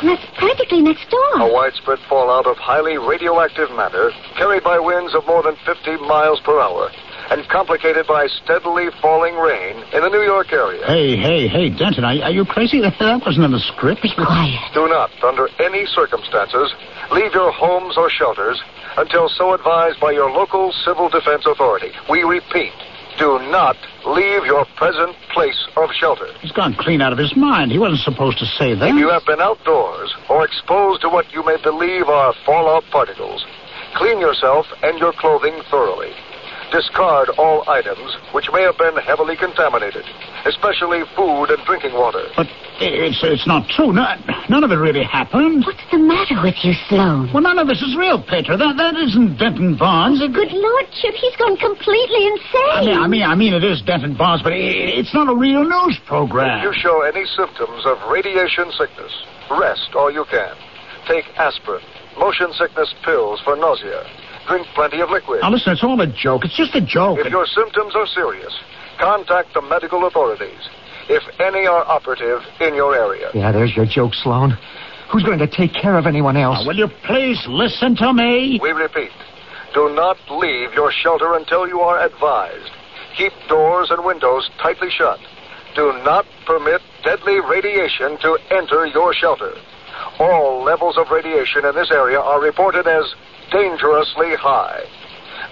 That's 0.00 0.24
practically 0.40 0.80
next 0.80 1.10
door. 1.12 1.44
A 1.44 1.52
widespread 1.52 2.00
fallout 2.08 2.46
of 2.46 2.56
highly 2.56 2.96
radioactive 2.96 3.68
matter 3.76 4.10
carried 4.40 4.64
by 4.64 4.80
winds 4.80 5.14
of 5.14 5.26
more 5.26 5.42
than 5.42 5.56
50 5.68 6.00
miles 6.08 6.40
per 6.40 6.58
hour. 6.58 6.88
And 7.32 7.48
complicated 7.48 8.06
by 8.06 8.26
steadily 8.44 8.92
falling 9.00 9.34
rain 9.36 9.76
in 9.96 10.02
the 10.04 10.10
New 10.12 10.20
York 10.20 10.52
area. 10.52 10.84
Hey, 10.84 11.16
hey, 11.16 11.48
hey, 11.48 11.70
Denton, 11.70 12.04
are, 12.04 12.12
are 12.28 12.30
you 12.30 12.44
crazy? 12.44 12.80
That, 12.80 12.92
that 13.00 13.24
wasn't 13.24 13.46
in 13.46 13.52
the 13.52 13.64
script. 13.72 14.02
Be 14.02 14.12
quiet. 14.12 14.60
Do 14.74 14.86
not, 14.86 15.08
under 15.24 15.48
any 15.58 15.86
circumstances, 15.86 16.74
leave 17.10 17.32
your 17.32 17.50
homes 17.50 17.96
or 17.96 18.10
shelters 18.10 18.60
until 18.98 19.30
so 19.30 19.54
advised 19.54 19.98
by 19.98 20.12
your 20.12 20.30
local 20.30 20.72
civil 20.84 21.08
defense 21.08 21.46
authority. 21.46 21.90
We 22.10 22.22
repeat, 22.22 22.72
do 23.18 23.40
not 23.48 23.76
leave 24.04 24.44
your 24.44 24.66
present 24.76 25.16
place 25.32 25.56
of 25.76 25.88
shelter. 25.96 26.28
He's 26.40 26.52
gone 26.52 26.76
clean 26.78 27.00
out 27.00 27.12
of 27.12 27.18
his 27.18 27.34
mind. 27.34 27.72
He 27.72 27.78
wasn't 27.78 28.00
supposed 28.00 28.38
to 28.40 28.46
say 28.60 28.74
that. 28.74 28.88
If 28.88 28.96
you 28.96 29.08
have 29.08 29.24
been 29.24 29.40
outdoors 29.40 30.12
or 30.28 30.44
exposed 30.44 31.00
to 31.00 31.08
what 31.08 31.32
you 31.32 31.42
may 31.44 31.56
believe 31.62 32.08
are 32.08 32.34
fallout 32.44 32.84
particles, 32.92 33.46
clean 33.94 34.20
yourself 34.20 34.66
and 34.82 34.98
your 34.98 35.14
clothing 35.14 35.56
thoroughly. 35.70 36.12
Discard 36.72 37.28
all 37.36 37.68
items 37.68 38.16
which 38.32 38.48
may 38.50 38.62
have 38.62 38.78
been 38.78 38.96
heavily 38.96 39.36
contaminated, 39.36 40.08
especially 40.48 41.04
food 41.14 41.52
and 41.52 41.60
drinking 41.68 41.92
water. 41.92 42.24
But 42.34 42.48
it's 42.80 43.20
it's 43.20 43.46
not 43.46 43.68
true. 43.68 43.92
No, 43.92 44.08
none 44.48 44.64
of 44.64 44.72
it 44.72 44.80
really 44.80 45.04
happened. 45.04 45.68
What's 45.68 45.84
the 45.92 46.00
matter 46.00 46.40
with 46.40 46.56
you, 46.64 46.72
Sloan? 46.88 47.28
Well, 47.28 47.42
none 47.44 47.58
of 47.60 47.68
this 47.68 47.82
is 47.84 47.92
real, 47.94 48.24
Petra. 48.24 48.56
That 48.56 48.80
that 48.80 48.96
isn't 48.96 49.36
Denton 49.36 49.76
Barnes. 49.76 50.24
It, 50.24 50.32
Good 50.32 50.48
Lord, 50.48 50.86
Chip, 50.96 51.12
he's 51.12 51.36
gone 51.36 51.60
completely 51.60 52.24
insane. 52.32 52.72
I 52.72 52.80
mean, 52.80 52.96
I 52.96 53.06
mean, 53.06 53.22
I 53.22 53.34
mean, 53.36 53.52
it 53.52 53.64
is 53.64 53.82
Denton 53.84 54.16
Barnes, 54.16 54.40
but 54.40 54.56
it, 54.56 54.96
it's 54.96 55.12
not 55.12 55.28
a 55.28 55.36
real 55.36 55.68
news 55.68 56.00
program. 56.08 56.64
If 56.64 56.72
you 56.72 56.74
show 56.80 57.02
any 57.04 57.28
symptoms 57.36 57.84
of 57.84 58.00
radiation 58.08 58.72
sickness, 58.72 59.12
rest 59.52 59.92
all 59.92 60.10
you 60.10 60.24
can. 60.32 60.56
Take 61.06 61.28
aspirin, 61.36 61.84
motion 62.16 62.48
sickness 62.56 62.94
pills 63.04 63.42
for 63.44 63.56
nausea. 63.60 64.08
Drink 64.48 64.66
plenty 64.74 65.00
of 65.00 65.10
liquid. 65.10 65.40
Now 65.42 65.50
listen, 65.50 65.72
it's 65.72 65.84
all 65.84 66.00
a 66.00 66.06
joke. 66.06 66.44
It's 66.44 66.56
just 66.56 66.74
a 66.74 66.80
joke. 66.80 67.18
If 67.20 67.30
your 67.30 67.46
symptoms 67.46 67.94
are 67.94 68.06
serious, 68.06 68.52
contact 68.98 69.54
the 69.54 69.62
medical 69.62 70.06
authorities, 70.06 70.68
if 71.08 71.22
any 71.40 71.66
are 71.66 71.84
operative 71.86 72.40
in 72.60 72.74
your 72.74 72.94
area. 72.94 73.30
Yeah, 73.34 73.52
there's 73.52 73.74
your 73.76 73.86
joke, 73.86 74.14
Sloan. 74.14 74.56
Who's 75.12 75.22
going 75.22 75.38
to 75.40 75.46
take 75.46 75.74
care 75.74 75.98
of 75.98 76.06
anyone 76.06 76.36
else? 76.36 76.60
Now, 76.60 76.66
will 76.66 76.76
you 76.76 76.88
please 77.04 77.38
listen 77.46 77.94
to 77.96 78.12
me? 78.12 78.58
We 78.62 78.70
repeat, 78.70 79.10
do 79.74 79.94
not 79.94 80.16
leave 80.30 80.72
your 80.74 80.90
shelter 80.90 81.34
until 81.34 81.68
you 81.68 81.80
are 81.80 82.04
advised. 82.04 82.70
Keep 83.16 83.32
doors 83.48 83.90
and 83.90 84.04
windows 84.04 84.48
tightly 84.60 84.88
shut. 84.90 85.18
Do 85.74 85.92
not 86.04 86.24
permit 86.46 86.80
deadly 87.04 87.40
radiation 87.40 88.18
to 88.20 88.38
enter 88.50 88.86
your 88.86 89.12
shelter. 89.14 89.52
All 90.18 90.62
levels 90.62 90.96
of 90.96 91.10
radiation 91.10 91.64
in 91.64 91.74
this 91.74 91.90
area 91.90 92.20
are 92.20 92.40
reported 92.40 92.86
as 92.86 93.14
dangerously 93.52 94.34
high. 94.34 94.82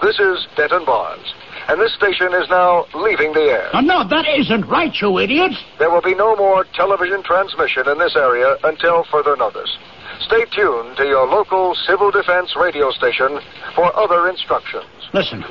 This 0.03 0.19
is 0.19 0.47
Denton 0.57 0.85
Barnes, 0.87 1.35
and 1.69 1.81
this 1.81 1.93
station 1.95 2.33
is 2.33 2.49
now 2.49 2.87
leaving 2.95 3.33
the 3.35 3.53
air. 3.53 3.69
Oh, 3.75 3.81
no, 3.81 4.09
that 4.09 4.25
isn't 4.27 4.67
right, 4.67 4.93
you 5.01 5.19
idiot. 5.19 5.53
There 5.79 5.91
will 5.91 6.01
be 6.01 6.15
no 6.15 6.35
more 6.37 6.65
television 6.75 7.23
transmission 7.23 7.87
in 7.89 7.99
this 7.99 8.17
area 8.17 8.57
until 8.65 9.05
further 9.05 9.37
notice. 9.37 9.77
Stay 10.21 10.45
tuned 10.57 10.97
to 10.97 11.05
your 11.05 11.27
local 11.27 11.75
civil 11.87 12.11
defense 12.11 12.57
radio 12.57 12.91
station 12.91 13.39
for 13.75 13.95
other 13.97 14.29
instructions. 14.29 14.85
Listen, 15.13 15.45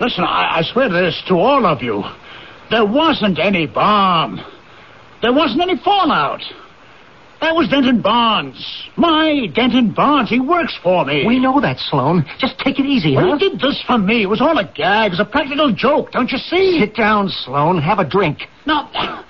listen, 0.00 0.24
I, 0.24 0.58
I 0.58 0.62
swear 0.62 0.88
this 0.88 1.22
to 1.28 1.34
all 1.34 1.64
of 1.66 1.82
you. 1.82 2.02
There 2.70 2.84
wasn't 2.86 3.38
any 3.38 3.66
bomb. 3.66 4.44
There 5.22 5.32
wasn't 5.32 5.62
any 5.62 5.76
fallout. 5.78 6.42
That 7.40 7.54
was 7.54 7.68
Denton 7.68 8.02
Barnes. 8.02 8.88
My 8.96 9.46
Denton 9.54 9.92
Barnes. 9.92 10.28
He 10.28 10.40
works 10.40 10.76
for 10.82 11.04
me. 11.04 11.24
We 11.26 11.38
know 11.38 11.60
that, 11.60 11.78
Sloan. 11.78 12.24
Just 12.38 12.58
take 12.58 12.78
it 12.80 12.86
easy, 12.86 13.14
Well, 13.14 13.30
huh? 13.30 13.38
he 13.38 13.48
did 13.50 13.60
this 13.60 13.82
for 13.86 13.96
me. 13.98 14.22
It 14.22 14.26
was 14.26 14.40
all 14.40 14.58
a 14.58 14.64
gag. 14.64 15.08
It 15.08 15.10
was 15.10 15.20
a 15.20 15.24
practical 15.24 15.72
joke, 15.72 16.10
don't 16.10 16.30
you 16.32 16.38
see? 16.38 16.80
Sit 16.80 16.96
down, 16.96 17.28
Sloan. 17.28 17.78
Have 17.80 18.00
a 18.00 18.04
drink. 18.04 18.40
No. 18.66 18.88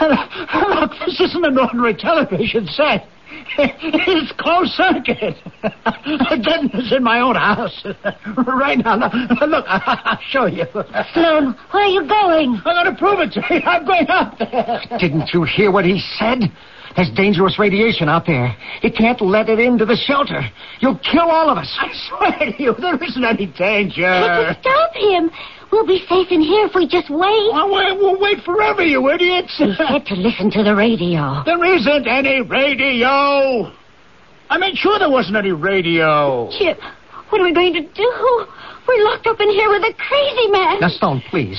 Look, 0.00 0.92
this 1.06 1.20
isn't 1.20 1.44
an 1.44 1.58
ordinary 1.58 1.94
television 1.94 2.66
set. 2.66 3.06
It's 3.58 4.32
closed 4.38 4.72
circuit. 4.72 5.36
Denton's 6.44 6.92
in 6.92 7.02
my 7.02 7.20
own 7.20 7.34
house. 7.34 7.84
right 8.46 8.78
now. 8.78 8.96
Look, 8.96 9.40
look, 9.40 9.64
I'll 9.68 10.18
show 10.30 10.46
you. 10.46 10.64
Sloan, 11.12 11.56
where 11.70 11.82
are 11.82 11.86
you 11.88 12.06
going? 12.06 12.60
I'm 12.64 12.84
going 12.84 12.94
to 12.94 12.98
prove 12.98 13.20
it 13.20 13.32
to 13.32 13.54
you. 13.54 13.60
I'm 13.64 13.84
going 13.86 14.06
up 14.08 14.38
there. 14.38 14.80
Didn't 14.98 15.30
you 15.34 15.44
hear 15.44 15.70
what 15.70 15.84
he 15.84 15.98
said? 16.18 16.40
There's 16.96 17.10
dangerous 17.10 17.58
radiation 17.58 18.08
out 18.08 18.26
there. 18.26 18.54
You 18.82 18.92
can't 18.92 19.20
let 19.20 19.48
it 19.48 19.58
into 19.58 19.84
the 19.84 19.96
shelter. 19.96 20.42
You'll 20.80 20.98
kill 20.98 21.30
all 21.30 21.50
of 21.50 21.58
us. 21.58 21.72
I 21.80 21.90
swear 22.08 22.52
to 22.52 22.62
you, 22.62 22.74
there 22.78 23.02
isn't 23.02 23.24
any 23.24 23.46
danger. 23.46 24.02
Chip, 24.02 24.58
stop 24.60 24.94
him. 24.94 25.30
We'll 25.70 25.86
be 25.86 26.04
safe 26.06 26.28
in 26.30 26.42
here 26.42 26.66
if 26.66 26.74
we 26.74 26.86
just 26.86 27.08
wait. 27.08 27.48
Well, 27.52 27.72
wait, 27.72 27.96
we'll 27.96 28.20
wait 28.20 28.44
forever, 28.44 28.84
you 28.84 29.08
idiots. 29.08 29.56
We 29.58 29.74
said 29.74 30.04
to 30.06 30.14
listen 30.14 30.50
to 30.50 30.62
the 30.62 30.74
radio. 30.74 31.42
There 31.46 31.64
isn't 31.64 32.06
any 32.06 32.42
radio. 32.42 33.72
I 34.50 34.58
made 34.58 34.76
sure 34.76 34.98
there 34.98 35.10
wasn't 35.10 35.36
any 35.36 35.52
radio. 35.52 36.50
Chip, 36.58 36.78
what 37.30 37.40
are 37.40 37.44
we 37.44 37.54
going 37.54 37.72
to 37.72 37.80
do? 37.80 38.46
We're 38.86 39.04
locked 39.04 39.26
up 39.26 39.40
in 39.40 39.48
here 39.48 39.70
with 39.70 39.82
a 39.82 39.94
crazy 39.96 40.50
man. 40.50 40.80
Now, 40.80 40.88
Sloan, 40.90 41.22
please. 41.30 41.58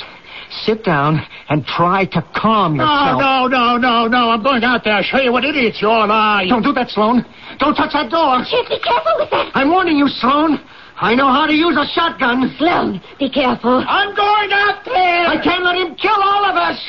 Sit 0.65 0.83
down 0.83 1.19
and 1.49 1.65
try 1.65 2.05
to 2.05 2.21
calm 2.35 2.77
No, 2.77 2.83
yourself. 2.85 3.19
no, 3.19 3.47
no, 3.47 3.77
no, 3.77 4.07
no. 4.07 4.29
I'm 4.29 4.43
going 4.43 4.63
out 4.63 4.83
there. 4.83 4.93
I'll 4.93 5.03
show 5.03 5.17
you 5.19 5.31
what 5.31 5.43
idiots 5.43 5.81
you 5.81 5.87
all 5.89 6.09
are. 6.11 6.45
Don't 6.45 6.61
do 6.61 6.71
that, 6.73 6.89
Sloan. 6.89 7.25
Don't 7.59 7.73
touch 7.75 7.93
that 7.93 8.09
door. 8.11 8.43
Chip, 8.45 8.69
be 8.69 8.79
careful 8.79 9.13
with 9.17 9.29
that. 9.31 9.51
I'm 9.55 9.69
warning 9.71 9.97
you, 9.97 10.07
Sloan. 10.07 10.59
I 10.95 11.15
know 11.15 11.27
how 11.27 11.47
to 11.47 11.53
use 11.53 11.75
a 11.75 11.85
shotgun. 11.93 12.53
Sloan, 12.57 13.01
be 13.19 13.29
careful. 13.29 13.83
I'm 13.87 14.15
going 14.15 14.51
out 14.53 14.85
there. 14.85 15.25
I 15.27 15.41
can't 15.43 15.63
let 15.65 15.75
him 15.75 15.95
kill 15.95 16.15
all 16.21 16.45
of 16.45 16.55
us. 16.55 16.79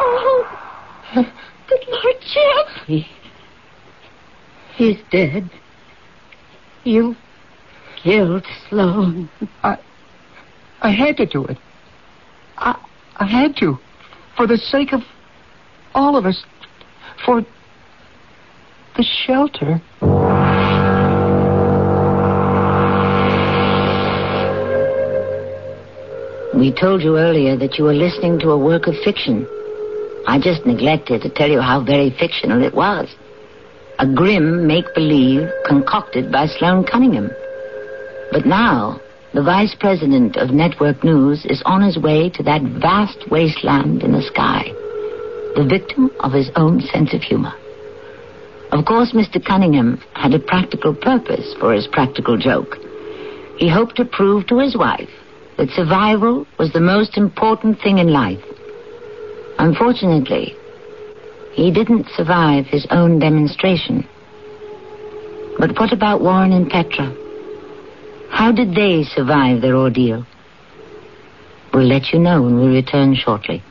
Oh, 0.00 0.46
good 1.68 1.84
Lord, 1.88 2.16
Chip. 2.20 2.86
He, 2.86 3.06
he's 4.76 4.98
dead. 5.10 5.50
You 6.84 7.16
killed 8.02 8.44
Sloan. 8.68 9.28
I, 9.62 9.78
I 10.80 10.90
had 10.90 11.16
to 11.16 11.26
do 11.26 11.44
it. 11.46 11.58
I, 12.56 12.78
I 13.16 13.26
had 13.26 13.56
to, 13.56 13.78
for 14.36 14.46
the 14.46 14.56
sake 14.56 14.92
of 14.92 15.02
all 15.94 16.16
of 16.16 16.24
us, 16.24 16.44
for 17.24 17.42
the 18.96 19.02
shelter. 19.02 19.80
We 26.54 26.72
told 26.72 27.02
you 27.02 27.18
earlier 27.18 27.56
that 27.56 27.78
you 27.78 27.84
were 27.84 27.94
listening 27.94 28.38
to 28.40 28.50
a 28.50 28.58
work 28.58 28.86
of 28.86 28.94
fiction. 29.04 29.46
I 30.26 30.40
just 30.42 30.66
neglected 30.66 31.22
to 31.22 31.30
tell 31.30 31.48
you 31.48 31.60
how 31.60 31.82
very 31.82 32.10
fictional 32.10 32.62
it 32.64 32.74
was. 32.74 33.14
A 33.98 34.06
grim 34.06 34.66
make-believe 34.66 35.48
concocted 35.66 36.30
by 36.30 36.46
Sloane 36.46 36.84
Cunningham. 36.84 37.30
But 38.32 38.46
now, 38.46 39.00
the 39.34 39.42
vice 39.42 39.74
president 39.78 40.36
of 40.36 40.50
Network 40.50 41.04
News 41.04 41.44
is 41.44 41.62
on 41.66 41.82
his 41.82 41.98
way 41.98 42.30
to 42.30 42.42
that 42.44 42.62
vast 42.80 43.30
wasteland 43.30 44.02
in 44.02 44.12
the 44.12 44.22
sky, 44.22 44.64
the 45.54 45.66
victim 45.68 46.10
of 46.20 46.32
his 46.32 46.50
own 46.56 46.80
sense 46.80 47.12
of 47.12 47.20
humor. 47.20 47.52
Of 48.72 48.86
course, 48.86 49.12
Mr. 49.12 49.44
Cunningham 49.44 50.00
had 50.14 50.32
a 50.32 50.38
practical 50.38 50.94
purpose 50.94 51.54
for 51.60 51.74
his 51.74 51.86
practical 51.86 52.38
joke. 52.38 52.76
He 53.58 53.68
hoped 53.68 53.96
to 53.96 54.04
prove 54.06 54.46
to 54.46 54.60
his 54.60 54.76
wife 54.76 55.10
that 55.58 55.70
survival 55.70 56.46
was 56.58 56.72
the 56.72 56.80
most 56.80 57.18
important 57.18 57.80
thing 57.80 57.98
in 57.98 58.12
life. 58.12 58.42
Unfortunately, 59.58 60.54
he 61.52 61.70
didn't 61.70 62.08
survive 62.16 62.66
his 62.66 62.86
own 62.90 63.18
demonstration. 63.18 64.08
But 65.58 65.78
what 65.78 65.92
about 65.92 66.22
Warren 66.22 66.52
and 66.52 66.70
Petra? 66.70 67.27
How 68.30 68.52
did 68.52 68.74
they 68.74 69.04
survive 69.04 69.60
their 69.60 69.76
ordeal? 69.76 70.26
We'll 71.72 71.86
let 71.86 72.12
you 72.12 72.18
know 72.18 72.42
when 72.42 72.58
we 72.60 72.66
return 72.68 73.14
shortly. 73.14 73.62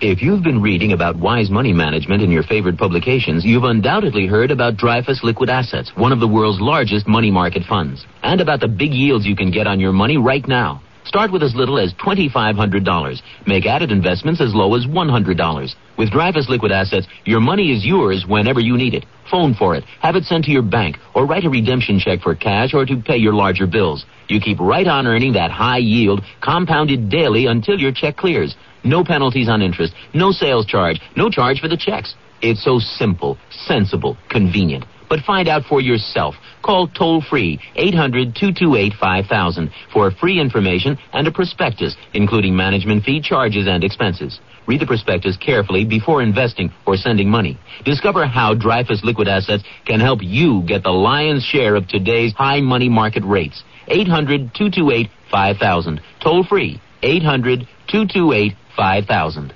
If 0.00 0.20
you've 0.20 0.42
been 0.42 0.60
reading 0.60 0.92
about 0.92 1.16
wise 1.16 1.50
money 1.50 1.72
management 1.72 2.22
in 2.22 2.30
your 2.30 2.42
favorite 2.42 2.76
publications, 2.76 3.44
you've 3.44 3.64
undoubtedly 3.64 4.26
heard 4.26 4.50
about 4.50 4.76
Dreyfus 4.76 5.22
Liquid 5.22 5.48
Assets, 5.48 5.92
one 5.96 6.12
of 6.12 6.20
the 6.20 6.28
world's 6.28 6.60
largest 6.60 7.06
money 7.06 7.30
market 7.30 7.62
funds, 7.64 8.04
and 8.22 8.40
about 8.40 8.60
the 8.60 8.68
big 8.68 8.92
yields 8.92 9.24
you 9.24 9.36
can 9.36 9.50
get 9.50 9.66
on 9.66 9.80
your 9.80 9.92
money 9.92 10.16
right 10.16 10.46
now. 10.46 10.82
Start 11.04 11.32
with 11.32 11.42
as 11.42 11.54
little 11.54 11.78
as 11.78 11.92
$2,500. 11.94 13.22
Make 13.46 13.66
added 13.66 13.92
investments 13.92 14.40
as 14.40 14.54
low 14.54 14.74
as 14.74 14.86
$100. 14.86 15.74
With 15.98 16.10
Dreyfus 16.10 16.48
Liquid 16.48 16.72
Assets, 16.72 17.06
your 17.24 17.40
money 17.40 17.72
is 17.72 17.84
yours 17.84 18.24
whenever 18.26 18.60
you 18.60 18.76
need 18.76 18.94
it. 18.94 19.04
Phone 19.30 19.54
for 19.54 19.74
it, 19.74 19.84
have 20.00 20.16
it 20.16 20.24
sent 20.24 20.44
to 20.46 20.50
your 20.50 20.62
bank, 20.62 20.98
or 21.14 21.26
write 21.26 21.44
a 21.44 21.50
redemption 21.50 21.98
check 21.98 22.20
for 22.20 22.34
cash 22.34 22.74
or 22.74 22.86
to 22.86 22.96
pay 22.96 23.16
your 23.16 23.34
larger 23.34 23.66
bills. 23.66 24.06
You 24.28 24.40
keep 24.40 24.58
right 24.60 24.86
on 24.86 25.06
earning 25.06 25.34
that 25.34 25.50
high 25.50 25.78
yield, 25.78 26.22
compounded 26.40 27.10
daily 27.10 27.46
until 27.46 27.78
your 27.78 27.92
check 27.92 28.16
clears. 28.16 28.56
No 28.82 29.04
penalties 29.04 29.48
on 29.48 29.62
interest, 29.62 29.94
no 30.14 30.30
sales 30.30 30.66
charge, 30.66 31.00
no 31.16 31.30
charge 31.30 31.60
for 31.60 31.68
the 31.68 31.76
checks. 31.76 32.14
It's 32.42 32.62
so 32.62 32.78
simple, 32.78 33.38
sensible, 33.50 34.16
convenient. 34.28 34.84
But 35.08 35.20
find 35.20 35.48
out 35.48 35.64
for 35.64 35.80
yourself. 35.80 36.34
Call 36.62 36.88
toll 36.88 37.22
free 37.22 37.60
800 37.76 38.34
228 38.34 38.92
5000 39.00 39.70
for 39.92 40.10
free 40.10 40.40
information 40.40 40.98
and 41.12 41.26
a 41.26 41.32
prospectus, 41.32 41.96
including 42.12 42.56
management 42.56 43.04
fee, 43.04 43.20
charges, 43.20 43.66
and 43.68 43.84
expenses. 43.84 44.40
Read 44.66 44.80
the 44.80 44.86
prospectus 44.86 45.36
carefully 45.36 45.84
before 45.84 46.22
investing 46.22 46.72
or 46.86 46.96
sending 46.96 47.28
money. 47.28 47.58
Discover 47.84 48.26
how 48.26 48.54
Dreyfus 48.54 49.04
Liquid 49.04 49.28
Assets 49.28 49.62
can 49.84 50.00
help 50.00 50.20
you 50.22 50.62
get 50.66 50.82
the 50.82 50.90
lion's 50.90 51.44
share 51.44 51.76
of 51.76 51.86
today's 51.86 52.32
high 52.32 52.60
money 52.60 52.88
market 52.88 53.24
rates. 53.24 53.62
800 53.88 54.54
228 54.54 55.10
5000. 55.30 56.00
Toll 56.22 56.44
free 56.44 56.80
800 57.02 57.68
228 57.88 58.52
5000. 58.76 59.54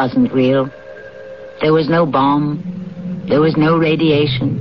Wasn't 0.00 0.32
real. 0.32 0.64
There 1.60 1.74
was 1.74 1.90
no 1.90 2.06
bomb. 2.06 2.64
There 3.28 3.42
was 3.42 3.54
no 3.58 3.76
radiation. 3.76 4.56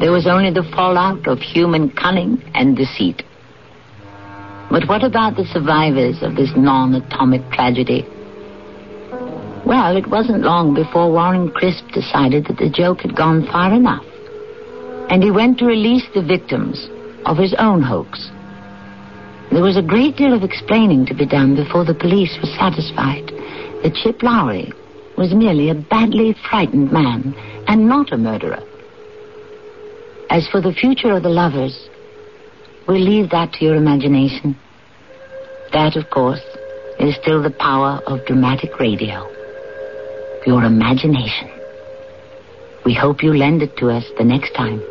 There 0.00 0.10
was 0.10 0.26
only 0.26 0.50
the 0.50 0.68
fallout 0.74 1.28
of 1.28 1.38
human 1.38 1.90
cunning 1.90 2.42
and 2.52 2.76
deceit. 2.76 3.22
But 4.72 4.88
what 4.88 5.04
about 5.04 5.36
the 5.36 5.44
survivors 5.44 6.20
of 6.20 6.34
this 6.34 6.50
non-atomic 6.56 7.48
tragedy? 7.52 8.02
Well, 9.64 9.96
it 9.96 10.08
wasn't 10.08 10.42
long 10.42 10.74
before 10.74 11.12
Warren 11.12 11.52
Crisp 11.52 11.86
decided 11.92 12.46
that 12.46 12.58
the 12.58 12.68
joke 12.68 13.02
had 13.02 13.14
gone 13.14 13.46
far 13.46 13.72
enough. 13.72 14.04
And 15.10 15.22
he 15.22 15.30
went 15.30 15.58
to 15.58 15.64
release 15.64 16.06
the 16.12 16.26
victims 16.26 16.88
of 17.24 17.38
his 17.38 17.54
own 17.56 17.82
hoax. 17.82 18.32
There 19.52 19.62
was 19.62 19.76
a 19.76 19.90
great 19.94 20.16
deal 20.16 20.34
of 20.34 20.42
explaining 20.42 21.06
to 21.06 21.14
be 21.14 21.24
done 21.24 21.54
before 21.54 21.84
the 21.84 21.94
police 21.94 22.36
were 22.42 22.50
satisfied 22.58 23.33
that 23.84 23.94
Chip 23.94 24.22
Lowry 24.22 24.72
was 25.16 25.34
merely 25.34 25.68
a 25.68 25.74
badly 25.74 26.34
frightened 26.50 26.90
man 26.90 27.34
and 27.68 27.86
not 27.86 28.12
a 28.12 28.16
murderer. 28.16 28.62
As 30.30 30.48
for 30.48 30.60
the 30.60 30.72
future 30.72 31.12
of 31.12 31.22
the 31.22 31.28
lovers, 31.28 31.88
we'll 32.88 32.98
leave 32.98 33.30
that 33.30 33.52
to 33.52 33.64
your 33.64 33.76
imagination. 33.76 34.56
That, 35.72 35.96
of 35.96 36.08
course, 36.10 36.40
is 36.98 37.14
still 37.20 37.42
the 37.42 37.50
power 37.50 38.00
of 38.06 38.24
dramatic 38.26 38.80
radio. 38.80 39.28
Your 40.46 40.64
imagination. 40.64 41.50
We 42.86 42.94
hope 42.94 43.22
you 43.22 43.34
lend 43.34 43.62
it 43.62 43.76
to 43.78 43.90
us 43.90 44.04
the 44.16 44.24
next 44.24 44.54
time. 44.54 44.82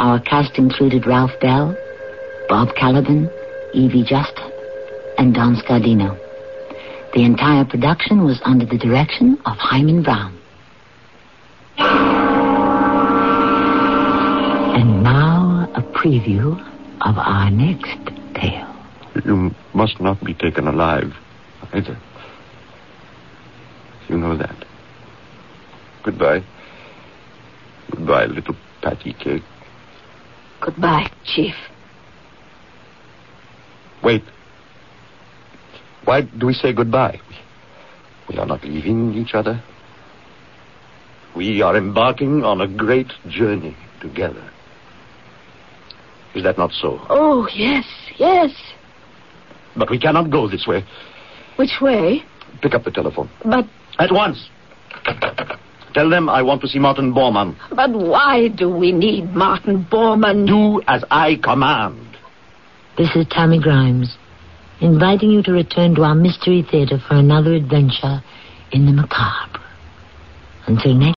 Our 0.00 0.20
cast 0.20 0.58
included 0.58 1.06
Ralph 1.06 1.38
Bell, 1.40 1.76
Bob 2.48 2.68
Kaliban, 2.74 3.30
Evie 3.72 4.04
Juster, 4.04 4.50
and 5.18 5.32
Don 5.32 5.54
Scardino. 5.56 6.25
The 7.16 7.24
entire 7.24 7.64
production 7.64 8.24
was 8.24 8.42
under 8.44 8.66
the 8.66 8.76
direction 8.76 9.38
of 9.46 9.56
Himan 9.56 10.02
Brown. 10.02 10.38
And 14.76 15.02
now 15.02 15.66
a 15.74 15.80
preview 15.80 16.60
of 17.00 17.16
our 17.16 17.50
next 17.50 17.96
tale. 18.34 18.70
You 19.24 19.50
must 19.72 19.98
not 19.98 20.22
be 20.22 20.34
taken 20.34 20.68
alive, 20.68 21.14
either. 21.72 21.96
You 24.10 24.18
know 24.18 24.36
that. 24.36 24.66
Goodbye. 26.04 26.44
Goodbye, 27.92 28.26
little 28.26 28.56
patty 28.82 29.14
cake. 29.14 29.42
Goodbye, 30.60 31.10
Chief. 31.24 31.54
Wait. 34.04 34.22
Why 36.06 36.22
do 36.22 36.46
we 36.46 36.54
say 36.54 36.72
goodbye? 36.72 37.20
We 38.28 38.38
are 38.38 38.46
not 38.46 38.64
leaving 38.64 39.12
each 39.14 39.34
other. 39.34 39.62
We 41.36 41.60
are 41.62 41.76
embarking 41.76 42.44
on 42.44 42.60
a 42.60 42.66
great 42.68 43.12
journey 43.28 43.76
together. 44.00 44.50
Is 46.34 46.42
that 46.44 46.56
not 46.58 46.72
so? 46.72 47.00
Oh, 47.10 47.48
yes, 47.54 47.84
yes. 48.18 48.50
But 49.76 49.90
we 49.90 49.98
cannot 49.98 50.30
go 50.30 50.48
this 50.48 50.66
way. 50.66 50.84
Which 51.56 51.80
way? 51.80 52.22
Pick 52.62 52.74
up 52.74 52.84
the 52.84 52.90
telephone. 52.90 53.28
But 53.44 53.66
At 53.98 54.12
once. 54.12 54.48
Tell 55.94 56.08
them 56.10 56.28
I 56.28 56.42
want 56.42 56.60
to 56.62 56.68
see 56.68 56.78
Martin 56.78 57.12
Bormann. 57.14 57.56
but 57.74 57.90
why 57.90 58.48
do 58.48 58.68
we 58.68 58.92
need 58.92 59.34
Martin 59.34 59.84
Bormann? 59.90 60.46
Do 60.46 60.82
as 60.86 61.02
I 61.10 61.36
command. 61.42 62.16
This 62.98 63.14
is 63.16 63.26
Tammy 63.30 63.58
Grimes, 63.60 64.16
inviting 64.80 65.30
you 65.30 65.42
to 65.42 65.52
return 65.52 65.94
to 65.94 66.02
our 66.02 66.14
Mystery 66.14 66.66
Theater 66.68 66.98
for 67.08 67.14
another 67.14 67.54
adventure 67.54 68.22
in 68.72 68.86
the 68.86 68.92
macabre. 68.92 69.60
Until 70.66 70.94
next 70.94 71.14